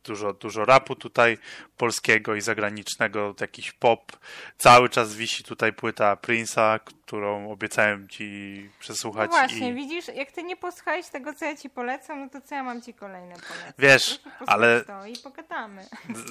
dużo, 0.09 0.33
dużo 0.33 0.65
rapu 0.65 0.95
tutaj 0.95 1.37
polskiego 1.77 2.35
i 2.35 2.41
zagranicznego, 2.41 3.35
jakiś 3.41 3.71
pop. 3.71 4.17
Cały 4.57 4.89
czas 4.89 5.15
wisi 5.15 5.43
tutaj 5.43 5.73
płyta 5.73 6.15
Prince'a, 6.15 6.79
którą 6.79 7.51
obiecałem 7.51 8.09
ci 8.09 8.69
przesłuchać. 8.79 9.31
No 9.31 9.37
właśnie, 9.37 9.69
i... 9.69 9.73
widzisz, 9.73 10.07
jak 10.07 10.31
ty 10.31 10.43
nie 10.43 10.57
posłuchałeś 10.57 11.07
tego, 11.07 11.33
co 11.33 11.45
ja 11.45 11.55
ci 11.55 11.69
polecam, 11.69 12.19
no 12.19 12.29
to 12.29 12.41
co 12.41 12.55
ja 12.55 12.63
mam 12.63 12.81
ci 12.81 12.93
kolejne 12.93 13.35
polecać? 13.35 13.75
Wiesz, 13.79 14.19
ale... 14.47 14.83
To 14.83 15.05
I 15.05 15.17
pogadamy. 15.17 15.85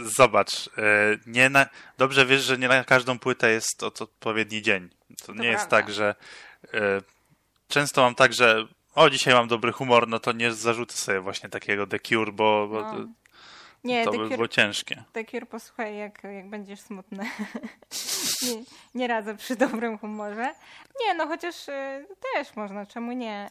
Zobacz, 0.05 0.69
e, 0.79 1.19
nie 1.27 1.51
na... 1.51 1.67
dobrze 1.99 2.27
wiesz, 2.27 2.43
że 2.43 2.59
nie 2.59 2.69
na 2.69 2.85
każdą 2.85 3.19
płytę 3.19 3.51
jest 3.51 3.83
odpowiedni 3.83 4.63
dzień. 4.63 4.89
To, 4.89 5.27
to 5.27 5.33
nie 5.33 5.39
prawda. 5.39 5.53
jest 5.53 5.69
tak, 5.69 5.91
że 5.91 6.15
e, 6.75 7.03
często 7.69 8.03
mam 8.03 8.15
tak, 8.15 8.33
że 8.33 8.67
o, 8.95 9.11
dzisiaj 9.11 9.35
mam 9.35 9.49
dobry 9.49 9.73
humor, 9.73 10.09
no 10.09 10.19
to 10.19 10.33
nie 10.33 10.53
zarzucę 10.53 10.97
sobie 10.99 11.21
właśnie 11.21 11.49
takiego 11.49 11.87
The 11.87 11.99
Cure, 11.99 12.33
bo, 12.33 12.69
bo 12.69 12.83
no. 12.83 13.09
Nie, 13.85 14.05
to 14.05 14.11
by 14.11 14.17
Cure, 14.17 14.29
było 14.29 14.49
ciężkie. 14.49 15.05
Cure 15.31 15.47
posłuchaj, 15.47 15.97
jak, 15.97 16.25
jak 16.25 16.49
będziesz 16.49 16.81
smutny. 16.81 17.25
nie, 18.43 18.65
nie 18.95 19.09
radzę 19.09 19.37
przy 19.37 19.57
dobrym 19.57 19.99
humorze. 19.99 20.55
Nie, 21.07 21.15
no 21.15 21.27
chociaż 21.27 21.69
y, 21.69 22.07
też 22.35 22.57
można, 22.57 22.87
czemu 22.87 23.13
nie? 23.13 23.51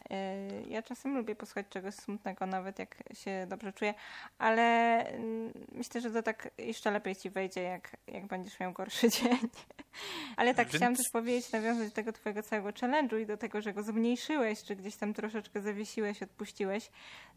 Y, 0.66 0.70
ja 0.70 0.82
czasem 0.82 1.16
lubię 1.16 1.36
posłuchać 1.36 1.66
czegoś 1.68 1.94
smutnego, 1.94 2.46
nawet 2.46 2.78
jak 2.78 2.96
się 3.12 3.46
dobrze 3.48 3.72
czuję, 3.72 3.94
ale 4.38 5.06
y, 5.14 5.52
myślę, 5.72 6.00
że 6.00 6.10
to 6.10 6.22
tak 6.22 6.50
jeszcze 6.58 6.90
lepiej 6.90 7.16
ci 7.16 7.30
wejdzie, 7.30 7.62
jak, 7.62 7.96
jak 8.08 8.26
będziesz 8.26 8.60
miał 8.60 8.72
gorszy 8.72 9.10
dzień. 9.20 9.38
ale 10.36 10.54
tak, 10.54 10.66
Więc... 10.66 10.76
chciałam 10.76 10.96
też 10.96 11.06
powiedzieć, 11.12 11.52
nawiązać 11.52 11.88
do 11.88 11.94
tego 11.94 12.12
twojego 12.12 12.42
całego 12.42 12.68
challenge'u 12.68 13.20
i 13.20 13.26
do 13.26 13.36
tego, 13.36 13.60
że 13.62 13.72
go 13.72 13.82
zmniejszyłeś, 13.82 14.62
czy 14.64 14.76
gdzieś 14.76 14.96
tam 14.96 15.14
troszeczkę 15.14 15.60
zawiesiłeś, 15.60 16.22
odpuściłeś, 16.22 16.90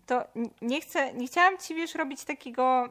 to 0.06 0.24
nie 0.62 0.82
chcę, 0.82 1.14
nie 1.14 1.28
chciałam 1.28 1.58
ci, 1.58 1.76
wiesz, 1.76 1.96
robić 1.96 2.24
takiego 2.24 2.91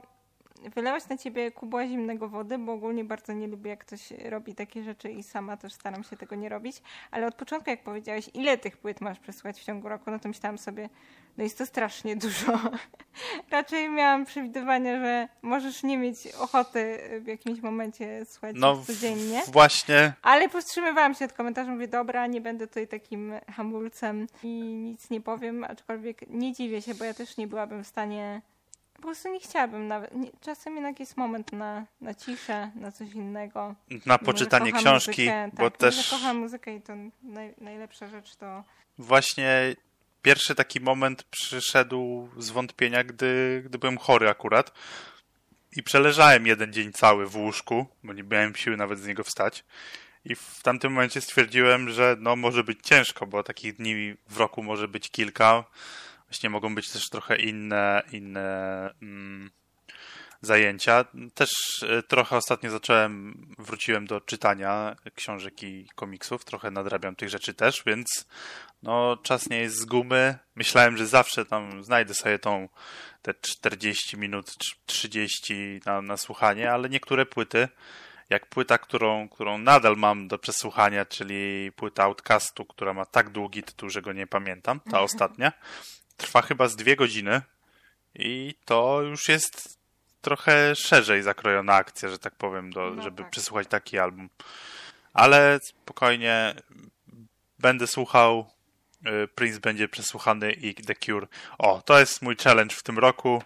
wylewać 0.75 1.09
na 1.09 1.17
ciebie 1.17 1.51
kubła 1.51 1.87
zimnego 1.87 2.29
wody, 2.29 2.59
bo 2.59 2.73
ogólnie 2.73 3.05
bardzo 3.05 3.33
nie 3.33 3.47
lubię, 3.47 3.71
jak 3.71 3.85
ktoś 3.85 4.11
robi 4.11 4.55
takie 4.55 4.83
rzeczy 4.83 5.11
i 5.11 5.23
sama 5.23 5.57
też 5.57 5.73
staram 5.73 6.05
się 6.05 6.17
tego 6.17 6.37
nie 6.37 6.49
robić. 6.49 6.83
Ale 7.11 7.27
od 7.27 7.35
początku, 7.35 7.71
jak 7.71 7.83
powiedziałeś, 7.83 8.31
ile 8.35 8.59
tych 8.59 8.77
płyt 8.77 9.01
masz 9.01 9.19
przesłuchać 9.19 9.61
w 9.61 9.65
ciągu 9.65 9.89
roku, 9.89 10.11
no 10.11 10.19
to 10.19 10.29
myślałam 10.29 10.59
sobie, 10.59 10.89
no 11.37 11.45
jest 11.45 11.59
to 11.59 11.67
strasznie 11.67 12.17
dużo. 12.17 12.59
Raczej 13.51 13.89
miałam 13.89 14.25
przewidywania, 14.25 15.01
że 15.01 15.29
możesz 15.43 15.83
nie 15.83 15.99
mieć 15.99 16.27
ochoty 16.27 16.99
w 17.21 17.27
jakimś 17.27 17.61
momencie 17.61 18.25
słuchać 18.25 18.57
no, 18.59 18.83
codziennie. 18.87 19.43
Właśnie. 19.53 20.13
Ale 20.23 20.49
powstrzymywałam 20.49 21.15
się 21.15 21.25
od 21.25 21.33
komentarzy, 21.33 21.71
mówię, 21.71 21.89
dobra, 21.89 22.27
nie 22.27 22.41
będę 22.41 22.67
tutaj 22.67 22.89
takim 22.89 23.33
hamulcem 23.57 24.27
i 24.43 24.75
nic 24.75 25.11
nie 25.11 25.21
powiem, 25.21 25.65
aczkolwiek 25.65 26.29
nie 26.29 26.53
dziwię 26.53 26.83
się, 26.83 26.95
bo 26.95 27.05
ja 27.05 27.15
też 27.15 27.37
nie 27.37 27.47
byłabym 27.47 27.85
w 27.85 27.87
stanie 27.87 28.43
po 29.01 29.07
prostu 29.07 29.29
nie 29.29 29.41
chciałabym 29.41 29.89
nawet. 29.89 30.15
Nie, 30.15 30.31
czasem 30.41 30.75
jednak 30.75 31.01
jest 31.01 31.17
moment 31.17 31.53
na, 31.53 31.87
na 32.01 32.15
ciszę, 32.15 32.71
na 32.75 32.93
coś 32.93 33.13
innego. 33.13 33.75
Na 34.07 34.19
poczytanie 34.19 34.73
książki, 34.73 35.23
muzykę, 35.23 35.51
bo 35.53 35.71
tak, 35.71 35.81
też... 35.81 36.11
kocham 36.11 36.37
muzykę 36.37 36.75
i 36.75 36.81
to 36.81 36.93
naj, 37.23 37.55
najlepsza 37.61 38.09
rzecz 38.09 38.37
to... 38.37 38.65
Właśnie 38.99 39.77
pierwszy 40.23 40.55
taki 40.55 40.81
moment 40.81 41.23
przyszedł 41.23 42.29
z 42.39 42.51
wątpienia, 42.51 43.05
gdy, 43.05 43.63
gdy 43.65 43.79
byłem 43.79 43.99
chory 43.99 44.29
akurat 44.29 44.73
i 45.77 45.83
przeleżałem 45.83 46.47
jeden 46.47 46.73
dzień 46.73 46.93
cały 46.93 47.27
w 47.27 47.37
łóżku, 47.37 47.87
bo 48.03 48.13
nie 48.13 48.23
miałem 48.23 48.55
siły 48.55 48.77
nawet 48.77 48.99
z 48.99 49.07
niego 49.07 49.25
wstać. 49.25 49.65
I 50.25 50.35
w 50.35 50.61
tamtym 50.63 50.93
momencie 50.93 51.21
stwierdziłem, 51.21 51.91
że 51.91 52.17
no 52.19 52.37
może 52.37 52.65
być 52.65 52.79
ciężko, 52.83 53.27
bo 53.27 53.43
takich 53.43 53.77
dni 53.77 54.15
w 54.29 54.37
roku 54.37 54.63
może 54.63 54.89
być 54.89 55.11
kilka 55.11 55.65
Właśnie 56.31 56.51
mogą 56.51 56.75
być 56.75 56.91
też 56.91 57.09
trochę 57.09 57.37
inne, 57.37 58.03
inne 58.13 58.91
mm, 59.03 59.51
zajęcia. 60.41 61.05
Też 61.35 61.51
e, 61.83 62.03
trochę 62.03 62.37
ostatnio 62.37 62.71
zacząłem, 62.71 63.47
wróciłem 63.59 64.07
do 64.07 64.21
czytania 64.21 64.97
książek 65.15 65.63
i 65.63 65.89
komiksów, 65.95 66.45
trochę 66.45 66.71
nadrabiam 66.71 67.17
tych 67.17 67.29
rzeczy 67.29 67.55
też, 67.55 67.83
więc 67.87 68.27
no 68.83 69.17
czas 69.23 69.51
nie 69.51 69.59
jest 69.59 69.77
z 69.77 69.85
gumy. 69.85 70.39
Myślałem, 70.55 70.97
że 70.97 71.07
zawsze 71.07 71.45
tam 71.45 71.85
znajdę 71.85 72.15
sobie 72.15 72.39
tą 72.39 72.69
te 73.23 73.35
40 73.35 74.17
minut, 74.17 74.55
30 74.87 75.81
na, 75.87 76.03
na 76.03 76.17
słuchanie, 76.17 76.73
ale 76.73 76.89
niektóre 76.89 77.27
płyty 77.27 77.69
jak 78.31 78.47
płyta, 78.47 78.79
którą, 78.79 79.29
którą 79.29 79.59
nadal 79.59 79.97
mam 79.97 80.29
do 80.29 80.39
przesłuchania, 80.39 81.07
czyli 81.07 81.73
płyta 81.73 82.03
Outcastu, 82.03 82.65
która 82.65 82.95
ma 82.95 83.05
tak 83.05 83.31
długi 83.31 83.63
tytuł, 83.63 83.91
że 83.91 84.03
go 84.03 84.13
nie 84.13 84.27
pamiętam, 84.27 84.81
ta 84.91 85.01
ostatnia, 85.09 85.53
trwa 86.21 86.43
chyba 86.43 86.69
z 86.69 86.77
dwie 86.77 86.97
godziny 86.97 87.43
i 88.15 88.55
to 88.65 89.03
już 89.03 89.29
jest 89.29 89.79
trochę 90.21 90.77
szerzej 90.77 91.23
zakrojona 91.23 91.75
akcja, 91.75 92.09
że 92.09 92.19
tak 92.19 92.35
powiem, 92.35 92.73
do, 92.73 92.91
no 92.91 93.03
żeby 93.03 93.23
tak. 93.23 93.31
przesłuchać 93.31 93.69
taki 93.69 93.99
album. 93.99 94.29
Ale 95.13 95.59
spokojnie 95.63 96.55
będę 97.59 97.87
słuchał, 97.87 98.51
y, 99.25 99.29
Prince 99.29 99.59
będzie 99.59 99.89
przesłuchany 99.89 100.53
i 100.53 100.75
The 100.75 100.95
Cure. 100.95 101.27
O, 101.59 101.83
to 101.83 102.01
jest 102.01 102.23
mój 102.23 102.37
challenge 102.37 102.75
w 102.75 102.83
tym 102.83 102.99
roku, 102.99 103.43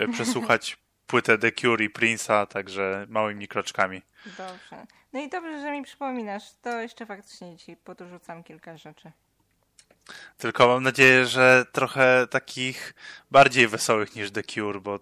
y, 0.00 0.08
przesłuchać 0.14 0.76
płytę 1.06 1.38
The 1.38 1.52
Cure 1.52 1.84
i 1.84 1.90
Prince'a, 1.90 2.46
także 2.46 3.06
małymi 3.08 3.48
kroczkami. 3.48 4.02
Dobrze. 4.26 4.86
No 5.12 5.20
i 5.20 5.28
dobrze, 5.28 5.60
że 5.60 5.72
mi 5.72 5.82
przypominasz. 5.82 6.42
To 6.62 6.80
jeszcze 6.80 7.06
faktycznie 7.06 7.56
dzisiaj 7.56 7.76
podrzucam 7.76 8.44
kilka 8.44 8.76
rzeczy. 8.76 9.12
Tylko 10.38 10.68
mam 10.68 10.82
nadzieję, 10.82 11.26
że 11.26 11.66
trochę 11.72 12.26
takich 12.30 12.94
bardziej 13.30 13.68
wesołych 13.68 14.16
niż 14.16 14.30
The 14.30 14.42
Cure, 14.42 14.80
bo 14.80 15.00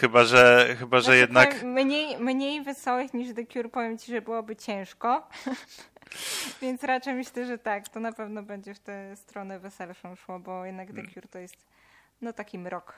chyba, 0.00 0.24
że, 0.24 0.76
chyba, 0.78 0.96
że 0.96 1.02
znaczy, 1.02 1.18
jednak... 1.18 1.62
Mniej, 1.62 2.16
mniej 2.16 2.62
wesołych 2.62 3.14
niż 3.14 3.34
The 3.34 3.46
Cure 3.46 3.68
powiem 3.68 3.98
ci, 3.98 4.12
że 4.12 4.22
byłoby 4.22 4.56
ciężko. 4.56 5.28
Więc 6.62 6.84
raczej 6.84 7.14
myślę, 7.14 7.46
że 7.46 7.58
tak, 7.58 7.88
to 7.88 8.00
na 8.00 8.12
pewno 8.12 8.42
będzie 8.42 8.74
w 8.74 8.78
tę 8.78 9.16
stronę 9.16 9.58
weselszą 9.58 10.16
szło, 10.16 10.38
bo 10.38 10.64
jednak 10.64 10.88
The 10.88 10.94
hmm. 10.94 11.12
Cure 11.12 11.28
to 11.28 11.38
jest 11.38 11.56
no 12.20 12.32
taki 12.32 12.58
mrok. 12.58 12.94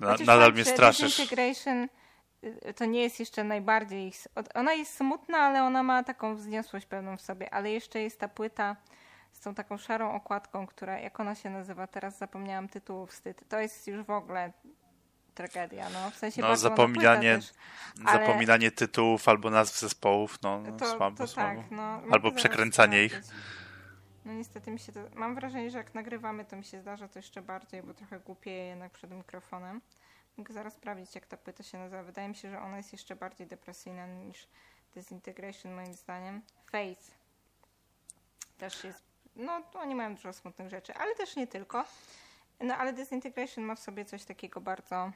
Na, 0.00 0.16
nadal 0.26 0.52
mnie 0.52 0.64
straszysz. 0.64 1.18
Integration 1.18 1.84
Y, 1.84 2.03
to 2.76 2.84
nie 2.84 3.02
jest 3.02 3.20
jeszcze 3.20 3.44
najbardziej. 3.44 4.12
Ona 4.54 4.72
jest 4.72 4.94
smutna, 4.94 5.38
ale 5.38 5.62
ona 5.62 5.82
ma 5.82 6.02
taką 6.02 6.36
wzniosłość 6.36 6.86
pewną 6.86 7.16
w 7.16 7.20
sobie. 7.20 7.54
Ale 7.54 7.70
jeszcze 7.70 8.00
jest 8.00 8.20
ta 8.20 8.28
płyta 8.28 8.76
z 9.32 9.40
tą 9.40 9.54
taką 9.54 9.78
szarą 9.78 10.14
okładką, 10.14 10.66
która, 10.66 10.98
jak 10.98 11.20
ona 11.20 11.34
się 11.34 11.50
nazywa, 11.50 11.86
teraz 11.86 12.18
zapomniałam 12.18 12.68
tytułu, 12.68 13.06
wstyd. 13.06 13.48
To 13.48 13.60
jest 13.60 13.88
już 13.88 14.02
w 14.02 14.10
ogóle 14.10 14.52
tragedia. 15.34 15.90
No, 15.90 16.10
w 16.10 16.16
sensie 16.16 16.42
no 16.42 16.56
zapominanie, 16.56 17.36
też, 17.36 17.52
ale... 18.04 18.26
zapominanie 18.26 18.70
tytułów 18.70 19.28
albo 19.28 19.50
nazw 19.50 19.78
zespołów, 19.78 20.38
no, 20.42 20.60
no 20.60 20.76
to, 20.76 20.86
słabo, 20.86 21.16
to 21.16 21.26
słabo. 21.26 21.60
Tak, 21.60 21.70
no, 21.70 22.00
albo 22.10 22.32
przekręcanie 22.32 23.04
ich. 23.04 23.22
No 24.24 24.32
niestety 24.32 24.70
mi 24.70 24.78
się 24.78 24.92
to... 24.92 25.00
Mam 25.14 25.34
wrażenie, 25.34 25.70
że 25.70 25.78
jak 25.78 25.94
nagrywamy, 25.94 26.44
to 26.44 26.56
mi 26.56 26.64
się 26.64 26.80
zdarza 26.80 27.08
to 27.08 27.18
jeszcze 27.18 27.42
bardziej, 27.42 27.82
bo 27.82 27.94
trochę 27.94 28.20
głupieję 28.20 28.64
jednak 28.64 28.92
przed 28.92 29.10
mikrofonem. 29.10 29.80
Mogę 30.36 30.54
zaraz 30.54 30.74
sprawdzić, 30.74 31.14
jak 31.14 31.26
ta 31.26 31.36
płyta 31.36 31.62
się 31.62 31.78
nazywa. 31.78 32.02
Wydaje 32.02 32.28
mi 32.28 32.34
się, 32.34 32.50
że 32.50 32.60
ona 32.60 32.76
jest 32.76 32.92
jeszcze 32.92 33.16
bardziej 33.16 33.46
depresyjna 33.46 34.06
niż 34.06 34.48
Disintegration, 34.94 35.74
moim 35.74 35.94
zdaniem. 35.94 36.42
Faith 36.72 37.10
też 38.58 38.84
jest. 38.84 39.02
No, 39.36 39.62
oni 39.74 39.94
mają 39.94 40.14
dużo 40.14 40.32
smutnych 40.32 40.68
rzeczy, 40.70 40.94
ale 40.94 41.14
też 41.14 41.36
nie 41.36 41.46
tylko. 41.46 41.84
No, 42.60 42.76
ale 42.76 42.92
Disintegration 42.92 43.64
ma 43.64 43.74
w 43.74 43.80
sobie 43.80 44.04
coś 44.04 44.24
takiego 44.24 44.60
bardzo 44.60 45.12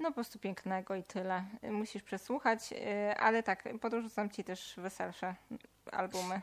No 0.00 0.08
po 0.08 0.14
prostu 0.14 0.38
pięknego 0.38 0.94
i 0.94 1.02
tyle. 1.02 1.44
Musisz 1.62 2.02
przesłuchać, 2.02 2.72
y, 2.72 3.16
ale 3.16 3.42
tak, 3.42 3.64
podrzucam 3.80 4.30
ci 4.30 4.44
też 4.44 4.74
weselsze 4.76 5.34
albumy. 5.92 6.40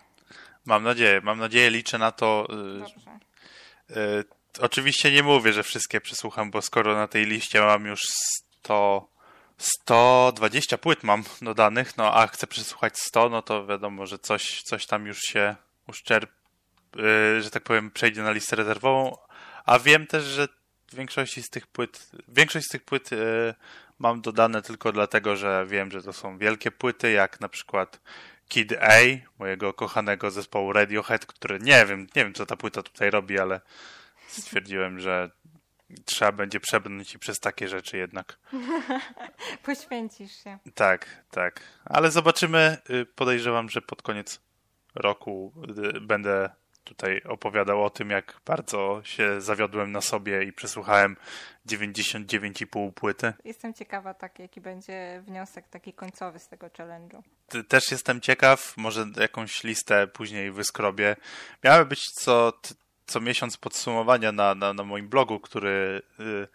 Mam 0.65 0.83
nadzieję, 0.83 1.21
mam 1.21 1.39
nadzieję, 1.39 1.69
liczę 1.69 1.97
na 1.97 2.11
to. 2.11 2.47
y, 2.75 2.79
Dobrze. 2.79 3.19
Oczywiście 4.59 5.11
nie 5.11 5.23
mówię, 5.23 5.53
że 5.53 5.63
wszystkie 5.63 6.01
przesłucham, 6.01 6.51
bo 6.51 6.61
skoro 6.61 6.95
na 6.95 7.07
tej 7.07 7.25
liście 7.25 7.61
mam 7.61 7.85
już 7.85 8.01
100, 8.63 9.07
120 9.57 10.77
płyt 10.77 11.03
mam 11.03 11.23
dodanych, 11.41 11.97
no 11.97 12.13
a 12.13 12.27
chcę 12.27 12.47
przesłuchać 12.47 12.99
100, 12.99 13.29
no 13.29 13.41
to 13.41 13.65
wiadomo, 13.65 14.05
że 14.05 14.19
coś, 14.19 14.61
coś 14.61 14.85
tam 14.85 15.05
już 15.05 15.19
się 15.19 15.55
uszczerp, 15.87 16.31
y, 16.95 17.41
że 17.41 17.49
tak 17.49 17.63
powiem, 17.63 17.91
przejdzie 17.91 18.21
na 18.21 18.31
listę 18.31 18.55
rezerwową, 18.55 19.17
a 19.65 19.79
wiem 19.79 20.07
też, 20.07 20.23
że 20.23 20.47
większości 20.93 21.43
z 21.43 21.49
tych 21.49 21.67
płyt, 21.67 22.11
większość 22.27 22.65
z 22.65 22.69
tych 22.69 22.83
płyt 22.83 23.13
y, 23.13 23.53
mam 23.99 24.21
dodane 24.21 24.61
tylko 24.61 24.91
dlatego, 24.91 25.35
że 25.35 25.65
wiem, 25.69 25.91
że 25.91 26.01
to 26.03 26.13
są 26.13 26.37
wielkie 26.37 26.71
płyty, 26.71 27.11
jak 27.11 27.39
na 27.39 27.49
przykład 27.49 27.99
Kid 28.47 28.73
A, 28.73 28.95
mojego 29.39 29.73
kochanego 29.73 30.31
zespołu 30.31 30.73
Radiohead, 30.73 31.25
który 31.25 31.59
nie 31.59 31.85
wiem, 31.85 32.07
nie 32.15 32.23
wiem 32.23 32.33
co 32.33 32.45
ta 32.45 32.55
płyta 32.55 32.83
tutaj 32.83 33.11
robi, 33.11 33.39
ale 33.39 33.61
stwierdziłem, 34.31 34.99
że 34.99 35.29
trzeba 36.05 36.31
będzie 36.31 36.59
przebrnąć 36.59 37.15
i 37.15 37.19
przez 37.19 37.39
takie 37.39 37.67
rzeczy 37.67 37.97
jednak. 37.97 38.37
Poświęcisz 39.65 40.43
się. 40.43 40.57
Tak, 40.75 41.23
tak. 41.31 41.61
Ale 41.85 42.11
zobaczymy. 42.11 42.77
Y, 42.89 43.05
Podejrzewam, 43.05 43.69
że 43.69 43.81
pod 43.81 44.01
koniec 44.01 44.41
roku 44.95 45.53
y, 45.95 46.01
będę 46.01 46.49
tutaj 46.83 47.21
opowiadał 47.23 47.85
o 47.85 47.89
tym, 47.89 48.09
jak 48.09 48.41
bardzo 48.45 49.01
się 49.03 49.41
zawiodłem 49.41 49.91
na 49.91 50.01
sobie 50.01 50.43
i 50.43 50.53
przesłuchałem 50.53 51.17
99,5 51.67 52.91
płyty. 52.91 53.33
Jestem 53.45 53.73
ciekawa, 53.73 54.13
tak, 54.13 54.39
jaki 54.39 54.61
będzie 54.61 55.23
wniosek 55.25 55.67
taki 55.67 55.93
końcowy 55.93 56.39
z 56.39 56.47
tego 56.47 56.67
challenge'u. 56.67 57.21
Też 57.67 57.91
jestem 57.91 58.21
ciekaw, 58.21 58.77
może 58.77 59.05
jakąś 59.19 59.63
listę 59.63 60.07
później 60.07 60.51
wyskrobię. 60.51 61.15
Miały 61.63 61.85
być 61.85 61.99
co, 62.13 62.53
co 63.11 63.21
miesiąc 63.21 63.57
podsumowania 63.57 64.31
na, 64.31 64.55
na, 64.55 64.73
na 64.73 64.83
moim 64.83 65.09
blogu, 65.09 65.39
który 65.39 66.01
y, 66.19 66.47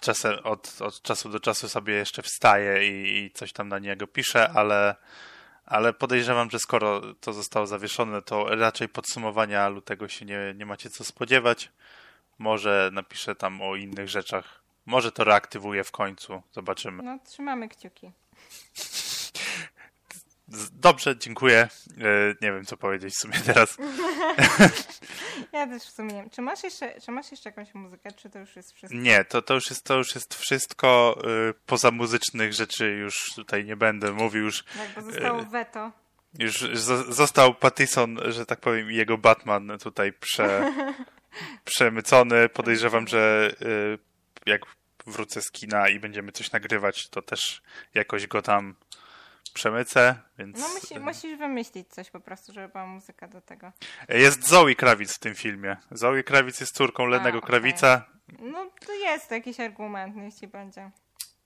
czasem 0.00 0.38
od, 0.44 0.76
od 0.80 1.02
czasu 1.02 1.28
do 1.28 1.40
czasu 1.40 1.68
sobie 1.68 1.94
jeszcze 1.94 2.22
wstaje 2.22 2.88
i, 2.88 3.24
i 3.24 3.30
coś 3.30 3.52
tam 3.52 3.68
na 3.68 3.78
niego 3.78 4.06
piszę, 4.06 4.50
ale, 4.50 4.96
ale 5.66 5.92
podejrzewam, 5.92 6.50
że 6.50 6.58
skoro 6.58 7.00
to 7.14 7.32
zostało 7.32 7.66
zawieszone, 7.66 8.22
to 8.22 8.56
raczej 8.56 8.88
podsumowania 8.88 9.68
lutego 9.68 10.08
się 10.08 10.24
nie, 10.24 10.54
nie 10.56 10.66
macie 10.66 10.90
co 10.90 11.04
spodziewać. 11.04 11.70
Może 12.38 12.90
napiszę 12.92 13.34
tam 13.34 13.62
o 13.62 13.76
innych 13.76 14.08
rzeczach. 14.08 14.62
Może 14.86 15.12
to 15.12 15.24
reaktywuję 15.24 15.84
w 15.84 15.90
końcu. 15.90 16.42
Zobaczymy. 16.52 17.02
No, 17.02 17.18
trzymamy 17.24 17.68
kciuki. 17.68 18.12
Dobrze, 20.72 21.16
dziękuję. 21.18 21.68
E, 21.98 22.34
Nie 22.40 22.52
wiem, 22.52 22.64
co 22.64 22.76
powiedzieć 22.76 23.14
w 23.14 23.18
sumie 23.18 23.34
teraz. 23.46 23.76
Ja 25.52 25.66
też 25.66 25.82
w 25.82 25.90
sumie 25.90 26.14
nie 26.14 26.20
wiem. 26.20 26.30
Czy 26.30 26.42
masz 26.42 26.62
jeszcze, 26.62 27.00
czy 27.00 27.10
masz 27.10 27.30
jeszcze 27.30 27.48
jakąś 27.50 27.74
muzykę, 27.74 28.12
czy 28.12 28.30
to 28.30 28.38
już 28.38 28.56
jest 28.56 28.72
wszystko? 28.72 28.98
Nie, 28.98 29.24
to, 29.24 29.42
to, 29.42 29.54
już, 29.54 29.70
jest, 29.70 29.84
to 29.84 29.94
już 29.96 30.14
jest 30.14 30.34
wszystko. 30.34 31.18
y, 31.50 31.54
Poza 31.66 31.90
muzycznych 31.90 32.52
rzeczy 32.52 32.90
już 32.90 33.14
tutaj 33.36 33.64
nie 33.64 33.76
będę 33.76 34.12
mówił. 34.12 34.44
Już, 34.44 34.62
Tak, 34.64 34.88
bo 34.94 35.02
zostało 35.02 35.42
weto. 35.42 35.92
już 36.38 36.60
zo- 36.62 37.12
został 37.12 37.54
Pattison, 37.54 38.18
że 38.28 38.46
tak 38.46 38.60
powiem, 38.60 38.90
i 38.92 38.94
jego 38.96 39.18
Batman 39.18 39.78
tutaj 39.82 40.12
prze, 40.12 40.72
przemycony. 41.64 42.48
Podejrzewam, 42.48 43.08
że 43.08 43.50
y, 43.62 43.98
jak 44.46 44.62
wrócę 45.06 45.42
z 45.42 45.50
kina 45.50 45.88
i 45.88 46.00
będziemy 46.00 46.32
coś 46.32 46.52
nagrywać, 46.52 47.08
to 47.08 47.22
też 47.22 47.62
jakoś 47.94 48.26
go 48.26 48.42
tam 48.42 48.74
przemycę, 49.52 50.14
więc... 50.38 50.58
No 50.60 50.68
musi, 50.68 51.00
musisz 51.00 51.38
wymyślić 51.38 51.88
coś 51.88 52.10
po 52.10 52.20
prostu, 52.20 52.52
żeby 52.52 52.68
była 52.68 52.86
muzyka 52.86 53.28
do 53.28 53.40
tego. 53.40 53.72
Jest 54.08 54.48
Zoe 54.48 54.74
Krawic 54.74 55.12
w 55.16 55.18
tym 55.18 55.34
filmie. 55.34 55.76
Zoe 55.90 56.22
Krawic 56.22 56.60
jest 56.60 56.74
córką 56.76 57.06
Lennego 57.06 57.38
okej. 57.38 57.48
Krawica. 57.48 58.04
No 58.38 58.70
to 58.86 58.92
jest 58.92 59.30
jakiś 59.30 59.60
argument, 59.60 60.16
niech 60.16 60.34
ci 60.34 60.46
będzie. 60.46 60.90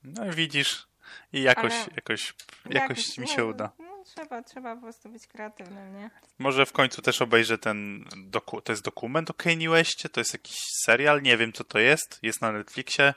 No 0.04 0.32
widzisz. 0.32 0.86
I 1.32 1.42
jakoś, 1.42 1.72
Ale- 1.72 1.86
jakoś, 1.96 2.34
jakoś 2.70 3.18
mi 3.18 3.28
się 3.28 3.42
no, 3.42 3.46
uda. 3.46 3.70
No, 3.78 4.04
trzeba, 4.04 4.42
trzeba 4.42 4.74
po 4.74 4.82
prostu 4.82 5.08
być 5.08 5.26
kreatywnym, 5.26 5.98
nie? 5.98 6.10
Może 6.38 6.66
w 6.66 6.72
końcu 6.72 7.02
też 7.02 7.22
obejrzę 7.22 7.58
ten, 7.58 8.04
doku- 8.16 8.62
to 8.62 8.72
jest 8.72 8.84
dokument 8.84 9.30
o 9.30 9.34
Kanye 9.34 9.70
Westie, 9.70 10.08
to 10.08 10.20
jest 10.20 10.32
jakiś 10.32 10.56
serial, 10.84 11.22
nie 11.22 11.36
wiem 11.36 11.52
co 11.52 11.64
to 11.64 11.78
jest, 11.78 12.18
jest 12.22 12.40
na 12.42 12.52
Netflixie, 12.52 13.14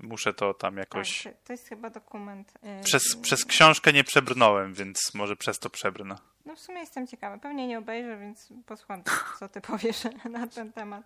muszę 0.00 0.34
to 0.34 0.54
tam 0.54 0.76
jakoś... 0.76 1.22
Tak, 1.22 1.34
to- 1.44 1.52
jest 1.52 1.68
chyba 1.68 1.90
dokument. 1.90 2.52
yy, 2.62 2.82
Przez, 2.84 3.16
przez 3.16 3.44
książkę 3.44 3.92
nie 3.92 4.04
przebrnąłem, 4.04 4.74
więc 4.74 5.14
może 5.14 5.36
przez 5.36 5.58
to 5.58 5.70
przebrnę. 5.70 6.16
No 6.46 6.56
w 6.56 6.60
sumie 6.60 6.80
jestem 6.80 7.06
ciekawa. 7.06 7.38
Pewnie 7.38 7.66
nie 7.66 7.78
obejrzę, 7.78 8.18
więc 8.18 8.48
posłucham, 8.66 9.02
co 9.38 9.48
ty 9.48 9.60
powiesz 9.70 10.04
na 10.30 10.46
ten 10.46 10.72
temat. 10.72 11.04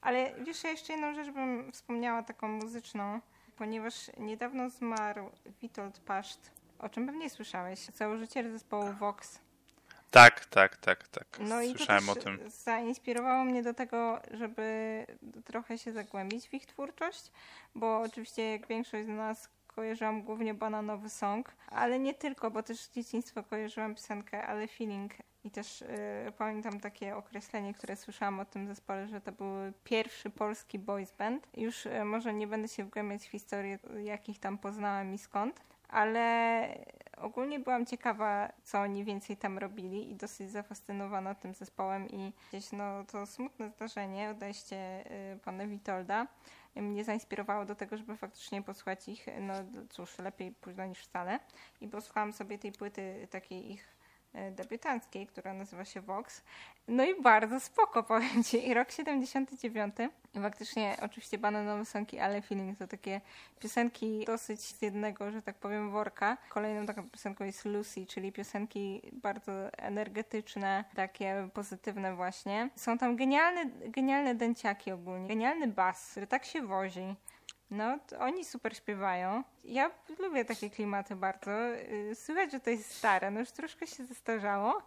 Ale 0.00 0.34
wiesz, 0.44 0.64
ja 0.64 0.70
jeszcze 0.70 0.92
jedną 0.92 1.14
rzecz 1.14 1.30
bym 1.30 1.72
wspomniała, 1.72 2.22
taką 2.22 2.48
muzyczną, 2.48 3.20
ponieważ 3.56 3.94
niedawno 4.18 4.70
zmarł 4.70 5.30
Witold 5.62 6.00
Paszt, 6.00 6.50
o 6.78 6.88
czym 6.88 7.06
pewnie 7.06 7.30
słyszałeś, 7.30 7.78
założyciel 7.80 8.52
zespołu 8.52 8.92
Vox. 8.92 9.38
Tak, 10.10 10.44
tak, 10.44 10.76
tak, 10.76 11.08
tak. 11.08 11.26
No 11.40 11.62
i 11.62 11.72
to 11.72 11.78
Słyszałem 11.78 12.08
o 12.08 12.14
tym. 12.14 12.38
zainspirowało 12.50 13.44
mnie 13.44 13.62
do 13.62 13.74
tego, 13.74 14.20
żeby 14.30 15.06
trochę 15.44 15.78
się 15.78 15.92
zagłębić 15.92 16.48
w 16.48 16.54
ich 16.54 16.66
twórczość, 16.66 17.32
bo 17.74 18.00
oczywiście 18.00 18.50
jak 18.52 18.66
większość 18.66 19.06
z 19.06 19.08
nas 19.08 19.48
kojarzyłam 19.66 20.22
głównie 20.22 20.54
Bananowy 20.54 21.10
Song, 21.10 21.54
ale 21.66 21.98
nie 21.98 22.14
tylko, 22.14 22.50
bo 22.50 22.62
też 22.62 22.80
z 22.80 22.90
dzieciństwa 22.90 23.42
kojarzyłam 23.42 23.94
piosenkę 23.94 24.46
Ale 24.46 24.68
Feeling 24.68 25.12
i 25.44 25.50
też 25.50 25.82
y, 25.82 25.86
pamiętam 26.38 26.80
takie 26.80 27.16
określenie, 27.16 27.74
które 27.74 27.96
słyszałam 27.96 28.40
o 28.40 28.44
tym 28.44 28.66
zespole, 28.66 29.08
że 29.08 29.20
to 29.20 29.32
był 29.32 29.48
pierwszy 29.84 30.30
polski 30.30 30.78
boys 30.78 31.12
band. 31.12 31.46
Już 31.56 31.86
y, 31.86 32.04
może 32.04 32.34
nie 32.34 32.46
będę 32.46 32.68
się 32.68 32.84
wgłębiać 32.84 33.28
w 33.28 33.30
historię, 33.30 33.78
jakich 34.04 34.38
tam 34.38 34.58
poznałam 34.58 35.14
i 35.14 35.18
skąd, 35.18 35.60
ale 35.88 36.68
ogólnie 37.16 37.60
byłam 37.60 37.86
ciekawa, 37.86 38.52
co 38.62 38.80
oni 38.80 39.04
więcej 39.04 39.36
tam 39.36 39.58
robili 39.58 40.10
i 40.10 40.16
dosyć 40.16 40.50
zafascynowana 40.50 41.34
tym 41.34 41.54
zespołem 41.54 42.08
i 42.08 42.32
gdzieś 42.48 42.72
no 42.72 43.04
to 43.04 43.26
smutne 43.26 43.70
zdarzenie, 43.70 44.30
odejście 44.30 45.04
y, 45.34 45.38
pana 45.38 45.66
Witolda. 45.66 46.26
Mnie 46.74 47.04
zainspirowało 47.04 47.64
do 47.64 47.74
tego, 47.74 47.96
żeby 47.96 48.16
faktycznie 48.16 48.62
posłuchać 48.62 49.08
ich, 49.08 49.26
no 49.40 49.54
cóż, 49.90 50.18
lepiej 50.18 50.52
późno 50.52 50.86
niż 50.86 50.98
wcale. 50.98 51.40
I 51.80 51.88
posłuchałam 51.88 52.32
sobie 52.32 52.58
tej 52.58 52.72
płyty 52.72 53.28
takiej 53.30 53.72
ich 53.72 53.95
debiutanckiej, 54.50 55.26
która 55.26 55.54
nazywa 55.54 55.84
się 55.84 56.00
Vox. 56.00 56.42
No 56.88 57.04
i 57.04 57.22
bardzo 57.22 57.60
spoko, 57.60 58.02
powiem 58.02 58.44
Ci. 58.44 58.68
I 58.68 58.74
rok 58.74 58.90
79. 58.90 59.94
I 60.34 60.40
faktycznie 60.40 60.96
oczywiście 61.02 61.38
bananowe 61.38 61.84
sonki, 61.84 62.18
ale 62.18 62.42
feeling 62.42 62.78
to 62.78 62.86
takie 62.86 63.20
piosenki 63.60 64.24
dosyć 64.26 64.60
z 64.60 64.82
jednego, 64.82 65.30
że 65.30 65.42
tak 65.42 65.56
powiem, 65.56 65.90
worka. 65.90 66.36
Kolejną 66.48 66.86
taką 66.86 67.10
piosenką 67.10 67.44
jest 67.44 67.64
Lucy, 67.64 68.06
czyli 68.06 68.32
piosenki 68.32 69.02
bardzo 69.12 69.52
energetyczne, 69.72 70.84
takie 70.94 71.48
pozytywne 71.54 72.14
właśnie. 72.14 72.70
Są 72.76 72.98
tam 72.98 73.16
genialne, 73.16 73.66
genialne 73.66 74.34
dęciaki 74.34 74.92
ogólnie, 74.92 75.28
genialny 75.28 75.68
bas, 75.68 76.10
który 76.10 76.26
tak 76.26 76.44
się 76.44 76.62
wozi. 76.62 77.14
No, 77.70 77.98
oni 78.18 78.44
super 78.44 78.76
śpiewają. 78.76 79.42
Ja 79.64 79.90
lubię 80.18 80.44
takie 80.44 80.70
klimaty 80.70 81.16
bardzo. 81.16 81.50
Yy, 81.50 82.14
Słychać, 82.14 82.52
że 82.52 82.60
to 82.60 82.70
jest 82.70 82.94
stare, 82.94 83.30
no 83.30 83.40
już 83.40 83.50
troszkę 83.50 83.86
się 83.86 84.04
zestarzało, 84.04 84.82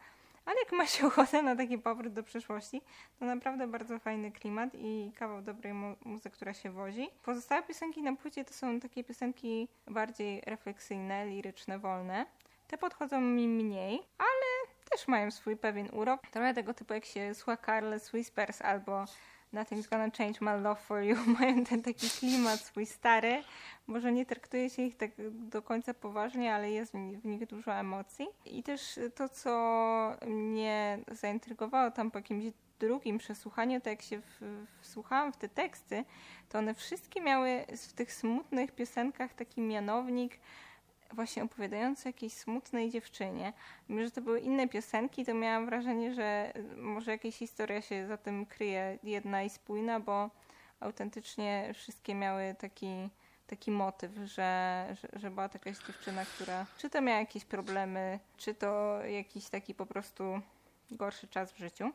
ale 0.45 0.55
jak 0.59 0.71
ma 0.71 0.85
się 0.85 1.07
ochotę 1.07 1.41
na 1.41 1.55
taki 1.55 1.77
powrót 1.77 2.13
do 2.13 2.23
przeszłości, 2.23 2.81
to 3.19 3.25
naprawdę 3.25 3.67
bardzo 3.67 3.99
fajny 3.99 4.31
klimat 4.31 4.69
i 4.73 5.11
kawał 5.15 5.41
dobrej 5.41 5.73
mu- 5.73 5.95
muzyki, 6.05 6.35
która 6.35 6.53
się 6.53 6.71
wozi. 6.71 7.09
Pozostałe 7.23 7.63
piosenki 7.63 8.03
na 8.03 8.15
płycie 8.15 8.45
to 8.45 8.53
są 8.53 8.79
takie 8.79 9.03
piosenki 9.03 9.67
bardziej 9.87 10.41
refleksyjne, 10.41 11.25
liryczne, 11.25 11.79
wolne. 11.79 12.25
Te 12.67 12.77
podchodzą 12.77 13.21
mi 13.21 13.47
mniej, 13.47 14.01
ale 14.17 14.69
też 14.91 15.07
mają 15.07 15.31
swój 15.31 15.57
pewien 15.57 15.89
urok. 15.91 16.21
Trochę 16.31 16.53
tego 16.53 16.73
typu 16.73 16.93
jak 16.93 17.05
się 17.05 17.33
słucha 17.33 17.57
Careless 17.57 18.13
Whispers 18.13 18.61
albo 18.61 19.05
Nothing's 19.53 19.89
Gonna 19.89 20.11
Change 20.11 20.41
My 20.41 20.61
Love 20.61 20.81
For 20.81 21.03
You 21.03 21.15
mają 21.39 21.63
ten 21.63 21.81
taki 21.81 22.09
klimat 22.09 22.59
swój 22.59 22.85
stary. 22.85 23.43
Może 23.87 24.11
nie 24.11 24.25
traktuje 24.25 24.69
się 24.69 24.81
ich 24.81 24.97
tak 24.97 25.11
do 25.31 25.61
końca 25.61 25.93
poważnie, 25.93 26.53
ale 26.53 26.71
jest 26.71 26.93
w 26.93 27.25
nich, 27.25 27.47
dużo 27.47 27.73
emocji. 27.73 28.27
I 28.45 28.63
też 28.63 28.99
to, 29.15 29.29
co 29.29 30.15
mnie 30.27 30.99
zaintrygowało 31.11 31.91
tam 31.91 32.11
po 32.11 32.17
jakimś 32.17 32.45
drugim 32.79 33.17
przesłuchaniu, 33.17 33.81
to 33.81 33.89
jak 33.89 34.01
się 34.01 34.21
wsłuchałam 34.81 35.33
w 35.33 35.37
te 35.37 35.49
teksty, 35.49 36.05
to 36.49 36.57
one 36.57 36.73
wszystkie 36.73 37.21
miały 37.21 37.65
w 37.87 37.93
tych 37.93 38.13
smutnych 38.13 38.71
piosenkach 38.71 39.33
taki 39.33 39.61
mianownik 39.61 40.39
właśnie 41.13 41.43
opowiadający 41.43 42.09
jakiejś 42.09 42.33
smutnej 42.33 42.89
dziewczynie. 42.89 43.53
Mimo, 43.89 44.03
że 44.03 44.11
to 44.11 44.21
były 44.21 44.39
inne 44.39 44.67
piosenki, 44.67 45.25
to 45.25 45.33
miałam 45.33 45.65
wrażenie, 45.65 46.13
że 46.13 46.53
może 46.77 47.11
jakaś 47.11 47.35
historia 47.35 47.81
się 47.81 48.07
za 48.07 48.17
tym 48.17 48.45
kryje, 48.45 48.97
jedna 49.03 49.43
i 49.43 49.49
spójna, 49.49 49.99
bo 49.99 50.29
autentycznie 50.79 51.71
wszystkie 51.73 52.15
miały 52.15 52.55
taki 52.59 53.09
taki 53.49 53.71
motyw, 53.71 54.11
że, 54.15 54.87
że, 55.01 55.19
że 55.19 55.31
była 55.31 55.49
to 55.49 55.55
jakaś 55.55 55.87
dziewczyna, 55.87 56.25
która 56.25 56.65
czy 56.77 56.89
to 56.89 57.01
miała 57.01 57.19
jakieś 57.19 57.45
problemy, 57.45 58.19
czy 58.37 58.53
to 58.53 59.01
jakiś 59.05 59.49
taki 59.49 59.75
po 59.75 59.85
prostu 59.85 60.23
gorszy 60.91 61.27
czas 61.27 61.51
w 61.51 61.57
życiu. 61.57 61.91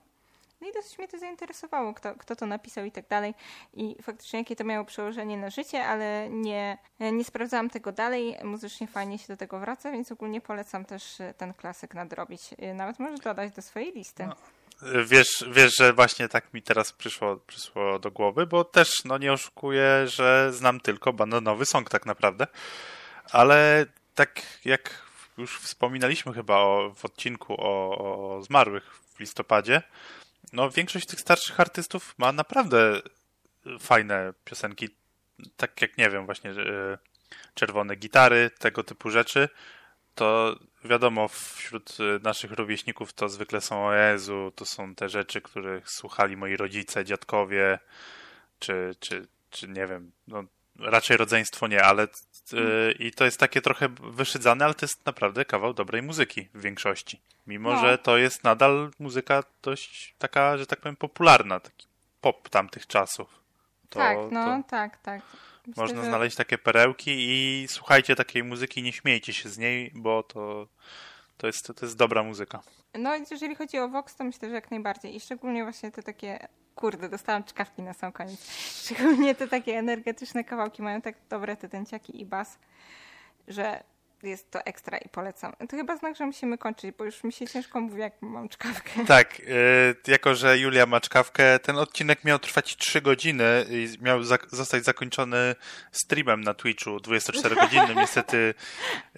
No 0.65 0.70
i 0.70 0.73
dosyć 0.73 0.99
mnie 0.99 1.09
to 1.09 1.19
zainteresowało, 1.19 1.95
kto, 1.95 2.15
kto 2.15 2.36
to 2.36 2.47
napisał 2.47 2.85
i 2.85 2.93
tak 2.93 3.09
dalej. 3.09 3.35
I 3.74 3.97
faktycznie 4.03 4.39
jakie 4.39 4.57
to 4.57 4.65
miało 4.65 4.85
przełożenie 4.85 5.36
na 5.36 5.51
życie, 5.51 5.85
ale 5.85 6.31
nie, 6.31 6.78
nie 7.01 7.24
sprawdzałam 7.24 7.70
tego 7.70 7.93
dalej. 7.93 8.36
Muzycznie 8.45 8.86
fajnie 8.86 9.19
się 9.19 9.27
do 9.28 9.36
tego 9.36 9.59
wraca, 9.59 9.93
więc 9.93 10.12
ogólnie 10.12 10.41
polecam 10.41 10.85
też 10.85 11.19
ten 11.36 11.55
klasyk 11.55 11.95
nadrobić. 11.95 12.43
Nawet 12.74 12.99
możesz 12.99 13.20
dodać 13.20 13.53
do 13.53 13.62
swojej 13.62 13.93
listy. 13.93 14.27
No. 14.27 14.35
Wiesz, 15.05 15.45
wiesz, 15.53 15.77
że 15.77 15.93
właśnie 15.93 16.28
tak 16.28 16.55
mi 16.55 16.62
teraz 16.62 16.93
przyszło, 16.93 17.36
przyszło 17.36 17.99
do 17.99 18.11
głowy, 18.11 18.47
bo 18.47 18.65
też 18.65 19.05
no 19.05 19.19
nie 19.19 19.32
oszukuję, 19.32 20.07
że 20.07 20.53
znam 20.53 20.81
tylko 20.81 21.12
bananowy 21.12 21.66
song 21.66 21.91
tak 21.91 22.07
naprawdę. 22.07 22.47
Ale 23.32 23.86
tak 24.15 24.43
jak 24.65 25.03
już 25.39 25.59
wspominaliśmy 25.61 26.32
chyba 26.32 26.57
o, 26.57 26.95
w 26.97 27.05
odcinku 27.05 27.55
o, 27.59 27.99
o 28.36 28.43
zmarłych 28.43 28.95
w 29.15 29.20
listopadzie, 29.20 29.82
no 30.53 30.71
większość 30.71 31.07
tych 31.07 31.21
starszych 31.21 31.61
artystów 31.61 32.15
ma 32.19 32.33
naprawdę 32.33 33.01
fajne 33.81 34.35
piosenki, 34.45 34.89
tak 35.57 35.83
jak 35.83 35.99
nie 35.99 36.11
wiem, 36.11 36.27
właśnie 36.27 36.51
e, 36.51 36.99
czerwone 37.55 37.97
gitary, 37.97 38.51
tego 38.59 38.85
typu 38.85 39.11
rzeczy, 39.11 39.49
to 40.15 40.59
wiadomo, 40.85 41.29
wśród 41.29 41.97
naszych 42.23 42.53
rówieśników 42.53 43.12
to 43.12 43.29
zwykle 43.29 43.61
są 43.61 43.87
o 43.87 43.93
to 44.51 44.65
są 44.65 44.95
te 44.95 45.09
rzeczy, 45.09 45.41
których 45.41 45.91
słuchali 45.91 46.37
moi 46.37 46.57
rodzice, 46.57 47.05
dziadkowie, 47.05 47.79
czy, 48.59 48.95
czy, 49.01 49.27
czy 49.51 49.69
nie 49.69 49.87
wiem, 49.87 50.12
no 50.29 50.45
raczej 50.79 51.16
rodzeństwo 51.16 51.69
nie, 51.69 51.83
ale 51.83 52.09
yy, 52.53 52.93
i 52.99 53.12
to 53.12 53.25
jest 53.25 53.41
takie 53.41 53.62
trochę 53.62 53.89
wyszydzane, 53.89 54.65
ale 54.65 54.75
to 54.75 54.85
jest 54.85 55.07
naprawdę 55.07 55.45
kawał 55.45 55.75
dobrej 55.75 56.03
muzyki 56.03 56.49
w 56.55 56.61
większości. 56.61 57.21
Mimo, 57.47 57.73
no. 57.73 57.81
że 57.81 57.99
to 57.99 58.16
jest 58.16 58.45
nadal 58.45 58.91
muzyka 58.99 59.45
dość 59.62 60.15
taka, 60.19 60.59
że 60.59 60.66
tak 60.66 60.81
powiem, 60.81 60.97
popularna, 60.97 61.61
taki 61.61 61.87
pop 62.21 62.49
tamtych 62.49 62.87
czasów. 62.87 63.29
To, 63.89 63.99
tak, 63.99 64.19
no, 64.31 64.62
to 64.62 64.69
tak, 64.71 64.99
tak. 65.03 65.23
Myślę, 65.66 65.83
można 65.83 66.03
że... 66.03 66.09
znaleźć 66.09 66.37
takie 66.37 66.59
perełki 66.59 67.11
i 67.16 67.66
słuchajcie 67.69 68.16
takiej 68.16 68.45
muzyki, 68.45 68.83
nie 68.83 68.93
śmiejcie 68.93 69.33
się 69.33 69.49
z 69.49 69.59
niej, 69.59 69.91
bo 69.95 70.23
to, 70.23 70.66
to, 71.36 71.47
jest, 71.47 71.66
to 71.66 71.86
jest 71.86 71.97
dobra 71.97 72.23
muzyka. 72.23 72.62
No 72.94 73.11
jeżeli 73.31 73.55
chodzi 73.55 73.78
o 73.78 73.89
Vox, 73.89 74.16
to 74.16 74.24
myślę, 74.24 74.48
że 74.48 74.55
jak 74.55 74.70
najbardziej. 74.70 75.16
I 75.16 75.20
szczególnie 75.20 75.62
właśnie 75.62 75.90
te 75.90 76.02
takie 76.02 76.48
Kurde, 76.74 77.09
dostałam 77.09 77.44
czkawki 77.44 77.82
na 77.82 77.93
sam 77.93 78.12
koniec. 78.12 78.51
Szczególnie 78.85 79.35
te 79.35 79.48
takie 79.48 79.78
energetyczne 79.78 80.44
kawałki 80.44 80.82
mają 80.82 81.01
tak 81.01 81.15
dobre 81.31 81.56
te 81.56 81.69
tenciaki 81.69 82.20
i 82.20 82.27
bas, 82.27 82.59
że 83.48 83.82
jest 84.31 84.51
to 84.51 84.65
ekstra 84.65 84.99
i 84.99 85.09
polecam. 85.09 85.53
To 85.69 85.77
chyba 85.77 85.97
znak, 85.97 86.17
że 86.17 86.27
musimy 86.27 86.59
kończyć, 86.59 86.97
bo 86.99 87.05
już 87.05 87.25
mi 87.25 87.33
się 87.33 87.47
ciężko 87.47 87.81
mówi, 87.81 88.01
jak 88.01 88.23
mam 88.23 88.49
czkawkę. 88.49 88.91
Tak, 89.07 89.39
yy, 89.39 89.47
jako 90.07 90.35
że 90.35 90.59
Julia 90.59 90.87
ma 90.87 91.01
czkawkę, 91.01 91.59
ten 91.59 91.79
odcinek 91.79 92.25
miał 92.25 92.39
trwać 92.39 92.77
3 92.77 93.01
godziny 93.01 93.67
i 93.71 93.89
miał 94.01 94.23
za 94.23 94.39
zostać 94.51 94.85
zakończony 94.85 95.55
streamem 95.93 96.41
na 96.41 96.55
Twitchu 96.55 97.01
24 97.01 97.55
godziny. 97.55 97.95
Niestety 98.03 98.55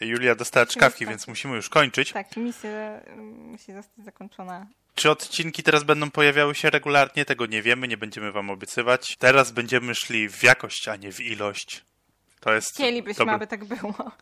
Julia 0.00 0.34
dostała 0.34 0.66
czkawki, 0.66 1.06
więc 1.06 1.28
musimy 1.28 1.56
już 1.56 1.68
kończyć. 1.68 2.12
Tak, 2.12 2.36
misja 2.36 3.00
musi 3.16 3.72
zostać 3.72 4.04
zakończona 4.04 4.66
czy 4.96 5.10
odcinki 5.10 5.62
teraz 5.62 5.84
będą 5.84 6.10
pojawiały 6.10 6.54
się 6.54 6.70
regularnie? 6.70 7.24
Tego 7.24 7.46
nie 7.46 7.62
wiemy, 7.62 7.88
nie 7.88 7.96
będziemy 7.96 8.32
wam 8.32 8.50
obiecywać. 8.50 9.16
Teraz 9.18 9.50
będziemy 9.50 9.94
szli 9.94 10.28
w 10.28 10.42
jakość, 10.42 10.88
a 10.88 10.96
nie 10.96 11.12
w 11.12 11.20
ilość. 11.20 11.84
To 12.40 12.52
jest 12.52 12.74
Chcielibyśmy, 12.74 13.18
dobry... 13.18 13.34
aby 13.34 13.46
tak 13.46 13.64
było. 13.64 14.12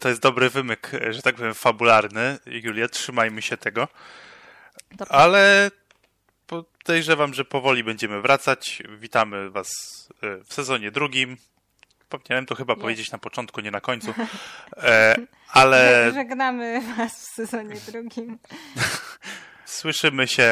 To 0.00 0.08
jest 0.08 0.20
dobry 0.20 0.50
wymyk, 0.50 0.90
że 1.10 1.22
tak 1.22 1.34
powiem, 1.34 1.54
fabularny. 1.54 2.38
Julia, 2.46 2.88
trzymajmy 2.88 3.42
się 3.42 3.56
tego. 3.56 3.88
Dobrze. 4.92 5.14
Ale 5.14 5.70
podejrzewam, 6.46 7.34
że 7.34 7.44
powoli 7.44 7.84
będziemy 7.84 8.22
wracać. 8.22 8.82
Witamy 8.98 9.50
Was 9.50 9.68
e, 10.22 10.44
w 10.44 10.54
sezonie 10.54 10.90
drugim. 10.90 11.36
Powinienem 12.08 12.46
to 12.46 12.54
chyba 12.54 12.72
jest. 12.72 12.82
powiedzieć 12.82 13.10
na 13.10 13.18
początku, 13.18 13.60
nie 13.60 13.70
na 13.70 13.80
końcu. 13.80 14.14
E, 14.76 15.16
ale. 15.48 16.10
Żegnamy 16.14 16.82
Was 16.96 17.20
w 17.20 17.34
sezonie 17.34 17.76
drugim. 17.86 18.38
Słyszymy 19.64 20.28
się 20.28 20.48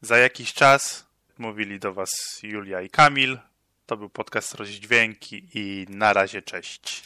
za 0.00 0.18
jakiś 0.18 0.52
czas. 0.52 1.06
Mówili 1.38 1.78
do 1.78 1.92
Was 1.92 2.10
Julia 2.42 2.82
i 2.82 2.90
Kamil. 2.90 3.38
To 3.86 3.96
był 3.96 4.08
podcast 4.08 4.54
Rozdźwięki 4.54 5.48
i 5.54 5.86
na 5.88 6.12
razie 6.12 6.42
cześć. 6.42 7.02